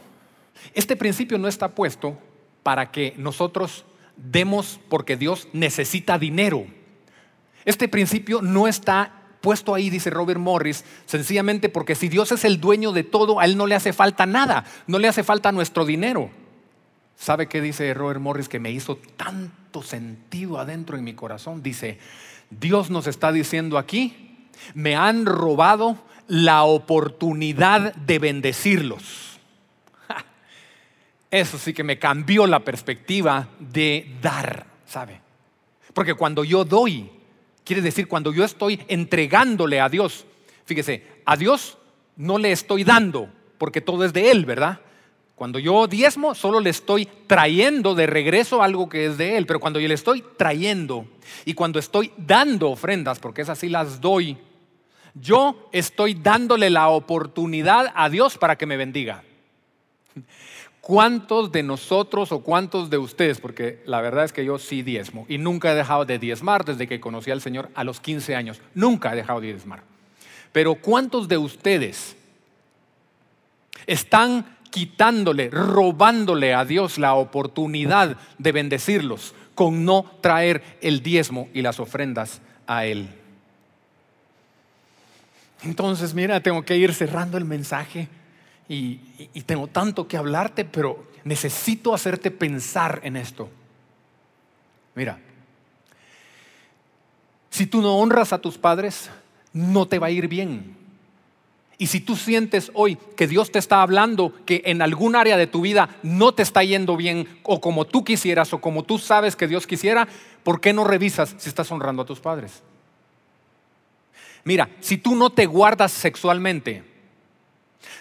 Este 0.72 0.96
principio 0.96 1.36
no 1.36 1.46
está 1.46 1.68
puesto 1.68 2.18
para 2.66 2.90
que 2.90 3.14
nosotros 3.16 3.84
demos 4.16 4.80
porque 4.88 5.16
Dios 5.16 5.46
necesita 5.52 6.18
dinero. 6.18 6.66
Este 7.64 7.86
principio 7.86 8.42
no 8.42 8.66
está 8.66 9.22
puesto 9.40 9.72
ahí, 9.72 9.88
dice 9.88 10.10
Robert 10.10 10.40
Morris, 10.40 10.84
sencillamente 11.04 11.68
porque 11.68 11.94
si 11.94 12.08
Dios 12.08 12.32
es 12.32 12.44
el 12.44 12.60
dueño 12.60 12.90
de 12.90 13.04
todo, 13.04 13.38
a 13.38 13.44
Él 13.44 13.56
no 13.56 13.68
le 13.68 13.76
hace 13.76 13.92
falta 13.92 14.26
nada, 14.26 14.64
no 14.88 14.98
le 14.98 15.06
hace 15.06 15.22
falta 15.22 15.52
nuestro 15.52 15.84
dinero. 15.84 16.28
¿Sabe 17.14 17.46
qué 17.46 17.60
dice 17.60 17.94
Robert 17.94 18.18
Morris 18.18 18.48
que 18.48 18.58
me 18.58 18.72
hizo 18.72 18.96
tanto 19.16 19.84
sentido 19.84 20.58
adentro 20.58 20.98
en 20.98 21.04
mi 21.04 21.14
corazón? 21.14 21.62
Dice, 21.62 22.00
Dios 22.50 22.90
nos 22.90 23.06
está 23.06 23.30
diciendo 23.30 23.78
aquí, 23.78 24.48
me 24.74 24.96
han 24.96 25.24
robado 25.24 25.98
la 26.26 26.64
oportunidad 26.64 27.94
de 27.94 28.18
bendecirlos. 28.18 29.35
Eso 31.30 31.58
sí 31.58 31.72
que 31.72 31.82
me 31.82 31.98
cambió 31.98 32.46
la 32.46 32.60
perspectiva 32.60 33.48
de 33.58 34.16
dar, 34.22 34.66
¿sabe? 34.86 35.20
Porque 35.92 36.14
cuando 36.14 36.44
yo 36.44 36.64
doy, 36.64 37.10
quiere 37.64 37.82
decir 37.82 38.06
cuando 38.06 38.32
yo 38.32 38.44
estoy 38.44 38.80
entregándole 38.88 39.80
a 39.80 39.88
Dios, 39.88 40.24
fíjese, 40.64 41.04
a 41.24 41.36
Dios 41.36 41.78
no 42.16 42.38
le 42.38 42.52
estoy 42.52 42.84
dando, 42.84 43.28
porque 43.58 43.80
todo 43.80 44.04
es 44.04 44.12
de 44.12 44.30
Él, 44.30 44.44
¿verdad? 44.44 44.80
Cuando 45.34 45.58
yo 45.58 45.86
diezmo, 45.86 46.34
solo 46.34 46.60
le 46.60 46.70
estoy 46.70 47.06
trayendo 47.26 47.94
de 47.94 48.06
regreso 48.06 48.62
algo 48.62 48.88
que 48.88 49.06
es 49.06 49.18
de 49.18 49.36
Él, 49.36 49.46
pero 49.46 49.60
cuando 49.60 49.78
yo 49.78 49.86
le 49.86 49.94
estoy 49.94 50.24
trayendo 50.38 51.06
y 51.44 51.52
cuando 51.52 51.78
estoy 51.78 52.10
dando 52.16 52.70
ofrendas, 52.70 53.18
porque 53.18 53.42
es 53.42 53.48
así 53.50 53.68
las 53.68 54.00
doy, 54.00 54.38
yo 55.12 55.68
estoy 55.72 56.14
dándole 56.14 56.70
la 56.70 56.88
oportunidad 56.88 57.92
a 57.94 58.08
Dios 58.08 58.38
para 58.38 58.56
que 58.56 58.64
me 58.64 58.78
bendiga. 58.78 59.24
¿Cuántos 60.86 61.50
de 61.50 61.64
nosotros 61.64 62.30
o 62.30 62.44
cuántos 62.44 62.90
de 62.90 62.96
ustedes, 62.96 63.40
porque 63.40 63.82
la 63.86 64.00
verdad 64.00 64.24
es 64.24 64.32
que 64.32 64.44
yo 64.44 64.56
sí 64.56 64.82
diezmo 64.82 65.26
y 65.28 65.36
nunca 65.36 65.72
he 65.72 65.74
dejado 65.74 66.04
de 66.04 66.20
diezmar 66.20 66.64
desde 66.64 66.86
que 66.86 67.00
conocí 67.00 67.32
al 67.32 67.40
Señor 67.40 67.70
a 67.74 67.82
los 67.82 67.98
15 67.98 68.36
años, 68.36 68.60
nunca 68.72 69.12
he 69.12 69.16
dejado 69.16 69.40
de 69.40 69.48
diezmar, 69.48 69.82
pero 70.52 70.76
cuántos 70.76 71.26
de 71.26 71.38
ustedes 71.38 72.14
están 73.88 74.46
quitándole, 74.70 75.50
robándole 75.50 76.54
a 76.54 76.64
Dios 76.64 76.98
la 76.98 77.14
oportunidad 77.14 78.16
de 78.38 78.52
bendecirlos 78.52 79.34
con 79.56 79.84
no 79.84 80.04
traer 80.20 80.62
el 80.80 81.02
diezmo 81.02 81.48
y 81.52 81.62
las 81.62 81.80
ofrendas 81.80 82.40
a 82.68 82.86
Él? 82.86 83.08
Entonces, 85.64 86.14
mira, 86.14 86.38
tengo 86.38 86.62
que 86.62 86.76
ir 86.76 86.94
cerrando 86.94 87.38
el 87.38 87.44
mensaje 87.44 88.08
y, 88.68 88.96
tengo 89.46 89.68
tanto 89.68 90.08
que 90.08 90.16
hablarte, 90.16 90.64
pero 90.64 91.04
necesito 91.24 91.94
hacerte 91.94 92.30
pensar 92.30 93.00
en 93.04 93.16
esto. 93.16 93.48
Mira, 94.94 95.18
si 97.50 97.66
tú 97.66 97.80
no 97.80 97.96
honras 97.98 98.32
a 98.32 98.38
tus 98.38 98.58
padres, 98.58 99.10
no 99.52 99.86
te 99.86 99.98
va 99.98 100.08
a 100.08 100.10
ir 100.10 100.28
bien. 100.28 100.76
Y 101.78 101.88
si 101.88 102.00
tú 102.00 102.16
sientes 102.16 102.70
hoy 102.74 102.96
que 103.16 103.26
Dios 103.26 103.52
te 103.52 103.58
está 103.58 103.82
hablando, 103.82 104.32
que 104.46 104.62
en 104.64 104.80
algún 104.80 105.14
área 105.14 105.36
de 105.36 105.46
tu 105.46 105.60
vida 105.60 105.90
no 106.02 106.32
te 106.32 106.42
está 106.42 106.64
yendo 106.64 106.96
bien, 106.96 107.28
o 107.42 107.60
como 107.60 107.84
tú 107.84 108.02
quisieras, 108.02 108.52
o 108.52 108.60
como 108.60 108.82
tú 108.82 108.98
sabes 108.98 109.36
que 109.36 109.46
Dios 109.46 109.66
quisiera, 109.66 110.08
¿por 110.42 110.60
qué 110.60 110.72
no 110.72 110.84
revisas 110.84 111.34
si 111.38 111.48
estás 111.48 111.70
honrando 111.70 112.02
a 112.02 112.06
tus 112.06 112.18
padres? 112.18 112.62
Mira, 114.44 114.70
si 114.80 114.96
tú 114.96 115.14
no 115.14 115.30
te 115.30 115.44
guardas 115.44 115.92
sexualmente, 115.92 116.95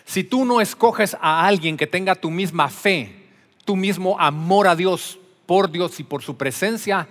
si 0.05 0.23
tú 0.23 0.45
no 0.45 0.61
escoges 0.61 1.17
a 1.19 1.45
alguien 1.45 1.77
que 1.77 1.87
tenga 1.87 2.15
tu 2.15 2.29
misma 2.29 2.69
fe, 2.69 3.29
tu 3.65 3.75
mismo 3.75 4.19
amor 4.19 4.67
a 4.67 4.75
Dios, 4.75 5.19
por 5.45 5.71
Dios 5.71 5.99
y 5.99 6.03
por 6.03 6.23
su 6.23 6.37
presencia, 6.37 7.07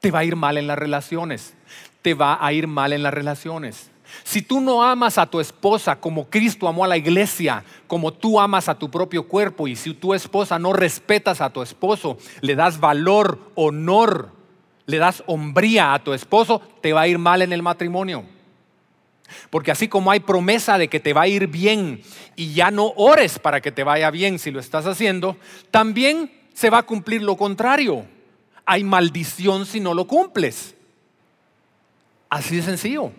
te 0.00 0.10
va 0.10 0.20
a 0.20 0.24
ir 0.24 0.36
mal 0.36 0.58
en 0.58 0.66
las 0.66 0.78
relaciones. 0.78 1.54
Te 2.02 2.14
va 2.14 2.38
a 2.40 2.52
ir 2.52 2.66
mal 2.66 2.92
en 2.92 3.02
las 3.02 3.12
relaciones. 3.12 3.90
Si 4.24 4.42
tú 4.42 4.60
no 4.60 4.82
amas 4.82 5.18
a 5.18 5.26
tu 5.26 5.40
esposa 5.40 5.96
como 5.96 6.28
Cristo 6.28 6.68
amó 6.68 6.84
a 6.84 6.88
la 6.88 6.96
iglesia, 6.96 7.64
como 7.86 8.12
tú 8.12 8.40
amas 8.40 8.68
a 8.68 8.78
tu 8.78 8.90
propio 8.90 9.26
cuerpo, 9.26 9.68
y 9.68 9.76
si 9.76 9.92
tu 9.94 10.14
esposa 10.14 10.58
no 10.58 10.72
respetas 10.72 11.40
a 11.40 11.50
tu 11.50 11.62
esposo, 11.62 12.18
le 12.40 12.54
das 12.54 12.80
valor, 12.80 13.38
honor, 13.54 14.30
le 14.86 14.98
das 14.98 15.22
hombría 15.26 15.92
a 15.92 16.02
tu 16.02 16.12
esposo, 16.14 16.62
te 16.80 16.92
va 16.92 17.02
a 17.02 17.08
ir 17.08 17.18
mal 17.18 17.42
en 17.42 17.52
el 17.52 17.62
matrimonio. 17.62 18.24
Porque 19.50 19.70
así 19.70 19.88
como 19.88 20.10
hay 20.10 20.20
promesa 20.20 20.78
de 20.78 20.88
que 20.88 21.00
te 21.00 21.12
va 21.12 21.22
a 21.22 21.28
ir 21.28 21.46
bien 21.46 22.02
y 22.36 22.54
ya 22.54 22.70
no 22.70 22.92
ores 22.96 23.38
para 23.38 23.60
que 23.60 23.72
te 23.72 23.84
vaya 23.84 24.10
bien 24.10 24.38
si 24.38 24.50
lo 24.50 24.60
estás 24.60 24.86
haciendo, 24.86 25.36
también 25.70 26.30
se 26.54 26.70
va 26.70 26.78
a 26.78 26.86
cumplir 26.86 27.22
lo 27.22 27.36
contrario. 27.36 28.04
Hay 28.66 28.84
maldición 28.84 29.64
si 29.66 29.80
no 29.80 29.94
lo 29.94 30.06
cumples. 30.06 30.74
Así 32.28 32.56
de 32.56 32.62
sencillo. 32.62 33.12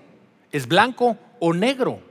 Es 0.51 0.67
blanco 0.67 1.17
o 1.39 1.53
negro. 1.53 2.01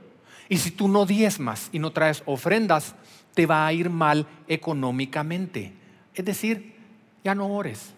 Y 0.49 0.57
si 0.57 0.71
tú 0.71 0.87
no 0.87 1.05
diezmas 1.05 1.69
y 1.71 1.79
no 1.79 1.91
traes 1.91 2.23
ofrendas, 2.25 2.95
te 3.33 3.45
va 3.45 3.65
a 3.65 3.73
ir 3.73 3.89
mal 3.89 4.27
económicamente. 4.47 5.71
Es 6.13 6.25
decir, 6.25 6.75
ya 7.23 7.35
no 7.35 7.47
ores. 7.47 7.93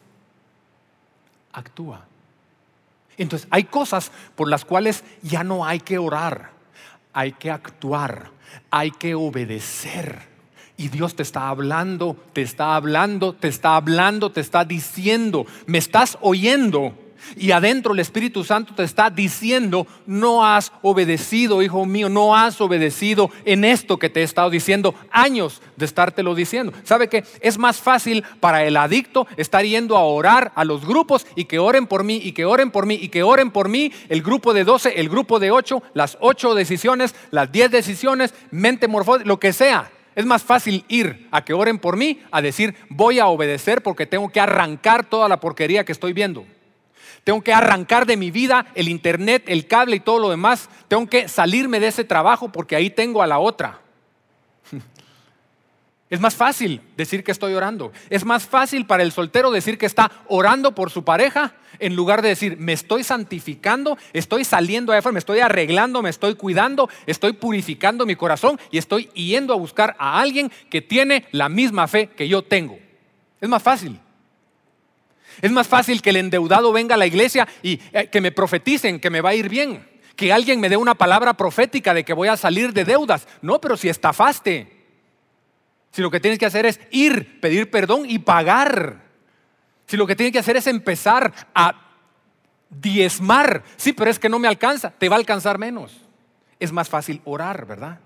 Actúa. 1.54 2.11
Entonces, 3.22 3.48
hay 3.52 3.66
cosas 3.66 4.12
por 4.36 4.50
las 4.50 4.66
cuales 4.66 5.04
ya 5.22 5.44
no 5.44 5.64
hay 5.64 5.80
que 5.80 6.00
orar, 6.00 6.50
hay 7.14 7.34
que 7.34 7.52
actuar, 7.52 8.32
hay 8.72 8.90
que 8.90 9.14
obedecer. 9.14 10.24
Y 10.76 10.88
Dios 10.88 11.16
te 11.16 11.22
está 11.22 11.50
hablando, 11.50 12.18
te 12.34 12.42
está 12.42 12.76
hablando, 12.76 13.34
te 13.34 13.48
está 13.48 13.76
hablando, 13.76 14.32
te 14.32 14.42
está 14.42 14.66
diciendo, 14.66 15.46
me 15.68 15.78
estás 15.78 16.18
oyendo. 16.22 16.98
Y 17.36 17.52
adentro 17.52 17.94
el 17.94 18.00
Espíritu 18.00 18.44
Santo 18.44 18.74
te 18.76 18.84
está 18.84 19.10
diciendo, 19.10 19.88
no 20.06 20.46
has 20.46 20.72
obedecido, 20.82 21.62
hijo 21.62 21.86
mío, 21.86 22.10
no 22.10 22.36
has 22.36 22.60
obedecido 22.62 23.30
en 23.46 23.66
esto 23.66 23.98
que 23.98 24.10
te 24.10 24.22
he 24.22 24.24
estado 24.24 24.50
diciendo 24.50 24.96
años 25.12 25.62
de 25.76 25.86
estártelo 25.86 26.36
diciendo. 26.36 26.74
¿Sabe 26.84 27.10
que 27.10 27.24
es 27.42 27.58
más 27.58 27.80
fácil 27.80 28.24
para 28.40 28.64
el 28.64 28.78
adicto 28.78 29.28
estar 29.38 29.64
yendo 29.66 29.98
a 29.98 30.04
orar 30.04 30.52
a 30.56 30.66
los 30.66 30.86
grupos 30.86 31.26
y 31.36 31.46
que 31.46 31.60
oren 31.60 31.88
por 31.88 32.04
mí 32.04 32.20
y 32.24 32.32
que 32.32 32.46
oren 32.46 32.72
por 32.72 32.86
mí 32.86 32.98
y 33.02 33.10
que 33.10 33.24
oren 33.24 33.52
por 33.52 33.70
mí? 33.70 33.92
El 34.10 34.22
grupo 34.22 34.54
de 34.54 34.64
12, 34.64 35.00
el 35.00 35.10
grupo 35.10 35.40
de 35.40 35.52
8, 35.52 35.84
las 35.94 36.18
8 36.20 36.56
decisiones, 36.56 37.16
las 37.32 37.52
10 37.52 37.72
decisiones, 37.72 38.34
mente 38.52 38.88
morfótica, 38.88 39.28
lo 39.28 39.40
que 39.40 39.54
sea. 39.54 39.92
Es 40.16 40.26
más 40.26 40.44
fácil 40.44 40.84
ir 40.90 41.28
a 41.32 41.44
que 41.46 41.54
oren 41.54 41.80
por 41.80 41.96
mí 41.96 42.22
a 42.32 42.42
decir 42.42 42.76
voy 42.90 43.20
a 43.20 43.28
obedecer 43.28 43.82
porque 43.82 44.06
tengo 44.06 44.30
que 44.30 44.42
arrancar 44.42 45.06
toda 45.06 45.30
la 45.30 45.40
porquería 45.40 45.86
que 45.86 45.94
estoy 45.94 46.14
viendo. 46.14 46.46
Tengo 47.24 47.42
que 47.42 47.54
arrancar 47.54 48.06
de 48.06 48.18
mi 48.18 48.32
vida 48.32 48.66
el 48.74 48.90
internet, 48.90 49.44
el 49.48 49.68
cable 49.68 49.98
y 49.98 50.00
todo 50.00 50.20
lo 50.20 50.30
demás. 50.30 50.70
Tengo 50.88 51.08
que 51.08 51.28
salirme 51.28 51.80
de 51.80 51.88
ese 51.88 52.04
trabajo 52.04 52.52
porque 52.52 52.76
ahí 52.76 52.90
tengo 52.90 53.22
a 53.22 53.28
la 53.28 53.40
otra. 53.40 53.80
Es 56.10 56.20
más 56.20 56.36
fácil 56.36 56.82
decir 56.98 57.24
que 57.24 57.32
estoy 57.32 57.54
orando. 57.54 57.94
Es 58.10 58.26
más 58.26 58.46
fácil 58.46 58.86
para 58.86 59.02
el 59.02 59.14
soltero 59.14 59.50
decir 59.50 59.78
que 59.78 59.86
está 59.86 60.12
orando 60.28 60.76
por 60.76 60.92
su 60.92 61.06
pareja 61.06 61.56
en 61.80 61.96
lugar 61.96 62.22
de 62.22 62.28
decir, 62.28 62.58
me 62.58 62.74
estoy 62.74 63.06
santificando, 63.06 63.98
estoy 64.12 64.44
saliendo 64.44 64.92
de 64.92 64.98
afuera, 64.98 65.14
me 65.14 65.20
estoy 65.20 65.40
arreglando, 65.40 66.02
me 66.02 66.10
estoy 66.10 66.36
cuidando, 66.36 66.90
estoy 67.06 67.32
purificando 67.32 68.06
mi 68.06 68.18
corazón 68.18 68.60
y 68.72 68.78
estoy 68.78 69.06
yendo 69.14 69.54
a 69.54 69.58
buscar 69.58 69.96
a 70.00 70.20
alguien 70.20 70.52
que 70.70 70.82
tiene 70.82 71.28
la 71.32 71.48
misma 71.48 71.88
fe 71.88 72.08
que 72.08 72.28
yo 72.28 72.42
tengo. 72.42 72.78
Es 73.40 73.48
más 73.48 73.64
fácil. 73.64 73.98
Es 75.42 75.52
más 75.52 75.68
fácil 75.68 76.02
que 76.02 76.10
el 76.10 76.18
endeudado 76.18 76.72
venga 76.72 76.96
a 76.96 76.98
la 76.98 77.08
iglesia 77.08 77.48
y 77.62 77.80
eh, 77.94 78.08
que 78.08 78.22
me 78.22 78.32
profeticen 78.32 79.00
que 79.00 79.10
me 79.10 79.22
va 79.22 79.30
a 79.30 79.36
ir 79.36 79.50
bien. 79.50 79.88
Que 80.16 80.34
alguien 80.34 80.60
me 80.60 80.70
dé 80.70 80.78
una 80.78 80.96
palabra 80.96 81.36
profética 81.36 81.94
de 81.94 82.04
que 82.04 82.14
voy 82.14 82.28
a 82.28 82.38
salir 82.38 82.74
de 82.74 82.86
deudas. 82.86 83.28
No, 83.42 83.62
pero 83.62 83.78
si 83.78 83.90
estafaste. 83.90 84.82
Si 85.92 86.02
lo 86.02 86.12
que 86.12 86.20
tienes 86.20 86.40
que 86.40 86.46
hacer 86.46 86.66
es 86.66 86.80
ir, 86.92 87.40
pedir 87.42 87.70
perdón 87.70 88.06
y 88.08 88.20
pagar. 88.20 89.02
Si 89.88 89.98
lo 89.98 90.08
que 90.08 90.16
tienes 90.16 90.32
que 90.32 90.40
hacer 90.40 90.58
es 90.58 90.68
empezar 90.68 91.34
a 91.54 91.76
diezmar. 92.70 93.64
Sí, 93.76 93.94
pero 93.94 94.10
es 94.10 94.20
que 94.20 94.30
no 94.30 94.40
me 94.40 94.48
alcanza. 94.48 94.92
Te 94.92 95.10
va 95.10 95.16
a 95.16 95.20
alcanzar 95.20 95.58
menos. 95.58 96.02
Es 96.60 96.72
más 96.72 96.90
fácil 96.90 97.22
orar, 97.26 97.66
¿verdad? 97.66 98.00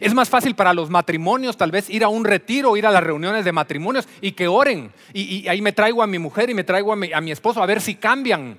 Es 0.00 0.14
más 0.14 0.28
fácil 0.28 0.54
para 0.54 0.74
los 0.74 0.90
matrimonios 0.90 1.56
tal 1.56 1.70
vez 1.70 1.90
ir 1.90 2.04
a 2.04 2.08
un 2.08 2.24
retiro, 2.24 2.76
ir 2.76 2.86
a 2.86 2.90
las 2.90 3.02
reuniones 3.02 3.44
de 3.44 3.52
matrimonios 3.52 4.08
y 4.20 4.32
que 4.32 4.48
oren. 4.48 4.92
Y, 5.12 5.46
ahí 5.48 5.60
me 5.60 5.72
traigo 5.72 6.02
a 6.02 6.06
mi 6.06 6.18
mujer 6.18 6.50
y 6.50 6.54
me 6.54 6.64
traigo 6.64 6.92
a 6.92 6.96
mi, 6.96 7.30
esposo 7.30 7.62
a 7.62 7.66
ver 7.66 7.80
si 7.80 7.96
cambian. 7.96 8.58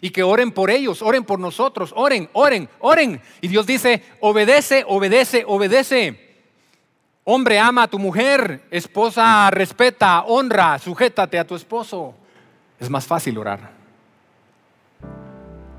Y 0.00 0.10
que 0.10 0.22
oren 0.22 0.52
por 0.52 0.70
ellos, 0.70 1.00
oren 1.00 1.24
por 1.24 1.38
nosotros, 1.38 1.92
oren, 1.96 2.28
oren, 2.32 2.68
oren. 2.80 3.20
Y 3.40 3.48
Dios 3.48 3.66
dice, 3.66 4.02
obedece, 4.20 4.84
obedece, 4.86 5.44
obedece. 5.46 6.24
Hombre, 7.24 7.58
ama 7.58 7.84
a 7.84 7.88
tu 7.88 7.98
mujer, 7.98 8.64
esposa, 8.70 9.50
respeta, 9.50 10.24
honra, 10.24 10.78
sujétate 10.78 11.38
a 11.38 11.46
tu 11.46 11.54
esposo. 11.54 12.14
Es 12.78 12.90
más 12.90 13.06
fácil 13.06 13.38
orar. 13.38 13.70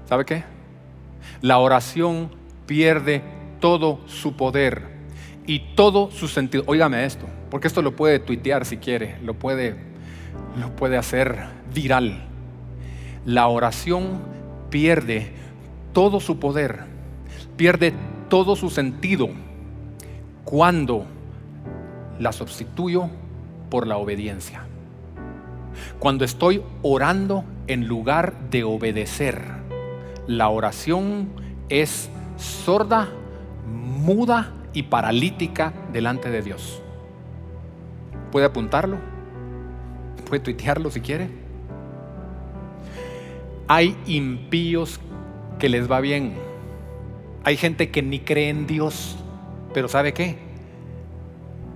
¿Sabe 0.10 0.26
qué? 0.26 0.44
La 1.42 1.60
oración 1.60 2.32
pierde 2.66 3.22
todo 3.60 4.00
su 4.08 4.36
poder 4.36 4.96
y 5.48 5.60
todo 5.76 6.12
su 6.12 6.28
sentido. 6.28 6.64
Óigame 6.68 7.06
esto, 7.06 7.26
porque 7.50 7.68
esto 7.68 7.82
lo 7.82 7.96
puede 7.96 8.20
tuitear 8.20 8.66
si 8.66 8.78
quiere, 8.78 9.18
lo 9.24 9.34
puede, 9.34 9.76
lo 10.60 10.76
puede 10.76 10.98
hacer 10.98 11.38
viral. 11.74 12.26
La 13.26 13.48
oración 13.48 14.20
pierde 14.70 15.32
todo 15.94 16.20
su 16.20 16.40
poder, 16.40 16.86
pierde 17.58 17.94
todo 18.30 18.56
su 18.56 18.70
sentido 18.70 19.30
cuando 20.44 21.06
la 22.20 22.32
sustituyo 22.32 23.10
por 23.70 23.88
la 23.88 23.98
obediencia. 23.98 24.66
Cuando 26.00 26.24
estoy 26.24 26.62
orando 26.82 27.44
en 27.68 27.88
lugar 27.88 28.50
de 28.50 28.64
obedecer, 28.64 29.42
la 30.28 30.50
oración 30.50 31.30
es 31.70 32.10
sorda 32.38 33.10
muda 33.66 34.54
y 34.74 34.84
paralítica 34.84 35.74
delante 35.92 36.30
de 36.30 36.42
Dios. 36.42 36.82
¿Puede 38.32 38.46
apuntarlo? 38.46 38.98
¿Puede 40.28 40.42
tuitearlo 40.42 40.92
si 40.92 41.02
quiere? 41.02 41.30
Hay 43.68 43.98
impíos 44.06 45.00
que 45.60 45.70
les 45.70 45.90
va 45.90 46.02
bien. 46.02 46.34
Hay 47.44 47.58
gente 47.58 47.92
que 47.92 48.02
ni 48.02 48.20
cree 48.20 48.50
en 48.50 48.68
Dios, 48.68 49.18
pero 49.74 49.88
¿sabe 49.88 50.14
qué? 50.14 50.38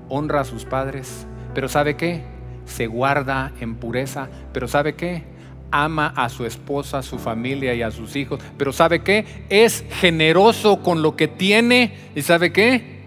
Honra 0.10 0.42
a 0.42 0.46
sus 0.46 0.66
padres, 0.66 1.28
pero 1.54 1.70
¿sabe 1.70 1.96
qué? 1.96 2.24
Se 2.66 2.88
guarda 2.88 3.54
en 3.60 3.76
pureza, 3.76 4.30
pero 4.52 4.68
¿sabe 4.68 4.96
qué? 4.96 5.24
Ama 5.72 6.14
a 6.16 6.30
su 6.30 6.46
esposa, 6.46 7.00
a 7.00 7.04
su 7.04 7.20
familia 7.20 7.74
y 7.74 7.82
a 7.82 7.92
sus 7.92 8.16
hijos, 8.16 8.40
pero 8.58 8.74
¿sabe 8.74 9.02
qué? 9.02 9.46
Es 9.50 9.86
generoso 9.90 10.82
con 10.82 11.02
lo 11.02 11.16
que 11.16 11.28
tiene 11.28 11.96
y 12.16 12.22
¿sabe 12.22 12.52
qué? 12.52 13.00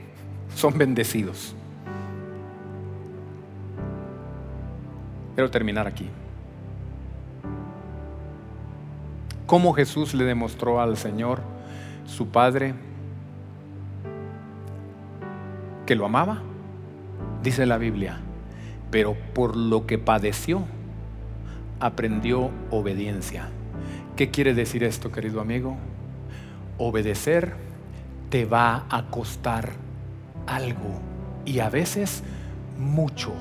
Son 0.54 0.76
bendecidos. 0.76 1.54
Quiero 5.34 5.50
terminar 5.50 5.86
aquí. 5.86 6.08
¿Cómo 9.46 9.72
Jesús 9.72 10.14
le 10.14 10.24
demostró 10.24 10.80
al 10.80 10.96
Señor, 10.96 11.40
su 12.06 12.28
Padre, 12.28 12.74
que 15.86 15.94
lo 15.94 16.06
amaba? 16.06 16.42
Dice 17.42 17.66
la 17.66 17.76
Biblia, 17.76 18.20
pero 18.90 19.16
por 19.34 19.56
lo 19.56 19.86
que 19.86 19.98
padeció 19.98 20.62
aprendió 21.82 22.50
obediencia. 22.70 23.48
¿Qué 24.16 24.30
quiere 24.30 24.54
decir 24.54 24.84
esto, 24.84 25.10
querido 25.10 25.40
amigo? 25.40 25.76
Obedecer 26.78 27.54
te 28.30 28.44
va 28.44 28.86
a 28.88 29.10
costar 29.10 29.70
algo 30.46 31.00
y 31.44 31.58
a 31.58 31.68
veces 31.68 32.22
mucho. 32.78 33.32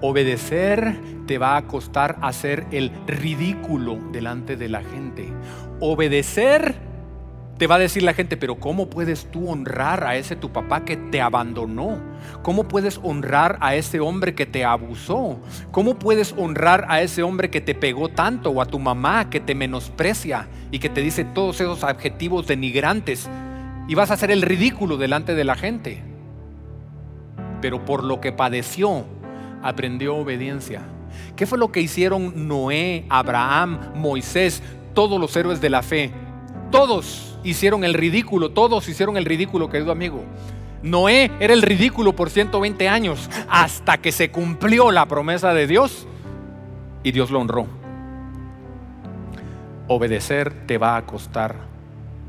Obedecer 0.00 0.96
te 1.26 1.36
va 1.36 1.58
a 1.58 1.66
costar 1.66 2.16
hacer 2.22 2.66
el 2.70 2.90
ridículo 3.06 3.98
delante 4.12 4.56
de 4.56 4.68
la 4.70 4.82
gente. 4.82 5.28
Obedecer 5.78 6.74
te 7.60 7.66
va 7.66 7.74
a 7.74 7.78
decir 7.78 8.02
la 8.02 8.14
gente, 8.14 8.38
pero 8.38 8.54
¿cómo 8.54 8.88
puedes 8.88 9.30
tú 9.30 9.50
honrar 9.50 10.02
a 10.04 10.16
ese 10.16 10.34
tu 10.34 10.50
papá 10.50 10.86
que 10.86 10.96
te 10.96 11.20
abandonó? 11.20 12.00
¿Cómo 12.40 12.66
puedes 12.66 12.98
honrar 13.02 13.58
a 13.60 13.74
ese 13.74 14.00
hombre 14.00 14.34
que 14.34 14.46
te 14.46 14.64
abusó? 14.64 15.38
¿Cómo 15.70 15.98
puedes 15.98 16.34
honrar 16.38 16.86
a 16.88 17.02
ese 17.02 17.22
hombre 17.22 17.50
que 17.50 17.60
te 17.60 17.74
pegó 17.74 18.08
tanto 18.08 18.48
o 18.48 18.62
a 18.62 18.64
tu 18.64 18.78
mamá 18.78 19.28
que 19.28 19.40
te 19.40 19.54
menosprecia 19.54 20.48
y 20.70 20.78
que 20.78 20.88
te 20.88 21.02
dice 21.02 21.22
todos 21.22 21.60
esos 21.60 21.84
adjetivos 21.84 22.46
denigrantes? 22.46 23.28
Y 23.88 23.94
vas 23.94 24.10
a 24.10 24.14
hacer 24.14 24.30
el 24.30 24.40
ridículo 24.40 24.96
delante 24.96 25.34
de 25.34 25.44
la 25.44 25.54
gente. 25.54 26.02
Pero 27.60 27.84
por 27.84 28.04
lo 28.04 28.22
que 28.22 28.32
padeció, 28.32 29.04
aprendió 29.62 30.16
obediencia. 30.16 30.80
¿Qué 31.36 31.44
fue 31.44 31.58
lo 31.58 31.70
que 31.70 31.82
hicieron 31.82 32.48
Noé, 32.48 33.04
Abraham, 33.10 33.80
Moisés, 33.96 34.62
todos 34.94 35.20
los 35.20 35.36
héroes 35.36 35.60
de 35.60 35.68
la 35.68 35.82
fe? 35.82 36.10
Todos 36.70 37.29
hicieron 37.44 37.84
el 37.84 37.94
ridículo, 37.94 38.50
todos 38.50 38.88
hicieron 38.88 39.16
el 39.16 39.24
ridículo, 39.24 39.70
querido 39.70 39.92
amigo. 39.92 40.24
Noé 40.82 41.30
era 41.40 41.52
el 41.52 41.62
ridículo 41.62 42.14
por 42.16 42.30
120 42.30 42.88
años 42.88 43.28
hasta 43.48 43.98
que 43.98 44.12
se 44.12 44.30
cumplió 44.30 44.90
la 44.90 45.06
promesa 45.06 45.52
de 45.52 45.66
Dios 45.66 46.06
y 47.02 47.12
Dios 47.12 47.30
lo 47.30 47.40
honró. 47.40 47.66
Obedecer 49.88 50.66
te 50.66 50.78
va 50.78 50.96
a 50.96 51.04
costar 51.04 51.56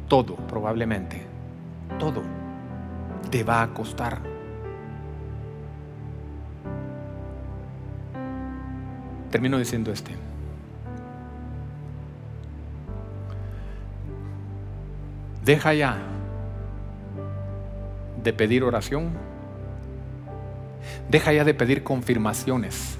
todo, 0.07 0.35
probablemente. 0.35 1.25
Todo 1.99 2.23
te 3.31 3.43
va 3.43 3.63
a 3.63 3.73
costar. 3.73 4.19
Termino 9.31 9.57
diciendo 9.57 9.91
este. 9.91 10.13
Deja 15.43 15.73
ya 15.73 15.97
de 18.23 18.33
pedir 18.33 18.63
oración. 18.63 19.09
Deja 21.09 21.33
ya 21.33 21.43
de 21.43 21.53
pedir 21.53 21.83
confirmaciones. 21.83 22.97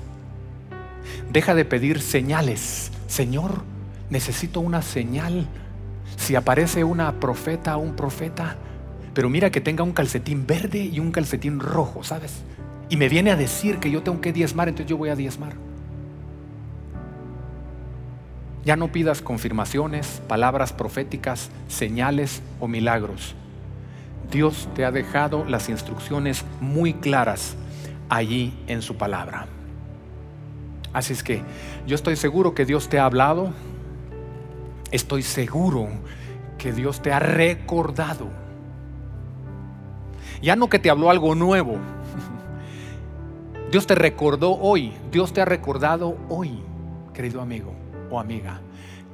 Deja 1.31 1.53
de 1.53 1.65
pedir 1.65 2.01
señales. 2.01 2.91
Señor, 3.07 3.61
necesito 4.09 4.59
una 4.59 4.81
señal. 4.81 5.47
Si 6.17 6.35
aparece 6.35 6.83
una 6.83 7.11
profeta 7.13 7.77
o 7.77 7.79
un 7.79 7.95
profeta, 7.95 8.55
pero 9.13 9.29
mira 9.29 9.49
que 9.51 9.61
tenga 9.61 9.83
un 9.83 9.93
calcetín 9.93 10.45
verde 10.47 10.79
y 10.79 10.99
un 10.99 11.11
calcetín 11.11 11.59
rojo, 11.59 12.03
¿sabes? 12.03 12.41
Y 12.89 12.97
me 12.97 13.09
viene 13.09 13.31
a 13.31 13.35
decir 13.35 13.77
que 13.77 13.91
yo 13.91 14.03
tengo 14.03 14.19
que 14.19 14.33
diezmar, 14.33 14.67
entonces 14.67 14.89
yo 14.89 14.97
voy 14.97 15.09
a 15.09 15.15
diezmar. 15.15 15.53
Ya 18.63 18.75
no 18.75 18.91
pidas 18.91 19.23
confirmaciones, 19.23 20.21
palabras 20.27 20.71
proféticas, 20.71 21.49
señales 21.67 22.43
o 22.59 22.67
milagros. 22.67 23.33
Dios 24.29 24.69
te 24.75 24.85
ha 24.85 24.91
dejado 24.91 25.45
las 25.45 25.67
instrucciones 25.67 26.45
muy 26.59 26.93
claras 26.93 27.55
allí 28.07 28.53
en 28.67 28.83
su 28.83 28.97
palabra. 28.97 29.47
Así 30.93 31.13
es 31.13 31.23
que 31.23 31.41
yo 31.87 31.95
estoy 31.95 32.15
seguro 32.15 32.53
que 32.53 32.65
Dios 32.65 32.87
te 32.87 32.99
ha 32.99 33.05
hablado, 33.05 33.51
estoy 34.91 35.23
seguro 35.23 35.87
que 36.59 36.71
Dios 36.71 37.01
te 37.01 37.11
ha 37.11 37.19
recordado. 37.19 38.27
Ya 40.41 40.55
no 40.55 40.69
que 40.69 40.79
te 40.79 40.91
habló 40.91 41.09
algo 41.09 41.33
nuevo, 41.33 41.77
Dios 43.71 43.87
te 43.87 43.95
recordó 43.95 44.51
hoy, 44.51 44.93
Dios 45.11 45.33
te 45.33 45.41
ha 45.41 45.45
recordado 45.45 46.15
hoy, 46.29 46.61
querido 47.13 47.41
amigo 47.41 47.80
o 48.11 48.19
amiga. 48.19 48.61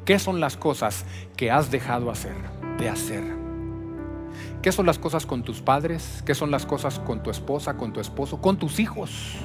¿Qué 0.04 0.20
son 0.20 0.40
las 0.40 0.58
cosas 0.58 1.06
que 1.36 1.52
has 1.52 1.72
dejado 1.72 2.10
hacer, 2.10 2.36
de 2.78 2.90
hacer? 2.90 3.24
¿Qué 4.62 4.72
son 4.72 4.86
las 4.86 5.00
cosas 5.00 5.26
con 5.26 5.44
tus 5.44 5.62
padres? 5.62 6.24
¿Qué 6.26 6.36
son 6.36 6.52
las 6.52 6.66
cosas 6.66 7.00
con 7.00 7.24
tu 7.24 7.30
esposa, 7.30 7.78
con 7.78 7.94
tu 7.94 8.00
esposo, 8.00 8.42
con 8.42 8.58
tus 8.58 8.80
hijos? 8.80 9.36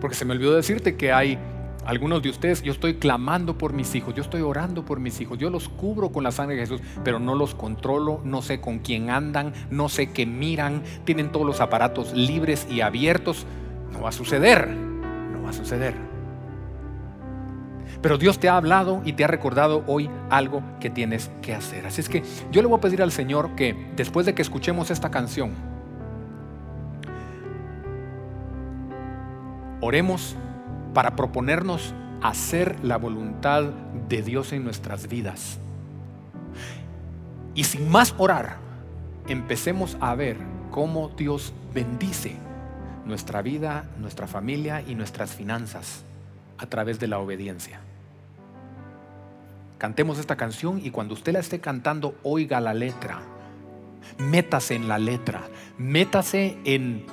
Porque 0.00 0.16
se 0.16 0.24
me 0.24 0.32
olvidó 0.32 0.54
decirte 0.54 0.96
que 0.96 1.12
hay 1.12 1.38
algunos 1.84 2.22
de 2.22 2.30
ustedes, 2.30 2.62
yo 2.62 2.72
estoy 2.72 2.94
clamando 2.94 3.58
por 3.58 3.72
mis 3.72 3.94
hijos, 3.94 4.14
yo 4.14 4.22
estoy 4.22 4.40
orando 4.42 4.84
por 4.84 5.00
mis 5.00 5.20
hijos, 5.20 5.38
yo 5.38 5.50
los 5.50 5.68
cubro 5.68 6.10
con 6.10 6.22
la 6.22 6.30
sangre 6.30 6.56
de 6.56 6.62
Jesús, 6.62 6.80
pero 7.02 7.18
no 7.18 7.34
los 7.34 7.54
controlo, 7.54 8.20
no 8.24 8.40
sé 8.40 8.60
con 8.60 8.78
quién 8.78 9.10
andan, 9.10 9.52
no 9.70 9.88
sé 9.88 10.12
qué 10.12 10.26
miran, 10.26 10.82
tienen 11.04 11.32
todos 11.32 11.46
los 11.46 11.60
aparatos 11.60 12.12
libres 12.12 12.66
y 12.70 12.80
abiertos. 12.80 13.46
No 13.92 14.02
va 14.02 14.10
a 14.10 14.12
suceder, 14.12 14.68
no 14.68 15.42
va 15.42 15.50
a 15.50 15.52
suceder. 15.52 16.11
Pero 18.02 18.18
Dios 18.18 18.40
te 18.40 18.48
ha 18.48 18.56
hablado 18.56 19.00
y 19.04 19.12
te 19.12 19.24
ha 19.24 19.28
recordado 19.28 19.84
hoy 19.86 20.10
algo 20.28 20.62
que 20.80 20.90
tienes 20.90 21.30
que 21.40 21.54
hacer. 21.54 21.86
Así 21.86 22.00
es 22.00 22.08
que 22.08 22.24
yo 22.50 22.60
le 22.60 22.66
voy 22.66 22.78
a 22.78 22.80
pedir 22.80 23.00
al 23.00 23.12
Señor 23.12 23.54
que 23.54 23.76
después 23.94 24.26
de 24.26 24.34
que 24.34 24.42
escuchemos 24.42 24.90
esta 24.90 25.10
canción, 25.10 25.52
oremos 29.80 30.34
para 30.94 31.14
proponernos 31.14 31.94
hacer 32.22 32.76
la 32.84 32.96
voluntad 32.96 33.64
de 34.08 34.22
Dios 34.22 34.52
en 34.52 34.64
nuestras 34.64 35.08
vidas. 35.08 35.58
Y 37.54 37.64
sin 37.64 37.88
más 37.88 38.14
orar, 38.18 38.56
empecemos 39.28 39.96
a 40.00 40.14
ver 40.16 40.38
cómo 40.70 41.08
Dios 41.10 41.52
bendice 41.72 42.36
nuestra 43.04 43.42
vida, 43.42 43.84
nuestra 43.98 44.26
familia 44.26 44.82
y 44.86 44.94
nuestras 44.96 45.32
finanzas 45.32 46.04
a 46.58 46.66
través 46.66 46.98
de 46.98 47.08
la 47.08 47.18
obediencia. 47.18 47.80
Cantemos 49.82 50.20
esta 50.20 50.36
canción 50.36 50.80
y 50.80 50.92
cuando 50.92 51.14
usted 51.14 51.32
la 51.32 51.40
esté 51.40 51.58
cantando, 51.58 52.14
oiga 52.22 52.60
la 52.60 52.72
letra. 52.72 53.20
Métase 54.16 54.76
en 54.76 54.86
la 54.86 54.96
letra. 54.96 55.42
Métase 55.76 56.56
en 56.62 57.04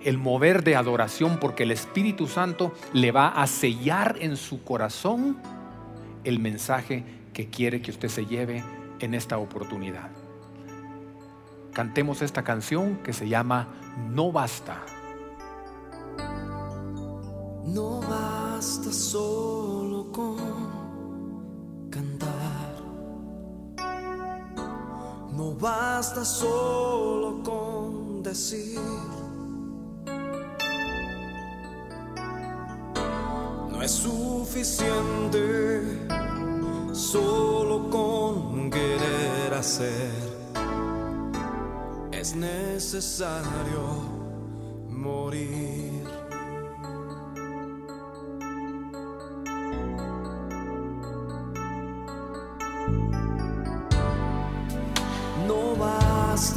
el 0.00 0.16
mover 0.16 0.64
de 0.64 0.76
adoración 0.76 1.36
porque 1.38 1.64
el 1.64 1.72
Espíritu 1.72 2.26
Santo 2.26 2.72
le 2.94 3.12
va 3.12 3.28
a 3.28 3.46
sellar 3.46 4.16
en 4.18 4.38
su 4.38 4.64
corazón 4.64 5.36
el 6.24 6.38
mensaje 6.38 7.04
que 7.34 7.50
quiere 7.50 7.82
que 7.82 7.90
usted 7.90 8.08
se 8.08 8.24
lleve 8.24 8.64
en 9.00 9.12
esta 9.12 9.36
oportunidad. 9.36 10.08
Cantemos 11.74 12.22
esta 12.22 12.42
canción 12.42 12.96
que 13.02 13.12
se 13.12 13.28
llama 13.28 13.68
No 14.08 14.32
basta. 14.32 14.80
No 17.66 18.00
basta 18.00 18.90
solo 18.90 20.10
con 20.10 20.65
No 25.36 25.52
basta 25.52 26.24
solo 26.24 27.42
con 27.42 28.22
decir. 28.22 28.80
No 33.70 33.82
es 33.82 33.90
suficiente 33.90 35.82
solo 36.92 37.90
con 37.90 38.70
querer 38.70 39.52
hacer. 39.52 40.10
Es 42.12 42.34
necesario 42.34 44.15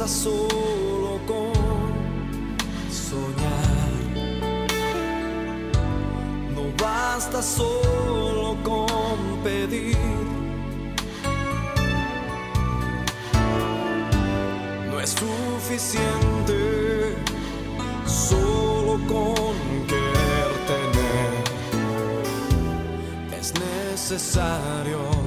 basta 0.00 0.14
solo 0.14 1.20
con 1.26 1.52
soñar. 2.90 3.90
No 6.54 6.62
basta 6.82 7.42
solo 7.42 8.56
con 8.62 9.42
pedir. 9.44 9.98
No 14.90 15.00
es 15.00 15.10
suficiente 15.10 17.14
solo 18.06 18.98
con 19.06 19.54
querer 19.86 20.50
tener. 20.70 21.32
Es 23.38 23.52
necesario 23.52 25.19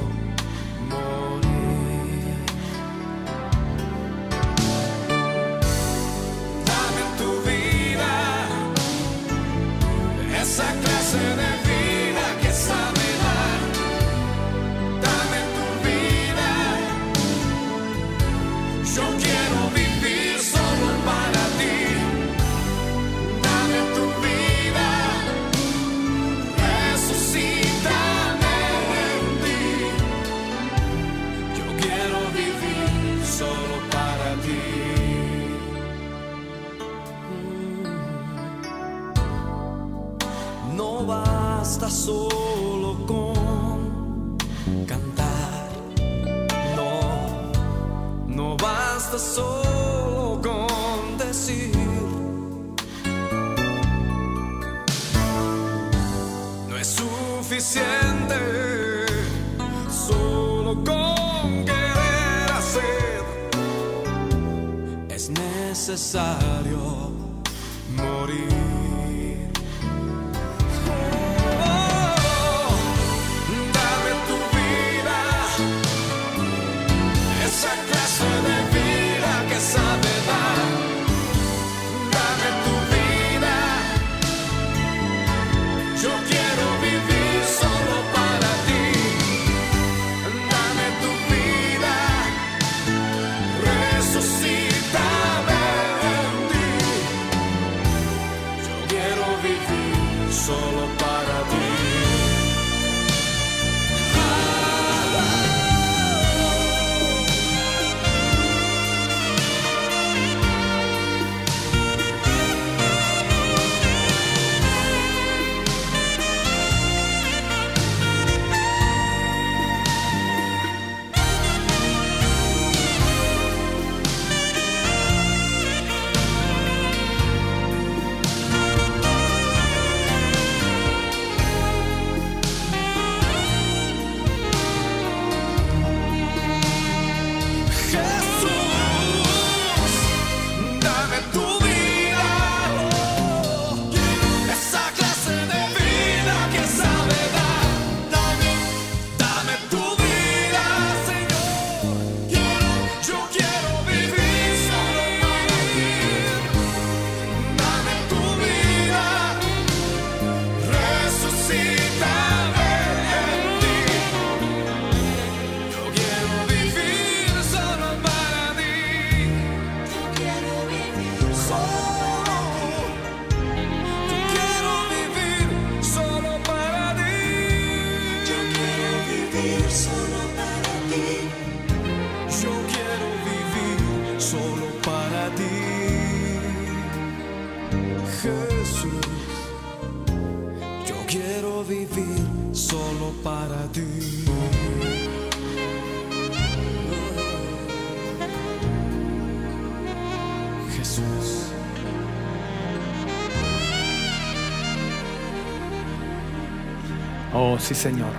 sí, 207.64 207.74
Señor. 207.74 208.12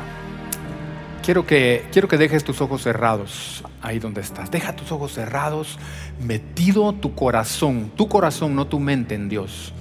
Quiero 1.22 1.46
que, 1.46 1.86
quiero 1.92 2.08
que 2.08 2.18
dejes 2.18 2.44
tus 2.44 2.60
ojos 2.60 2.82
cerrados 2.82 3.62
ahí 3.82 3.98
donde 3.98 4.20
estás. 4.20 4.50
Deja 4.50 4.74
tus 4.74 4.90
ojos 4.90 5.12
cerrados, 5.12 5.78
metido 6.20 6.92
tu 6.94 7.14
corazón, 7.14 7.92
tu 7.94 8.08
corazón, 8.08 8.54
no 8.54 8.66
tu 8.66 8.80
mente 8.80 9.14
en 9.14 9.28
Dios. 9.28 9.72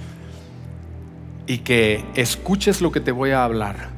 Y 1.48 1.60
que 1.60 2.04
escuches 2.16 2.82
lo 2.82 2.92
que 2.92 3.00
te 3.00 3.12
voy 3.12 3.32
a 3.32 3.44
hablar. 3.44 3.90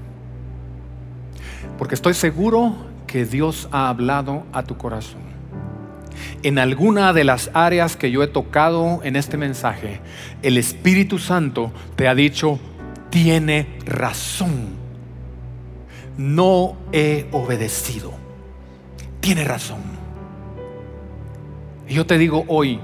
Porque 1.78 1.96
estoy 1.96 2.14
seguro 2.14 2.76
que 3.08 3.26
Dios 3.26 3.68
ha 3.72 3.90
hablado 3.90 4.44
a 4.54 4.64
tu 4.64 4.78
corazón. 4.78 5.22
En 6.44 6.60
alguna 6.60 7.12
de 7.12 7.24
las 7.24 7.50
áreas 7.54 7.96
que 7.96 8.12
yo 8.12 8.24
he 8.24 8.28
tocado 8.28 9.02
en 9.04 9.16
este 9.16 9.38
mensaje, 9.38 10.00
el 10.42 10.58
Espíritu 10.58 11.18
Santo 11.20 11.72
te 11.96 12.08
ha 12.08 12.16
dicho, 12.16 12.60
tiene 13.10 13.80
razón 13.86 14.85
no 16.18 16.76
he 16.92 17.28
obedecido. 17.32 18.12
Tiene 19.20 19.44
razón. 19.44 19.82
Yo 21.88 22.06
te 22.06 22.18
digo 22.18 22.46
hoy, 22.48 22.80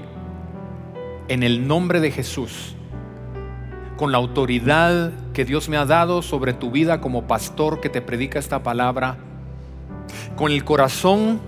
en 1.28 1.42
el 1.42 1.66
nombre 1.66 2.00
de 2.00 2.10
Jesús, 2.10 2.76
con 3.96 4.12
la 4.12 4.18
autoridad 4.18 5.12
que 5.32 5.44
Dios 5.44 5.68
me 5.68 5.76
ha 5.76 5.86
dado 5.86 6.22
sobre 6.22 6.52
tu 6.52 6.70
vida 6.70 7.00
como 7.00 7.26
pastor 7.26 7.80
que 7.80 7.88
te 7.88 8.02
predica 8.02 8.38
esta 8.38 8.62
palabra, 8.62 9.16
con 10.36 10.52
el 10.52 10.64
corazón 10.64 11.40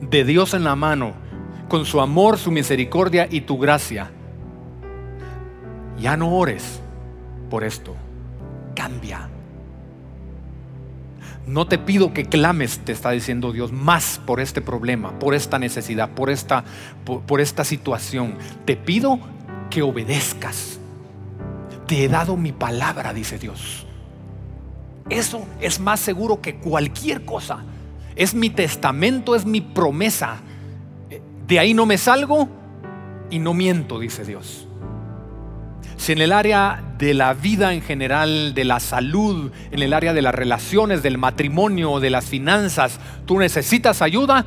de 0.00 0.24
Dios 0.24 0.54
en 0.54 0.64
la 0.64 0.76
mano, 0.76 1.12
con 1.68 1.86
su 1.86 2.00
amor, 2.00 2.38
su 2.38 2.50
misericordia 2.50 3.26
y 3.30 3.42
tu 3.42 3.58
gracia, 3.58 4.10
ya 5.98 6.16
no 6.16 6.34
ores 6.34 6.80
por 7.48 7.64
esto, 7.64 7.94
cambia 8.74 9.31
no 11.46 11.66
te 11.66 11.78
pido 11.78 12.12
que 12.12 12.24
clames, 12.26 12.78
te 12.80 12.92
está 12.92 13.10
diciendo 13.10 13.52
Dios, 13.52 13.72
más 13.72 14.20
por 14.24 14.40
este 14.40 14.60
problema, 14.60 15.18
por 15.18 15.34
esta 15.34 15.58
necesidad, 15.58 16.10
por 16.10 16.30
esta, 16.30 16.64
por, 17.04 17.40
esta 17.40 17.64
situación. 17.64 18.36
Te 18.64 18.76
pido 18.76 19.18
que 19.70 19.82
obedezcas. 19.82 20.78
Te 21.86 22.04
he 22.04 22.08
dado 22.08 22.36
mi 22.36 22.52
palabra, 22.52 23.12
dice 23.12 23.38
Dios. 23.38 23.86
Eso 25.10 25.44
es 25.60 25.80
más 25.80 26.00
seguro 26.00 26.40
que 26.40 26.56
cualquier 26.56 27.24
cosa. 27.24 27.64
Es 28.14 28.34
mi 28.34 28.50
testamento, 28.50 29.34
es 29.34 29.44
mi 29.44 29.60
promesa. 29.60 30.40
De 31.46 31.58
ahí 31.58 31.74
no 31.74 31.86
me 31.86 31.98
salgo 31.98 32.48
y 33.30 33.40
no 33.40 33.52
miento, 33.52 33.98
dice 33.98 34.24
Dios. 34.24 34.68
Si 36.02 36.10
en 36.10 36.20
el 36.20 36.32
área 36.32 36.82
de 36.98 37.14
la 37.14 37.32
vida 37.32 37.74
en 37.74 37.80
general, 37.80 38.54
de 38.54 38.64
la 38.64 38.80
salud, 38.80 39.52
en 39.70 39.82
el 39.82 39.92
área 39.92 40.12
de 40.12 40.20
las 40.20 40.34
relaciones, 40.34 41.00
del 41.00 41.16
matrimonio, 41.16 42.00
de 42.00 42.10
las 42.10 42.24
finanzas, 42.24 42.98
tú 43.24 43.38
necesitas 43.38 44.02
ayuda, 44.02 44.44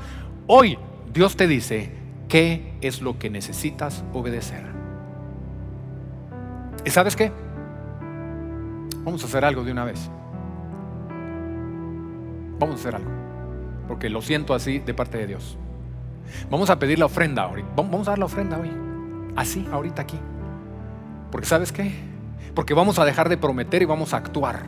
hoy 0.47 0.77
Dios 1.13 1.37
te 1.37 1.47
dice 1.47 1.93
qué 2.27 2.73
es 2.81 3.01
lo 3.01 3.17
que 3.17 3.29
necesitas 3.29 4.03
obedecer. 4.11 4.65
¿Y 6.83 6.89
sabes 6.89 7.15
qué? 7.15 7.31
Vamos 9.05 9.23
a 9.23 9.27
hacer 9.27 9.45
algo 9.45 9.63
de 9.63 9.71
una 9.71 9.85
vez. 9.85 10.11
Vamos 12.59 12.75
a 12.75 12.79
hacer 12.79 12.95
algo. 12.95 13.11
Porque 13.87 14.09
lo 14.09 14.21
siento 14.21 14.53
así 14.53 14.79
de 14.79 14.93
parte 14.93 15.17
de 15.17 15.27
Dios. 15.27 15.57
Vamos 16.49 16.69
a 16.69 16.77
pedir 16.77 16.99
la 16.99 17.05
ofrenda 17.05 17.43
ahorita. 17.43 17.69
Vamos 17.77 18.09
a 18.09 18.11
dar 18.11 18.19
la 18.19 18.25
ofrenda 18.25 18.57
hoy. 18.57 18.71
Así, 19.37 19.65
ahorita 19.71 20.01
aquí. 20.01 20.19
Porque 21.35 21.47
sabes 21.47 21.73
qué? 21.73 21.91
Porque 22.53 22.73
vamos 22.73 22.97
a 22.97 23.03
dejar 23.03 23.27
de 23.27 23.35
prometer 23.35 23.81
y 23.81 23.85
vamos 23.85 24.13
a 24.13 24.17
actuar. 24.17 24.67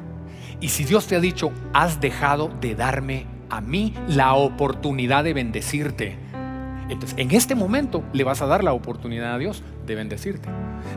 Y 0.60 0.68
si 0.68 0.84
Dios 0.84 1.08
te 1.08 1.16
ha 1.16 1.22
dicho, 1.22 1.54
has 1.72 2.02
dejado 2.02 2.50
de 2.60 2.76
darme 2.76 3.26
a 3.50 3.62
mí 3.62 3.94
la 4.10 4.34
oportunidad 4.34 5.24
de 5.24 5.34
bendecirte. 5.34 6.18
Entonces, 6.90 7.18
en 7.18 7.32
este 7.32 7.56
momento 7.56 8.04
le 8.12 8.26
vas 8.26 8.42
a 8.42 8.48
dar 8.48 8.66
la 8.66 8.74
oportunidad 8.74 9.36
a 9.36 9.38
Dios 9.38 9.64
de 9.86 9.96
bendecirte. 9.96 10.50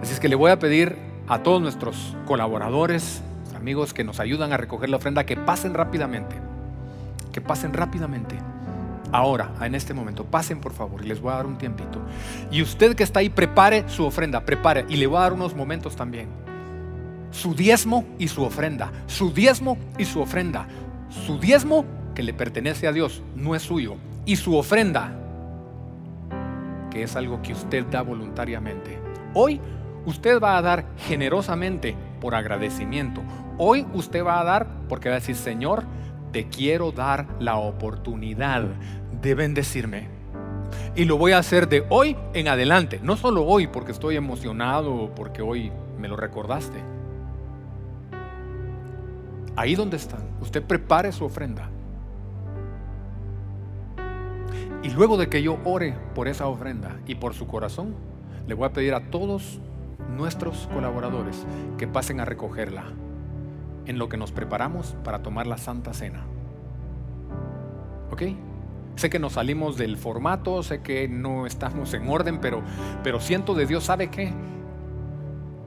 Así 0.02 0.12
es 0.12 0.18
que 0.18 0.28
le 0.28 0.34
voy 0.34 0.50
a 0.50 0.58
pedir 0.58 0.96
a 1.28 1.44
todos 1.44 1.62
nuestros 1.62 2.16
colaboradores, 2.26 3.22
amigos 3.54 3.94
que 3.94 4.02
nos 4.02 4.18
ayudan 4.18 4.52
a 4.52 4.56
recoger 4.56 4.88
la 4.88 4.96
ofrenda, 4.96 5.24
que 5.24 5.36
pasen 5.36 5.74
rápidamente. 5.74 6.34
Que 7.30 7.40
pasen 7.40 7.74
rápidamente 7.74 8.36
ahora, 9.12 9.52
en 9.60 9.74
este 9.74 9.94
momento. 9.94 10.24
Pasen 10.24 10.60
por 10.60 10.72
favor, 10.72 11.04
les 11.04 11.20
voy 11.20 11.32
a 11.32 11.36
dar 11.36 11.46
un 11.46 11.58
tiempito. 11.58 12.00
Y 12.50 12.62
usted 12.62 12.94
que 12.94 13.02
está 13.02 13.20
ahí, 13.20 13.28
prepare 13.28 13.88
su 13.88 14.04
ofrenda, 14.04 14.44
prepare. 14.44 14.86
Y 14.88 14.96
le 14.96 15.06
voy 15.06 15.18
a 15.18 15.22
dar 15.22 15.32
unos 15.32 15.54
momentos 15.54 15.96
también. 15.96 16.28
Su 17.30 17.54
diezmo 17.54 18.04
y 18.18 18.28
su 18.28 18.42
ofrenda. 18.42 18.90
Su 19.06 19.32
diezmo 19.32 19.78
y 19.98 20.04
su 20.04 20.20
ofrenda. 20.20 20.66
Su 21.08 21.38
diezmo 21.38 21.84
que 22.14 22.22
le 22.22 22.34
pertenece 22.34 22.86
a 22.86 22.92
Dios, 22.92 23.22
no 23.36 23.54
es 23.54 23.62
suyo. 23.62 23.96
Y 24.26 24.36
su 24.36 24.56
ofrenda, 24.56 25.12
que 26.90 27.02
es 27.02 27.16
algo 27.16 27.40
que 27.42 27.52
usted 27.52 27.86
da 27.86 28.02
voluntariamente. 28.02 28.98
Hoy 29.34 29.60
usted 30.06 30.40
va 30.40 30.56
a 30.56 30.62
dar 30.62 30.86
generosamente 31.06 31.96
por 32.20 32.34
agradecimiento. 32.34 33.22
Hoy 33.58 33.86
usted 33.94 34.24
va 34.24 34.40
a 34.40 34.44
dar 34.44 34.66
porque 34.88 35.08
va 35.08 35.16
a 35.16 35.20
decir, 35.20 35.36
Señor, 35.36 35.84
te 36.32 36.48
quiero 36.48 36.92
dar 36.92 37.26
la 37.38 37.56
oportunidad 37.56 38.64
de 39.22 39.34
bendecirme. 39.34 40.08
Y 40.96 41.04
lo 41.04 41.16
voy 41.16 41.32
a 41.32 41.38
hacer 41.38 41.68
de 41.68 41.84
hoy 41.88 42.16
en 42.34 42.48
adelante. 42.48 43.00
No 43.02 43.16
solo 43.16 43.44
hoy 43.44 43.66
porque 43.66 43.92
estoy 43.92 44.16
emocionado 44.16 44.94
o 44.94 45.14
porque 45.14 45.42
hoy 45.42 45.70
me 45.98 46.08
lo 46.08 46.16
recordaste. 46.16 46.78
Ahí 49.56 49.74
donde 49.74 49.96
están, 49.96 50.22
usted 50.40 50.62
prepare 50.62 51.12
su 51.12 51.24
ofrenda. 51.24 51.70
Y 54.82 54.90
luego 54.90 55.16
de 55.16 55.28
que 55.28 55.42
yo 55.42 55.58
ore 55.64 55.94
por 56.14 56.26
esa 56.26 56.46
ofrenda 56.46 56.98
y 57.06 57.14
por 57.14 57.34
su 57.34 57.46
corazón, 57.46 57.94
le 58.46 58.54
voy 58.54 58.66
a 58.66 58.72
pedir 58.72 58.94
a 58.94 59.10
todos 59.10 59.60
nuestros 60.16 60.68
colaboradores 60.72 61.46
que 61.76 61.86
pasen 61.86 62.20
a 62.20 62.24
recogerla 62.24 62.84
en 63.86 63.98
lo 63.98 64.08
que 64.08 64.16
nos 64.16 64.32
preparamos 64.32 64.96
para 65.04 65.22
tomar 65.22 65.46
la 65.46 65.58
Santa 65.58 65.92
Cena. 65.92 66.24
¿Ok? 68.10 68.22
Sé 69.00 69.08
que 69.08 69.18
nos 69.18 69.32
salimos 69.32 69.78
del 69.78 69.96
formato, 69.96 70.62
sé 70.62 70.82
que 70.82 71.08
no 71.08 71.46
estamos 71.46 71.94
en 71.94 72.06
orden, 72.06 72.38
pero, 72.38 72.62
pero 73.02 73.18
siento 73.18 73.54
de 73.54 73.64
Dios, 73.64 73.84
¿sabe 73.84 74.10
qué? 74.10 74.30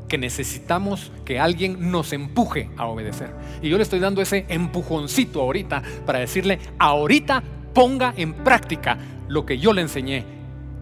Que 0.07 0.19
necesitamos 0.19 1.11
que 1.25 1.39
alguien 1.39 1.89
nos 1.89 2.13
empuje 2.13 2.69
a 2.77 2.85
obedecer. 2.85 3.33
Y 3.63 3.69
yo 3.69 3.77
le 3.77 3.81
estoy 3.81 3.99
dando 3.99 4.21
ese 4.21 4.45
empujoncito 4.49 5.41
ahorita 5.41 5.81
para 6.05 6.19
decirle, 6.19 6.59
ahorita 6.77 7.41
ponga 7.73 8.13
en 8.15 8.35
práctica 8.35 8.99
lo 9.27 9.47
que 9.47 9.57
yo 9.57 9.73
le 9.73 9.81
enseñé, 9.81 10.23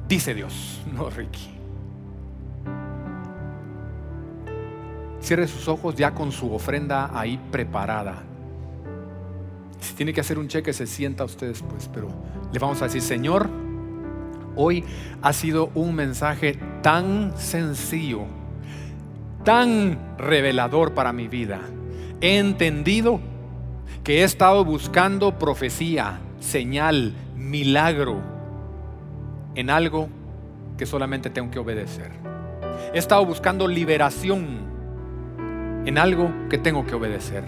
dice 0.10 0.34
Dios, 0.34 0.82
no 0.94 1.10
Ricky. 1.10 1.52
Cierre 5.22 5.48
sus 5.48 5.70
ojos 5.70 5.96
ya 5.96 6.14
con 6.14 6.34
su 6.34 6.54
ofrenda 6.54 7.18
ahí 7.18 7.40
preparada. 7.50 8.24
Si 9.80 9.96
tiene 9.96 10.14
que 10.14 10.22
hacer 10.22 10.38
un 10.38 10.48
cheque, 10.48 10.74
se 10.74 10.86
sienta 10.86 11.24
usted 11.24 11.48
después, 11.48 11.90
pero 11.92 12.10
le 12.52 12.60
vamos 12.60 12.82
a 12.82 12.86
decir, 12.86 13.02
Señor, 13.02 13.50
hoy 14.56 14.84
ha 15.22 15.34
sido 15.34 15.70
un 15.74 15.96
mensaje 15.96 16.60
tan 16.82 17.38
sencillo, 17.38 18.26
tan 19.44 20.18
revelador 20.18 20.94
para 20.94 21.14
mi 21.14 21.28
vida. 21.28 21.62
He 22.20 22.38
entendido 22.38 23.20
que 24.04 24.20
he 24.20 24.24
estado 24.24 24.66
buscando 24.66 25.38
profecía, 25.40 26.20
señal, 26.40 27.14
milagro 27.36 28.22
en 29.56 29.70
algo 29.70 30.10
que 30.78 30.86
solamente 30.86 31.30
tengo 31.30 31.52
que 31.52 31.60
obedecer. 31.60 32.12
He 32.94 32.98
estado 32.98 33.26
buscando 33.26 33.68
liberación 33.68 34.72
en 35.86 35.98
algo 35.98 36.32
que 36.50 36.58
tengo 36.58 36.86
que 36.86 36.96
obedecer. 36.96 37.44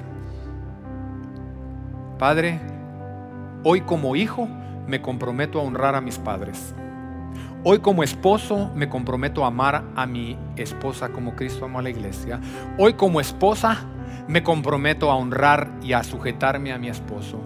Padre, 2.18 2.60
hoy 3.64 3.82
como 3.82 4.16
hijo 4.16 4.47
me 4.88 5.02
comprometo 5.02 5.60
a 5.60 5.64
honrar 5.64 5.96
a 5.96 6.02
mis 6.02 6.18
padres. 6.18 6.74
Hoy 7.64 7.80
como 7.80 8.04
esposo 8.04 8.72
me 8.76 8.90
comprometo 8.90 9.46
a 9.46 9.48
amar 9.48 9.86
a 9.96 10.06
mi 10.06 10.38
esposa 10.58 11.10
como 11.10 11.36
Cristo 11.36 11.66
amó 11.66 11.80
a 11.80 11.82
la 11.82 11.90
iglesia. 11.90 12.42
Hoy 12.78 12.96
como 12.96 13.22
esposa 13.22 13.86
me 14.28 14.44
comprometo 14.44 15.10
a 15.10 15.16
honrar 15.16 15.72
y 15.82 15.94
a 15.94 16.04
sujetarme 16.04 16.74
a 16.74 16.78
mi 16.78 16.90
esposo. 16.90 17.40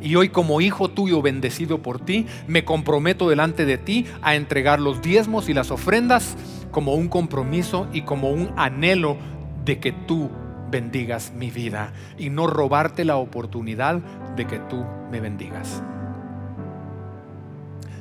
Y 0.00 0.14
hoy 0.16 0.28
como 0.28 0.60
hijo 0.60 0.88
tuyo 0.90 1.22
bendecido 1.22 1.82
por 1.82 1.98
ti, 1.98 2.26
me 2.46 2.64
comprometo 2.64 3.28
delante 3.28 3.64
de 3.64 3.78
ti 3.78 4.06
a 4.22 4.34
entregar 4.34 4.80
los 4.80 5.02
diezmos 5.02 5.48
y 5.48 5.54
las 5.54 5.70
ofrendas 5.70 6.36
como 6.70 6.94
un 6.94 7.08
compromiso 7.08 7.88
y 7.92 8.02
como 8.02 8.30
un 8.30 8.52
anhelo 8.56 9.16
de 9.64 9.78
que 9.80 9.92
tú 9.92 10.30
bendigas 10.70 11.32
mi 11.32 11.50
vida 11.50 11.92
y 12.18 12.30
no 12.30 12.46
robarte 12.46 13.04
la 13.04 13.16
oportunidad 13.16 13.96
de 14.36 14.46
que 14.46 14.58
tú 14.58 14.84
me 15.10 15.20
bendigas. 15.20 15.82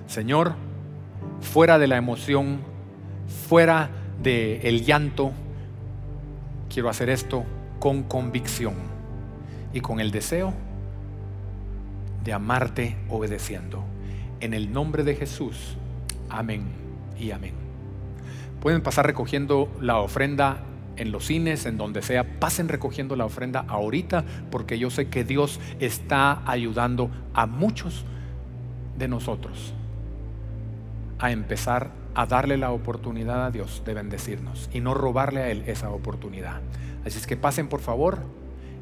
Señor, 0.08 0.53
fuera 1.41 1.80
de 1.80 1.88
la 1.88 1.97
emoción, 1.97 2.60
fuera 3.47 3.89
del 4.22 4.60
el 4.64 4.86
llanto, 4.86 5.32
quiero 6.70 6.89
hacer 6.89 7.10
esto 7.10 7.43
con 7.80 8.03
convicción 8.03 8.74
y 9.74 9.82
con 9.82 9.99
el 9.99 10.12
deseo 10.12 10.53
de 12.24 12.34
amarte 12.34 12.97
obedeciendo. 13.10 13.84
En 14.39 14.53
el 14.53 14.72
nombre 14.72 15.03
de 15.03 15.16
Jesús. 15.16 15.78
Amén 16.30 16.64
y 17.20 17.32
amén. 17.32 17.53
Pueden 18.62 18.82
pasar 18.82 19.06
recogiendo 19.06 19.70
la 19.80 19.99
ofrenda 19.99 20.64
en 20.97 21.12
los 21.12 21.26
cines, 21.26 21.66
en 21.66 21.78
donde 21.78 22.01
sea, 22.01 22.39
pasen 22.39 22.68
recogiendo 22.68 23.16
la 23.16 23.26
ofrenda 23.26 23.66
ahorita, 23.68 24.24
porque 24.49 24.80
yo 24.80 24.89
sé 24.89 25.10
que 25.10 25.24
Dios 25.24 25.60
está 25.80 26.41
ayudando 26.49 27.12
a 27.34 27.45
muchos 27.45 28.06
de 28.97 29.08
nosotros 29.08 29.75
a 31.26 31.32
empezar 31.32 31.92
a 32.14 32.26
darle 32.26 32.58
la 32.58 32.72
oportunidad 32.72 33.46
a 33.46 33.52
Dios 33.52 33.84
de 33.86 33.94
bendecirnos 33.94 34.70
y 34.74 34.80
no 34.80 34.94
robarle 34.94 35.42
a 35.42 35.50
Él 35.50 35.64
esa 35.68 35.90
oportunidad. 35.90 36.62
Así 37.06 37.18
es 37.18 37.28
que 37.28 37.38
pasen 37.38 37.68
por 37.68 37.82
favor 37.82 38.20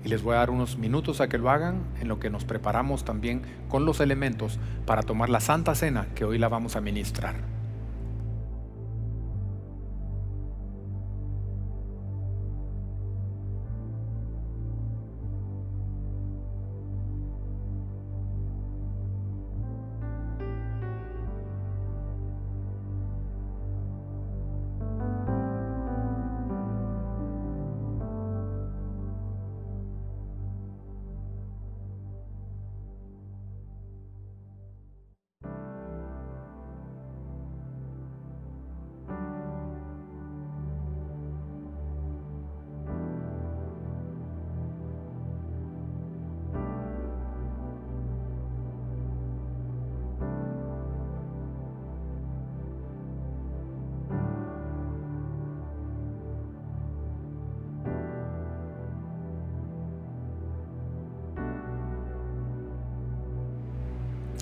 y 0.03 0.09
les 0.09 0.21
voy 0.21 0.35
a 0.35 0.39
dar 0.39 0.49
unos 0.49 0.77
minutos 0.77 1.21
a 1.21 1.29
que 1.29 1.37
lo 1.37 1.49
hagan 1.49 1.83
en 1.99 2.07
lo 2.07 2.19
que 2.19 2.29
nos 2.29 2.43
preparamos 2.43 3.05
también 3.05 3.41
con 3.69 3.85
los 3.85 3.99
elementos 3.99 4.59
para 4.85 5.03
tomar 5.03 5.29
la 5.29 5.39
Santa 5.39 5.73
Cena 5.75 6.07
que 6.15 6.25
hoy 6.25 6.37
la 6.37 6.49
vamos 6.49 6.75
a 6.75 6.81
ministrar. 6.81 7.62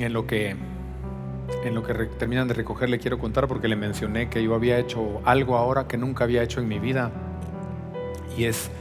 En 0.03 0.13
lo 0.13 0.27
que 0.27 0.55
en 1.63 1.75
lo 1.75 1.83
que 1.83 1.93
terminan 1.93 2.47
de 2.47 2.53
recoger 2.53 2.89
le 2.89 2.97
quiero 2.97 3.19
contar 3.19 3.47
porque 3.47 3.67
le 3.67 3.75
mencioné 3.75 4.29
que 4.29 4.43
yo 4.43 4.55
había 4.55 4.79
hecho 4.79 5.21
algo 5.25 5.57
ahora 5.57 5.87
que 5.87 5.97
nunca 5.97 6.23
había 6.23 6.43
hecho 6.43 6.59
en 6.59 6.67
mi 6.67 6.79
vida. 6.79 7.11
Y 8.37 8.45
es 8.45 8.71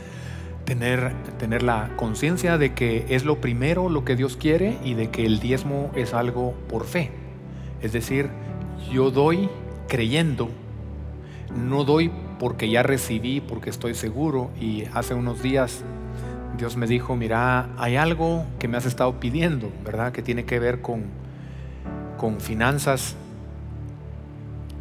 tener, 0.64 1.12
tener 1.38 1.62
la 1.62 1.90
conciencia 1.96 2.56
de 2.56 2.72
que 2.72 3.06
es 3.08 3.24
lo 3.24 3.40
primero 3.40 3.88
lo 3.88 4.04
que 4.04 4.16
Dios 4.16 4.36
quiere 4.36 4.78
y 4.84 4.94
de 4.94 5.10
que 5.10 5.26
el 5.26 5.40
diezmo 5.40 5.90
es 5.94 6.14
algo 6.14 6.54
por 6.68 6.84
fe. 6.84 7.10
Es 7.82 7.92
decir, 7.92 8.30
yo 8.92 9.10
doy 9.10 9.48
creyendo, 9.88 10.48
no 11.54 11.84
doy 11.84 12.10
porque 12.38 12.70
ya 12.70 12.82
recibí, 12.82 13.40
porque 13.40 13.70
estoy 13.70 13.94
seguro. 13.94 14.50
Y 14.60 14.84
hace 14.94 15.14
unos 15.14 15.42
días 15.42 15.84
Dios 16.56 16.76
me 16.76 16.86
dijo, 16.86 17.16
mira, 17.16 17.68
hay 17.78 17.96
algo 17.96 18.44
que 18.58 18.68
me 18.68 18.76
has 18.76 18.86
estado 18.86 19.18
pidiendo, 19.18 19.72
¿verdad? 19.84 20.12
Que 20.12 20.22
tiene 20.22 20.44
que 20.44 20.58
ver 20.58 20.80
con, 20.82 21.04
con 22.16 22.40
finanzas 22.40 23.16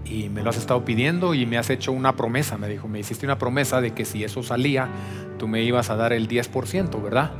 y 0.09 0.29
me 0.29 0.43
lo 0.43 0.49
has 0.49 0.57
estado 0.57 0.83
pidiendo 0.83 1.33
y 1.33 1.45
me 1.45 1.57
has 1.57 1.69
hecho 1.69 1.91
una 1.91 2.15
promesa, 2.15 2.57
me 2.57 2.67
dijo, 2.67 2.87
me 2.87 2.99
hiciste 2.99 3.25
una 3.25 3.37
promesa 3.37 3.79
de 3.79 3.91
que 3.91 4.03
si 4.03 4.23
eso 4.23 4.43
salía, 4.43 4.89
tú 5.37 5.47
me 5.47 5.63
ibas 5.63 5.89
a 5.89 5.95
dar 5.95 6.11
el 6.11 6.27
10%, 6.27 7.01
¿verdad? 7.01 7.31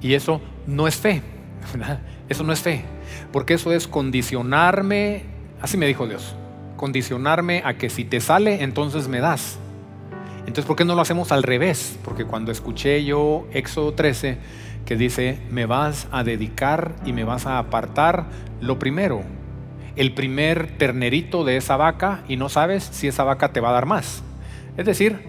Y 0.00 0.14
eso 0.14 0.40
no 0.66 0.88
es 0.88 0.96
fe, 0.96 1.22
¿verdad? 1.72 2.00
Eso 2.28 2.42
no 2.42 2.52
es 2.52 2.60
fe, 2.60 2.84
porque 3.32 3.54
eso 3.54 3.72
es 3.72 3.86
condicionarme, 3.86 5.24
así 5.60 5.76
me 5.76 5.86
dijo 5.86 6.08
Dios, 6.08 6.34
condicionarme 6.76 7.62
a 7.64 7.74
que 7.74 7.88
si 7.88 8.04
te 8.04 8.20
sale, 8.20 8.64
entonces 8.64 9.06
me 9.06 9.20
das. 9.20 9.59
Entonces, 10.40 10.64
¿por 10.64 10.76
qué 10.76 10.84
no 10.84 10.94
lo 10.94 11.02
hacemos 11.02 11.32
al 11.32 11.42
revés? 11.42 11.98
Porque 12.04 12.24
cuando 12.24 12.50
escuché 12.50 13.04
yo 13.04 13.46
Éxodo 13.52 13.94
13, 13.94 14.38
que 14.84 14.96
dice, 14.96 15.38
me 15.50 15.66
vas 15.66 16.08
a 16.10 16.24
dedicar 16.24 16.96
y 17.04 17.12
me 17.12 17.24
vas 17.24 17.46
a 17.46 17.58
apartar 17.58 18.26
lo 18.60 18.78
primero, 18.78 19.22
el 19.96 20.14
primer 20.14 20.78
ternerito 20.78 21.44
de 21.44 21.56
esa 21.56 21.76
vaca 21.76 22.24
y 22.26 22.36
no 22.36 22.48
sabes 22.48 22.84
si 22.84 23.06
esa 23.06 23.24
vaca 23.24 23.52
te 23.52 23.60
va 23.60 23.70
a 23.70 23.72
dar 23.72 23.86
más. 23.86 24.22
Es 24.76 24.86
decir, 24.86 25.20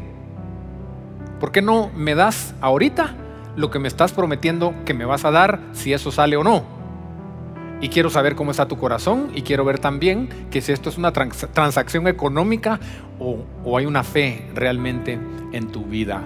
¿por 1.40 1.52
qué 1.52 1.62
no 1.62 1.92
me 1.96 2.16
das 2.16 2.56
ahorita 2.62 3.16
lo 3.56 3.70
que 3.70 3.80
me 3.80 3.88
estás 3.88 4.14
prometiendo 4.14 4.74
que 4.86 4.94
me 4.94 5.06
vas 5.06 5.26
a 5.26 5.32
dar 5.32 5.60
si 5.74 5.94
eso 5.94 6.12
sale 6.12 6.38
o 6.38 6.44
no? 6.44 6.71
Y 7.82 7.90
quiero 7.90 8.10
saber 8.12 8.36
cómo 8.36 8.52
está 8.52 8.68
tu 8.68 8.78
corazón 8.78 9.32
y 9.34 9.42
quiero 9.42 9.66
ver 9.66 9.80
también 9.80 10.30
que 10.52 10.62
si 10.62 10.72
esto 10.72 10.90
es 10.90 10.98
una 10.98 11.12
transacción 11.12 12.08
económica 12.08 12.80
o, 13.20 13.44
o 13.66 13.78
hay 13.78 13.88
una 13.88 14.04
fe 14.04 14.46
realmente 14.54 15.20
en 15.52 15.72
tu 15.72 15.86
vida. 15.86 16.22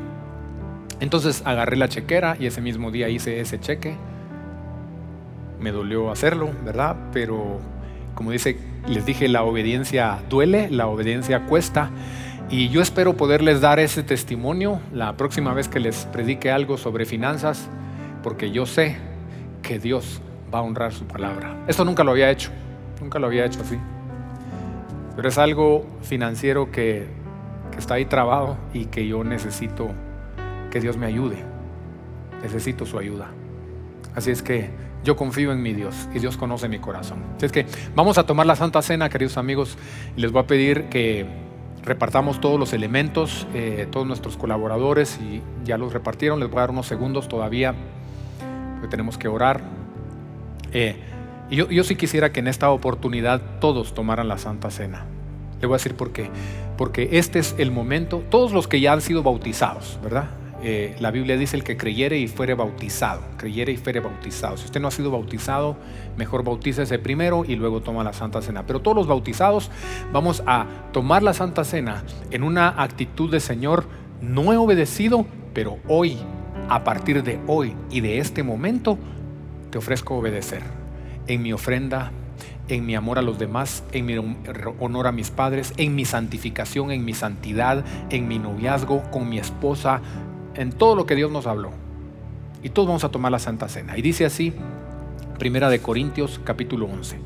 Entonces 0.99 1.41
agarré 1.45 1.77
la 1.77 1.87
chequera 1.87 2.35
y 2.39 2.45
ese 2.45 2.61
mismo 2.61 2.91
día 2.91 3.07
hice 3.07 3.39
ese 3.39 3.59
cheque. 3.59 3.95
Me 5.59 5.71
dolió 5.71 6.11
hacerlo, 6.11 6.49
¿verdad? 6.65 6.97
Pero 7.13 7.59
como 8.15 8.31
dice, 8.31 8.57
les 8.87 9.05
dije, 9.05 9.27
la 9.27 9.43
obediencia 9.43 10.19
duele, 10.29 10.69
la 10.69 10.87
obediencia 10.87 11.45
cuesta. 11.45 11.91
Y 12.49 12.69
yo 12.69 12.81
espero 12.81 13.17
poderles 13.17 13.61
dar 13.61 13.79
ese 13.79 14.03
testimonio 14.03 14.79
la 14.93 15.17
próxima 15.17 15.53
vez 15.53 15.67
que 15.67 15.79
les 15.79 16.05
predique 16.05 16.51
algo 16.51 16.77
sobre 16.77 17.05
finanzas, 17.05 17.67
porque 18.23 18.51
yo 18.51 18.65
sé 18.65 18.97
que 19.61 19.79
Dios 19.79 20.21
a 20.59 20.61
honrar 20.61 20.93
su 20.93 21.05
palabra. 21.05 21.55
Esto 21.67 21.85
nunca 21.85 22.03
lo 22.03 22.11
había 22.11 22.29
hecho, 22.29 22.51
nunca 23.01 23.19
lo 23.19 23.27
había 23.27 23.45
hecho 23.45 23.61
así. 23.61 23.77
Pero 25.15 25.29
es 25.29 25.37
algo 25.37 25.85
financiero 26.01 26.71
que, 26.71 27.07
está 27.77 27.95
ahí 27.95 28.05
trabado 28.05 28.55
y 28.73 28.85
que 28.85 29.05
yo 29.05 29.25
necesito 29.25 29.89
que 30.71 30.79
Dios 30.79 30.95
me 30.95 31.05
ayude. 31.05 31.43
Necesito 32.41 32.85
su 32.85 32.97
ayuda. 32.97 33.27
Así 34.15 34.31
es 34.31 34.41
que 34.41 34.69
yo 35.03 35.17
confío 35.17 35.51
en 35.51 35.61
mi 35.61 35.73
Dios 35.73 36.07
y 36.13 36.19
Dios 36.19 36.37
conoce 36.37 36.69
mi 36.69 36.79
corazón. 36.79 37.19
Así 37.35 37.47
es 37.47 37.51
que 37.51 37.65
vamos 37.93 38.17
a 38.17 38.25
tomar 38.25 38.45
la 38.45 38.55
Santa 38.55 38.81
Cena, 38.81 39.09
queridos 39.09 39.37
amigos, 39.37 39.77
les 40.15 40.31
voy 40.31 40.43
a 40.43 40.47
pedir 40.47 40.85
que 40.85 41.25
repartamos 41.85 42.41
todos 42.41 42.59
los 42.59 42.73
elementos, 42.73 43.47
eh, 43.53 43.87
todos 43.91 44.07
nuestros 44.07 44.37
colaboradores, 44.37 45.19
y 45.21 45.41
ya 45.63 45.77
los 45.77 45.93
repartieron. 45.93 46.39
Les 46.39 46.49
voy 46.49 46.57
a 46.57 46.61
dar 46.61 46.71
unos 46.71 46.87
segundos 46.87 47.29
todavía, 47.29 47.75
porque 48.73 48.87
tenemos 48.87 49.17
que 49.17 49.27
orar. 49.27 49.61
Eh, 50.75 50.97
yo 51.49 51.83
sí 51.85 51.95
quisiera 51.95 52.33
que 52.33 52.41
en 52.41 52.47
esta 52.47 52.69
oportunidad 52.69 53.41
todos 53.59 53.93
tomaran 53.93 54.27
la 54.27 54.37
Santa 54.37 54.69
Cena. 54.69 55.05
Le 55.61 55.67
voy 55.67 55.75
a 55.75 55.77
decir 55.77 55.95
por 55.95 56.11
qué. 56.11 56.29
Porque 56.77 57.09
este 57.13 57.39
es 57.39 57.55
el 57.57 57.71
momento, 57.71 58.23
todos 58.29 58.51
los 58.51 58.67
que 58.67 58.81
ya 58.81 58.91
han 58.91 59.01
sido 59.01 59.23
bautizados, 59.23 59.99
¿verdad? 60.03 60.31
Eh, 60.61 60.95
la 60.99 61.11
Biblia 61.11 61.37
dice 61.37 61.55
el 61.55 61.63
que 61.63 61.77
creyere 61.77 62.17
y 62.17 62.27
fuere 62.27 62.55
bautizado, 62.55 63.21
creyere 63.37 63.71
y 63.71 63.77
fuere 63.77 64.01
bautizado. 64.01 64.57
Si 64.57 64.65
usted 64.65 64.81
no 64.81 64.87
ha 64.87 64.91
sido 64.91 65.11
bautizado, 65.11 65.77
mejor 66.17 66.43
bautícese 66.43 66.99
primero 66.99 67.45
y 67.45 67.55
luego 67.55 67.81
toma 67.81 68.03
la 68.03 68.13
Santa 68.13 68.41
Cena. 68.41 68.65
Pero 68.65 68.81
todos 68.81 68.97
los 68.97 69.07
bautizados 69.07 69.71
vamos 70.11 70.43
a 70.45 70.65
tomar 70.91 71.23
la 71.23 71.33
Santa 71.33 71.63
Cena 71.63 72.03
en 72.31 72.43
una 72.43 72.81
actitud 72.81 73.31
de 73.31 73.39
Señor, 73.39 73.85
no 74.21 74.51
he 74.51 74.57
obedecido, 74.57 75.25
pero 75.53 75.77
hoy, 75.87 76.17
a 76.67 76.83
partir 76.83 77.23
de 77.23 77.39
hoy 77.47 77.75
y 77.91 78.01
de 78.01 78.17
este 78.17 78.43
momento, 78.43 78.97
te 79.75 79.79
ofrezco 79.79 80.15
obedecer 80.15 80.61
en 81.27 81.43
mi 81.43 81.51
ofrenda, 81.51 82.13
en 82.69 82.85
mi 82.85 82.95
amor 82.95 83.19
a 83.19 83.21
los 83.21 83.37
demás, 83.37 83.83
en 83.91 84.05
mi 84.05 84.15
honor 84.79 85.07
a 85.07 85.11
mis 85.11 85.31
padres, 85.31 85.73
en 85.75 85.95
mi 85.95 86.05
santificación, 86.05 86.91
en 86.91 87.03
mi 87.03 87.13
santidad, 87.13 87.83
en 88.09 88.29
mi 88.29 88.39
noviazgo 88.39 89.03
con 89.11 89.27
mi 89.27 89.37
esposa, 89.37 89.99
en 90.53 90.71
todo 90.71 90.95
lo 90.95 91.05
que 91.05 91.15
Dios 91.15 91.29
nos 91.29 91.45
habló. 91.45 91.71
Y 92.63 92.69
todos 92.69 92.87
vamos 92.87 93.03
a 93.03 93.09
tomar 93.09 93.33
la 93.33 93.39
Santa 93.39 93.67
Cena. 93.67 93.97
Y 93.97 94.01
dice 94.01 94.23
así, 94.23 94.53
Primera 95.39 95.69
de 95.69 95.81
Corintios 95.81 96.39
capítulo 96.41 96.85
11. 96.85 97.19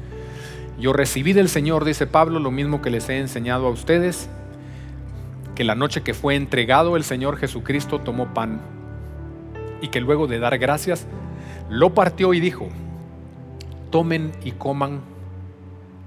Yo 0.80 0.92
recibí 0.92 1.34
del 1.34 1.50
Señor, 1.50 1.86
dice 1.86 2.08
Pablo, 2.08 2.40
lo 2.40 2.50
mismo 2.50 2.82
que 2.82 2.90
les 2.90 3.10
he 3.10 3.20
enseñado 3.20 3.68
a 3.68 3.70
ustedes. 3.70 4.28
que 5.54 5.64
la 5.64 5.76
noche 5.76 6.02
que 6.02 6.16
fue 6.16 6.36
entregado 6.36 6.98
el 6.98 7.04
Señor 7.04 7.38
Jesucristo 7.38 8.00
tomó 8.00 8.34
pan 8.34 8.60
y 9.84 9.90
que 9.90 10.02
luego 10.02 10.26
de 10.26 10.40
dar 10.40 10.58
gracias, 10.58 11.06
lo 11.70 11.94
partió 11.94 12.34
y 12.34 12.40
dijo, 12.40 12.68
tomen 13.92 14.32
y 14.44 14.52
coman, 14.52 15.02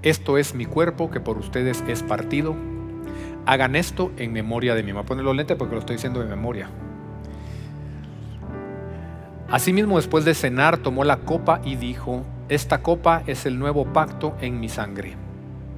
esto 0.01 0.37
es 0.37 0.53
mi 0.55 0.65
cuerpo 0.65 1.09
que 1.09 1.19
por 1.19 1.37
ustedes 1.37 1.83
es 1.87 2.03
partido, 2.03 2.55
hagan 3.45 3.75
esto 3.75 4.11
en 4.17 4.33
memoria 4.33 4.75
de 4.75 4.83
mí. 4.83 4.93
Me 4.93 5.01
voy 5.01 5.19
a 5.19 5.21
los 5.21 5.35
lentes 5.35 5.57
porque 5.57 5.75
lo 5.75 5.79
estoy 5.79 5.95
diciendo 5.95 6.19
de 6.19 6.25
memoria. 6.25 6.69
Asimismo, 9.49 9.97
después 9.97 10.25
de 10.25 10.33
cenar, 10.33 10.77
tomó 10.77 11.03
la 11.03 11.17
copa 11.17 11.61
y 11.63 11.75
dijo, 11.75 12.23
esta 12.49 12.81
copa 12.81 13.23
es 13.27 13.45
el 13.45 13.59
nuevo 13.59 13.85
pacto 13.85 14.35
en 14.41 14.59
mi 14.59 14.67
sangre. 14.67 15.15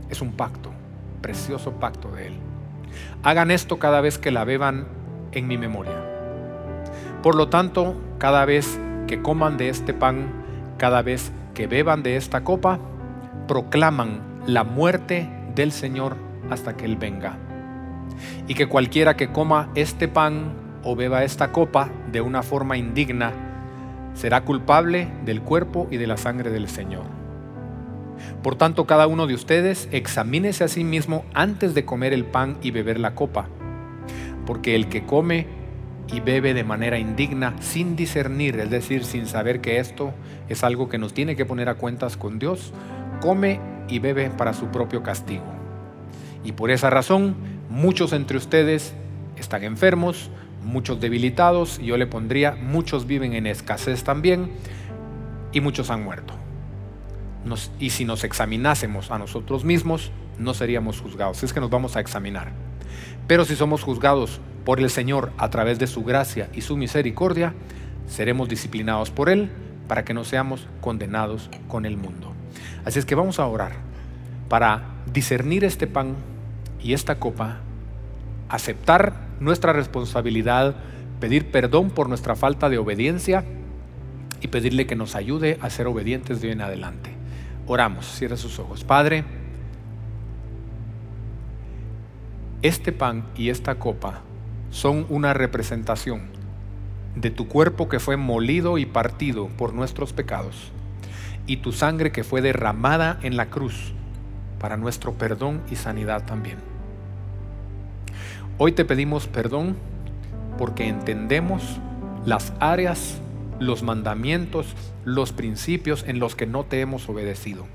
Es 0.10 0.22
un 0.22 0.32
pacto, 0.32 0.72
precioso 1.22 1.74
pacto 1.74 2.10
de 2.12 2.28
Él. 2.28 2.34
Hagan 3.22 3.52
esto 3.52 3.78
cada 3.78 4.02
vez 4.02 4.18
que 4.18 4.32
la 4.32 4.46
beban 4.46 4.88
en 5.32 5.48
mi 5.48 5.58
memoria. 5.58 6.02
Por 7.22 7.36
lo 7.36 7.50
tanto, 7.50 7.96
cada 8.18 8.46
vez 8.46 8.80
que 9.08 9.22
coman 9.22 9.58
de 9.58 9.70
este 9.70 9.94
pan, 9.94 10.28
cada 10.78 11.02
vez 11.02 11.32
que 11.54 11.68
beban 11.68 12.04
de 12.04 12.18
esta 12.18 12.44
copa, 12.44 12.80
proclaman 13.48 14.22
la 14.46 14.64
muerte 14.64 15.30
del 15.56 15.72
Señor 15.72 16.18
hasta 16.50 16.76
que 16.76 16.86
Él 16.86 16.98
venga. 16.98 17.38
Y 18.48 18.54
que 18.54 18.68
cualquiera 18.68 19.16
que 19.16 19.32
coma 19.32 19.70
este 19.76 20.08
pan 20.08 20.54
o 20.84 20.96
beba 20.96 21.24
esta 21.24 21.52
copa 21.52 21.90
de 22.12 22.22
una 22.22 22.44
forma 22.44 22.78
indigna, 22.78 23.34
será 24.14 24.42
culpable 24.42 25.10
del 25.26 25.42
cuerpo 25.42 25.88
y 25.92 25.98
de 25.98 26.08
la 26.08 26.18
sangre 26.18 26.52
del 26.52 26.70
Señor. 26.70 27.04
Por 28.42 28.56
tanto, 28.56 28.86
cada 28.86 29.08
uno 29.08 29.28
de 29.28 29.34
ustedes 29.34 29.90
examínese 29.92 30.64
a 30.64 30.68
sí 30.68 30.84
mismo 30.84 31.26
antes 31.34 31.74
de 31.74 31.84
comer 31.84 32.14
el 32.14 32.26
pan 32.26 32.58
y 32.62 32.72
beber 32.72 33.00
la 33.00 33.14
copa, 33.14 33.48
porque 34.46 34.76
el 34.76 34.88
que 34.88 35.06
come 35.06 35.48
y 36.12 36.20
bebe 36.20 36.54
de 36.54 36.64
manera 36.64 37.00
indigna, 37.00 37.56
sin 37.60 37.96
discernir, 37.96 38.60
es 38.60 38.70
decir, 38.70 39.04
sin 39.06 39.26
saber 39.26 39.62
que 39.62 39.80
esto 39.80 40.14
es 40.50 40.64
algo 40.64 40.90
que 40.90 40.98
nos 40.98 41.14
tiene 41.14 41.36
que 41.36 41.46
poner 41.46 41.70
a 41.70 41.76
cuentas 41.76 42.18
con 42.18 42.40
Dios, 42.40 42.74
come 43.22 43.60
y 43.88 44.00
bebe 44.00 44.30
para 44.30 44.54
su 44.54 44.68
propio 44.68 45.04
castigo. 45.04 45.46
Y 46.44 46.52
por 46.52 46.70
esa 46.70 46.90
razón, 46.90 47.36
muchos 47.70 48.14
entre 48.14 48.38
ustedes 48.38 48.94
están 49.36 49.64
enfermos, 49.64 50.30
muchos 50.64 51.00
debilitados, 51.00 51.80
y 51.80 51.86
yo 51.86 51.98
le 51.98 52.08
pondría, 52.08 52.56
muchos 52.56 53.08
viven 53.08 53.34
en 53.34 53.48
escasez 53.48 54.04
también, 54.04 54.52
y 55.52 55.62
muchos 55.62 55.90
han 55.90 56.04
muerto. 56.04 56.34
y 57.80 57.92
si 57.92 58.06
nos 58.06 58.24
examinásemos 58.24 59.12
a 59.12 59.20
nosotros 59.20 59.64
mismos, 59.64 60.12
no 60.40 60.54
seríamos 60.54 61.00
juzgados. 61.00 61.44
Es 61.44 61.54
que 61.54 61.60
nos 61.60 61.70
vamos 61.70 61.96
a 61.96 62.00
examinar. 62.00 62.52
Pero 63.28 63.46
si 63.46 63.56
somos 63.56 63.84
juzgados 63.84 64.42
por 64.66 64.80
el 64.80 64.90
Señor 64.90 65.32
a 65.38 65.50
través 65.50 65.80
de 65.80 65.88
su 65.88 66.04
gracia 66.04 66.50
y 66.54 66.62
su 66.62 66.76
misericordia, 66.76 67.54
seremos 68.08 68.50
disciplinados 68.50 69.12
por 69.12 69.30
Él 69.30 69.50
para 69.88 70.04
que 70.04 70.14
no 70.14 70.26
seamos 70.26 70.68
condenados 70.82 71.50
con 71.68 71.86
el 71.86 71.96
mundo. 71.96 72.34
Así 72.84 73.00
es 73.00 73.06
que 73.06 73.16
vamos 73.16 73.40
a 73.40 73.46
orar 73.46 73.74
para 74.50 74.96
discernir 75.12 75.64
este 75.64 75.88
pan 75.88 76.16
y 76.82 76.94
esta 76.94 77.20
copa, 77.20 77.60
aceptar 78.50 79.14
nuestra 79.40 79.72
responsabilidad, 79.72 80.76
pedir 81.20 81.52
perdón 81.52 81.92
por 81.92 82.10
nuestra 82.10 82.36
falta 82.36 82.70
de 82.70 82.80
obediencia 82.80 83.46
y 84.42 84.48
pedirle 84.48 84.88
que 84.88 84.96
nos 84.96 85.16
ayude 85.16 85.60
a 85.62 85.70
ser 85.70 85.88
obedientes 85.88 86.42
de 86.42 86.48
hoy 86.48 86.54
en 86.54 86.62
adelante. 86.62 87.12
Oramos, 87.68 88.06
cierra 88.06 88.38
sus 88.38 88.60
ojos. 88.60 88.84
Padre, 88.84 89.24
este 92.62 92.92
pan 92.92 93.26
y 93.36 93.50
esta 93.50 93.76
copa 93.76 94.22
son 94.76 95.06
una 95.08 95.34
representación 95.34 96.24
de 97.16 97.32
tu 97.32 97.48
cuerpo 97.48 97.88
que 97.88 98.02
fue 98.02 98.18
molido 98.18 98.78
y 98.78 98.86
partido 98.86 99.48
por 99.48 99.74
nuestros 99.74 100.12
pecados 100.12 100.70
y 101.48 101.58
tu 101.58 101.72
sangre 101.72 102.12
que 102.12 102.26
fue 102.26 102.42
derramada 102.42 103.18
en 103.24 103.38
la 103.38 103.46
cruz 103.46 103.94
para 104.60 104.76
nuestro 104.76 105.14
perdón 105.14 105.62
y 105.72 105.78
sanidad 105.78 106.26
también. 106.26 106.58
Hoy 108.58 108.74
te 108.74 108.84
pedimos 108.84 109.28
perdón 109.28 109.78
porque 110.58 110.90
entendemos 110.90 111.80
las 112.26 112.52
áreas, 112.60 113.22
los 113.62 113.82
mandamientos, 113.82 114.76
los 115.06 115.32
principios 115.32 116.04
en 116.06 116.20
los 116.20 116.36
que 116.36 116.48
no 116.48 116.66
te 116.66 116.82
hemos 116.82 117.08
obedecido. 117.08 117.66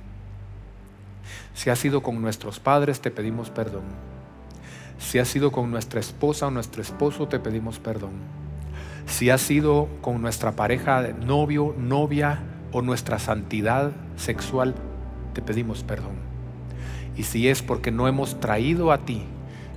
Si 1.54 1.70
has 1.70 1.78
sido 1.78 2.02
con 2.02 2.20
nuestros 2.20 2.60
padres, 2.60 3.00
te 3.00 3.10
pedimos 3.10 3.48
perdón. 3.48 4.09
Si 5.00 5.18
has 5.18 5.28
sido 5.28 5.50
con 5.50 5.70
nuestra 5.70 5.98
esposa 5.98 6.46
o 6.46 6.50
nuestro 6.50 6.82
esposo, 6.82 7.26
te 7.26 7.40
pedimos 7.40 7.80
perdón. 7.80 8.12
Si 9.06 9.30
has 9.30 9.40
sido 9.40 9.88
con 10.02 10.20
nuestra 10.20 10.52
pareja, 10.52 11.02
novio, 11.26 11.74
novia 11.76 12.42
o 12.70 12.82
nuestra 12.82 13.18
santidad 13.18 13.92
sexual, 14.16 14.74
te 15.32 15.40
pedimos 15.40 15.82
perdón. 15.82 16.12
Y 17.16 17.24
si 17.24 17.48
es 17.48 17.62
porque 17.62 17.90
no 17.90 18.08
hemos 18.08 18.38
traído 18.40 18.92
a 18.92 18.98
ti 18.98 19.24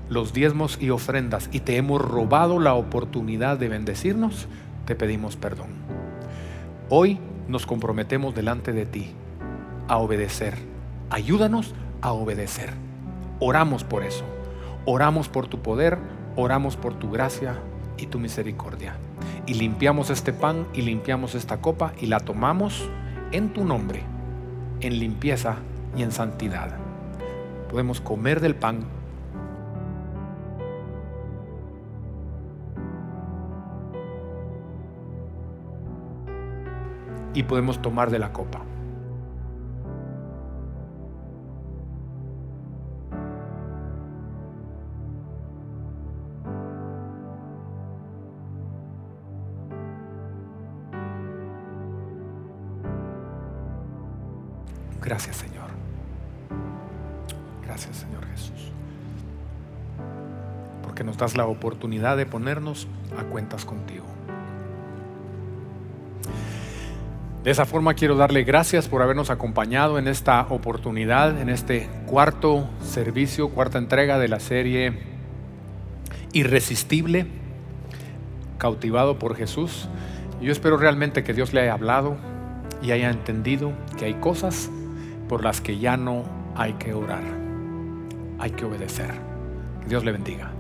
los 0.10 0.34
diezmos 0.34 0.78
y 0.80 0.90
ofrendas 0.90 1.50
y 1.54 1.62
te 1.62 1.78
hemos 1.78 2.02
robado 2.02 2.60
la 2.60 2.74
oportunidad 2.74 3.58
de 3.58 3.70
bendecirnos, 3.70 4.48
te 4.86 4.94
pedimos 4.94 5.38
perdón. 5.38 5.70
Hoy 6.90 7.18
nos 7.48 7.66
comprometemos 7.66 8.36
delante 8.36 8.74
de 8.74 8.86
ti 8.86 9.12
a 9.88 9.98
obedecer. 9.98 10.58
Ayúdanos 11.10 11.74
a 12.02 12.12
obedecer. 12.12 12.72
Oramos 13.40 13.86
por 13.86 14.04
eso. 14.04 14.33
Oramos 14.86 15.30
por 15.30 15.48
tu 15.48 15.60
poder, 15.60 15.98
oramos 16.36 16.76
por 16.76 16.94
tu 16.94 17.10
gracia 17.10 17.56
y 17.98 18.08
tu 18.08 18.20
misericordia. 18.20 18.96
Y 19.46 19.54
limpiamos 19.54 20.10
este 20.10 20.34
pan 20.34 20.68
y 20.74 20.82
limpiamos 20.82 21.36
esta 21.36 21.62
copa 21.62 21.94
y 22.02 22.08
la 22.08 22.20
tomamos 22.20 22.90
en 23.32 23.54
tu 23.54 23.64
nombre, 23.64 24.04
en 24.82 25.00
limpieza 25.00 25.56
y 25.96 26.04
en 26.04 26.12
santidad. 26.12 26.76
Podemos 27.70 28.02
comer 28.02 28.42
del 28.42 28.56
pan 28.56 28.86
y 37.34 37.44
podemos 37.44 37.82
tomar 37.82 38.12
de 38.12 38.20
la 38.20 38.34
copa. 38.34 38.62
Gracias 55.04 55.38
Señor. 55.38 55.70
Gracias 57.66 57.98
Señor 57.98 58.26
Jesús. 58.28 58.72
Porque 60.82 61.04
nos 61.04 61.18
das 61.18 61.36
la 61.36 61.46
oportunidad 61.46 62.18
de 62.18 62.26
ponernos 62.26 62.88
a 63.18 63.24
cuentas 63.24 63.66
contigo. 63.66 64.06
De 67.44 67.52
esa 67.52 67.66
forma 67.66 67.94
quiero 67.94 68.16
darle 68.16 68.46
gracias 68.46 68.88
por 68.88 69.02
habernos 69.02 69.30
acompañado 69.30 70.00
en 70.00 70.08
esta 70.08 70.42
oportunidad, 70.50 71.42
en 71.42 71.50
este 71.50 71.90
cuarto 72.06 72.70
servicio, 72.82 73.50
cuarta 73.50 73.78
entrega 73.78 74.18
de 74.18 74.30
la 74.30 74.40
serie 74.40 75.12
Irresistible, 76.32 77.28
cautivado 78.58 79.20
por 79.20 79.36
Jesús. 79.36 79.88
Yo 80.42 80.52
espero 80.52 80.78
realmente 80.78 81.24
que 81.24 81.34
Dios 81.34 81.54
le 81.54 81.62
haya 81.62 81.74
hablado 81.74 82.18
y 82.82 82.92
haya 82.92 83.12
entendido 83.12 83.74
que 84.00 84.06
hay 84.06 84.16
cosas 84.16 84.72
por 85.34 85.44
las 85.44 85.60
que 85.60 85.80
ya 85.80 85.98
no 85.98 86.24
hay 86.56 86.74
que 86.74 86.94
orar, 86.94 87.24
hay 88.38 88.52
que 88.52 88.66
obedecer. 88.66 89.12
Que 89.82 89.90
Dios 89.90 90.04
le 90.04 90.12
bendiga. 90.12 90.52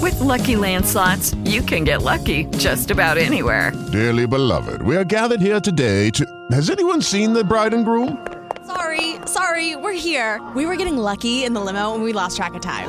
With 0.00 0.18
Lucky 0.20 0.56
Land 0.56 0.86
slots, 0.86 1.34
you 1.44 1.60
can 1.60 1.84
get 1.84 2.00
lucky 2.00 2.46
just 2.56 2.90
about 2.90 3.18
anywhere. 3.18 3.72
Dearly 3.92 4.26
beloved, 4.26 4.80
we 4.80 4.96
are 4.96 5.04
gathered 5.04 5.42
here 5.42 5.60
today 5.60 6.08
to. 6.12 6.24
Has 6.52 6.70
anyone 6.70 7.02
seen 7.02 7.34
the 7.34 7.44
bride 7.44 7.74
and 7.74 7.84
groom? 7.84 8.26
Sorry, 8.66 9.16
sorry, 9.26 9.76
we're 9.76 9.92
here. 9.92 10.40
We 10.54 10.64
were 10.64 10.76
getting 10.76 10.96
lucky 10.96 11.44
in 11.44 11.52
the 11.52 11.60
limo 11.60 11.94
and 11.94 12.02
we 12.02 12.14
lost 12.14 12.38
track 12.38 12.54
of 12.54 12.62
time. 12.62 12.88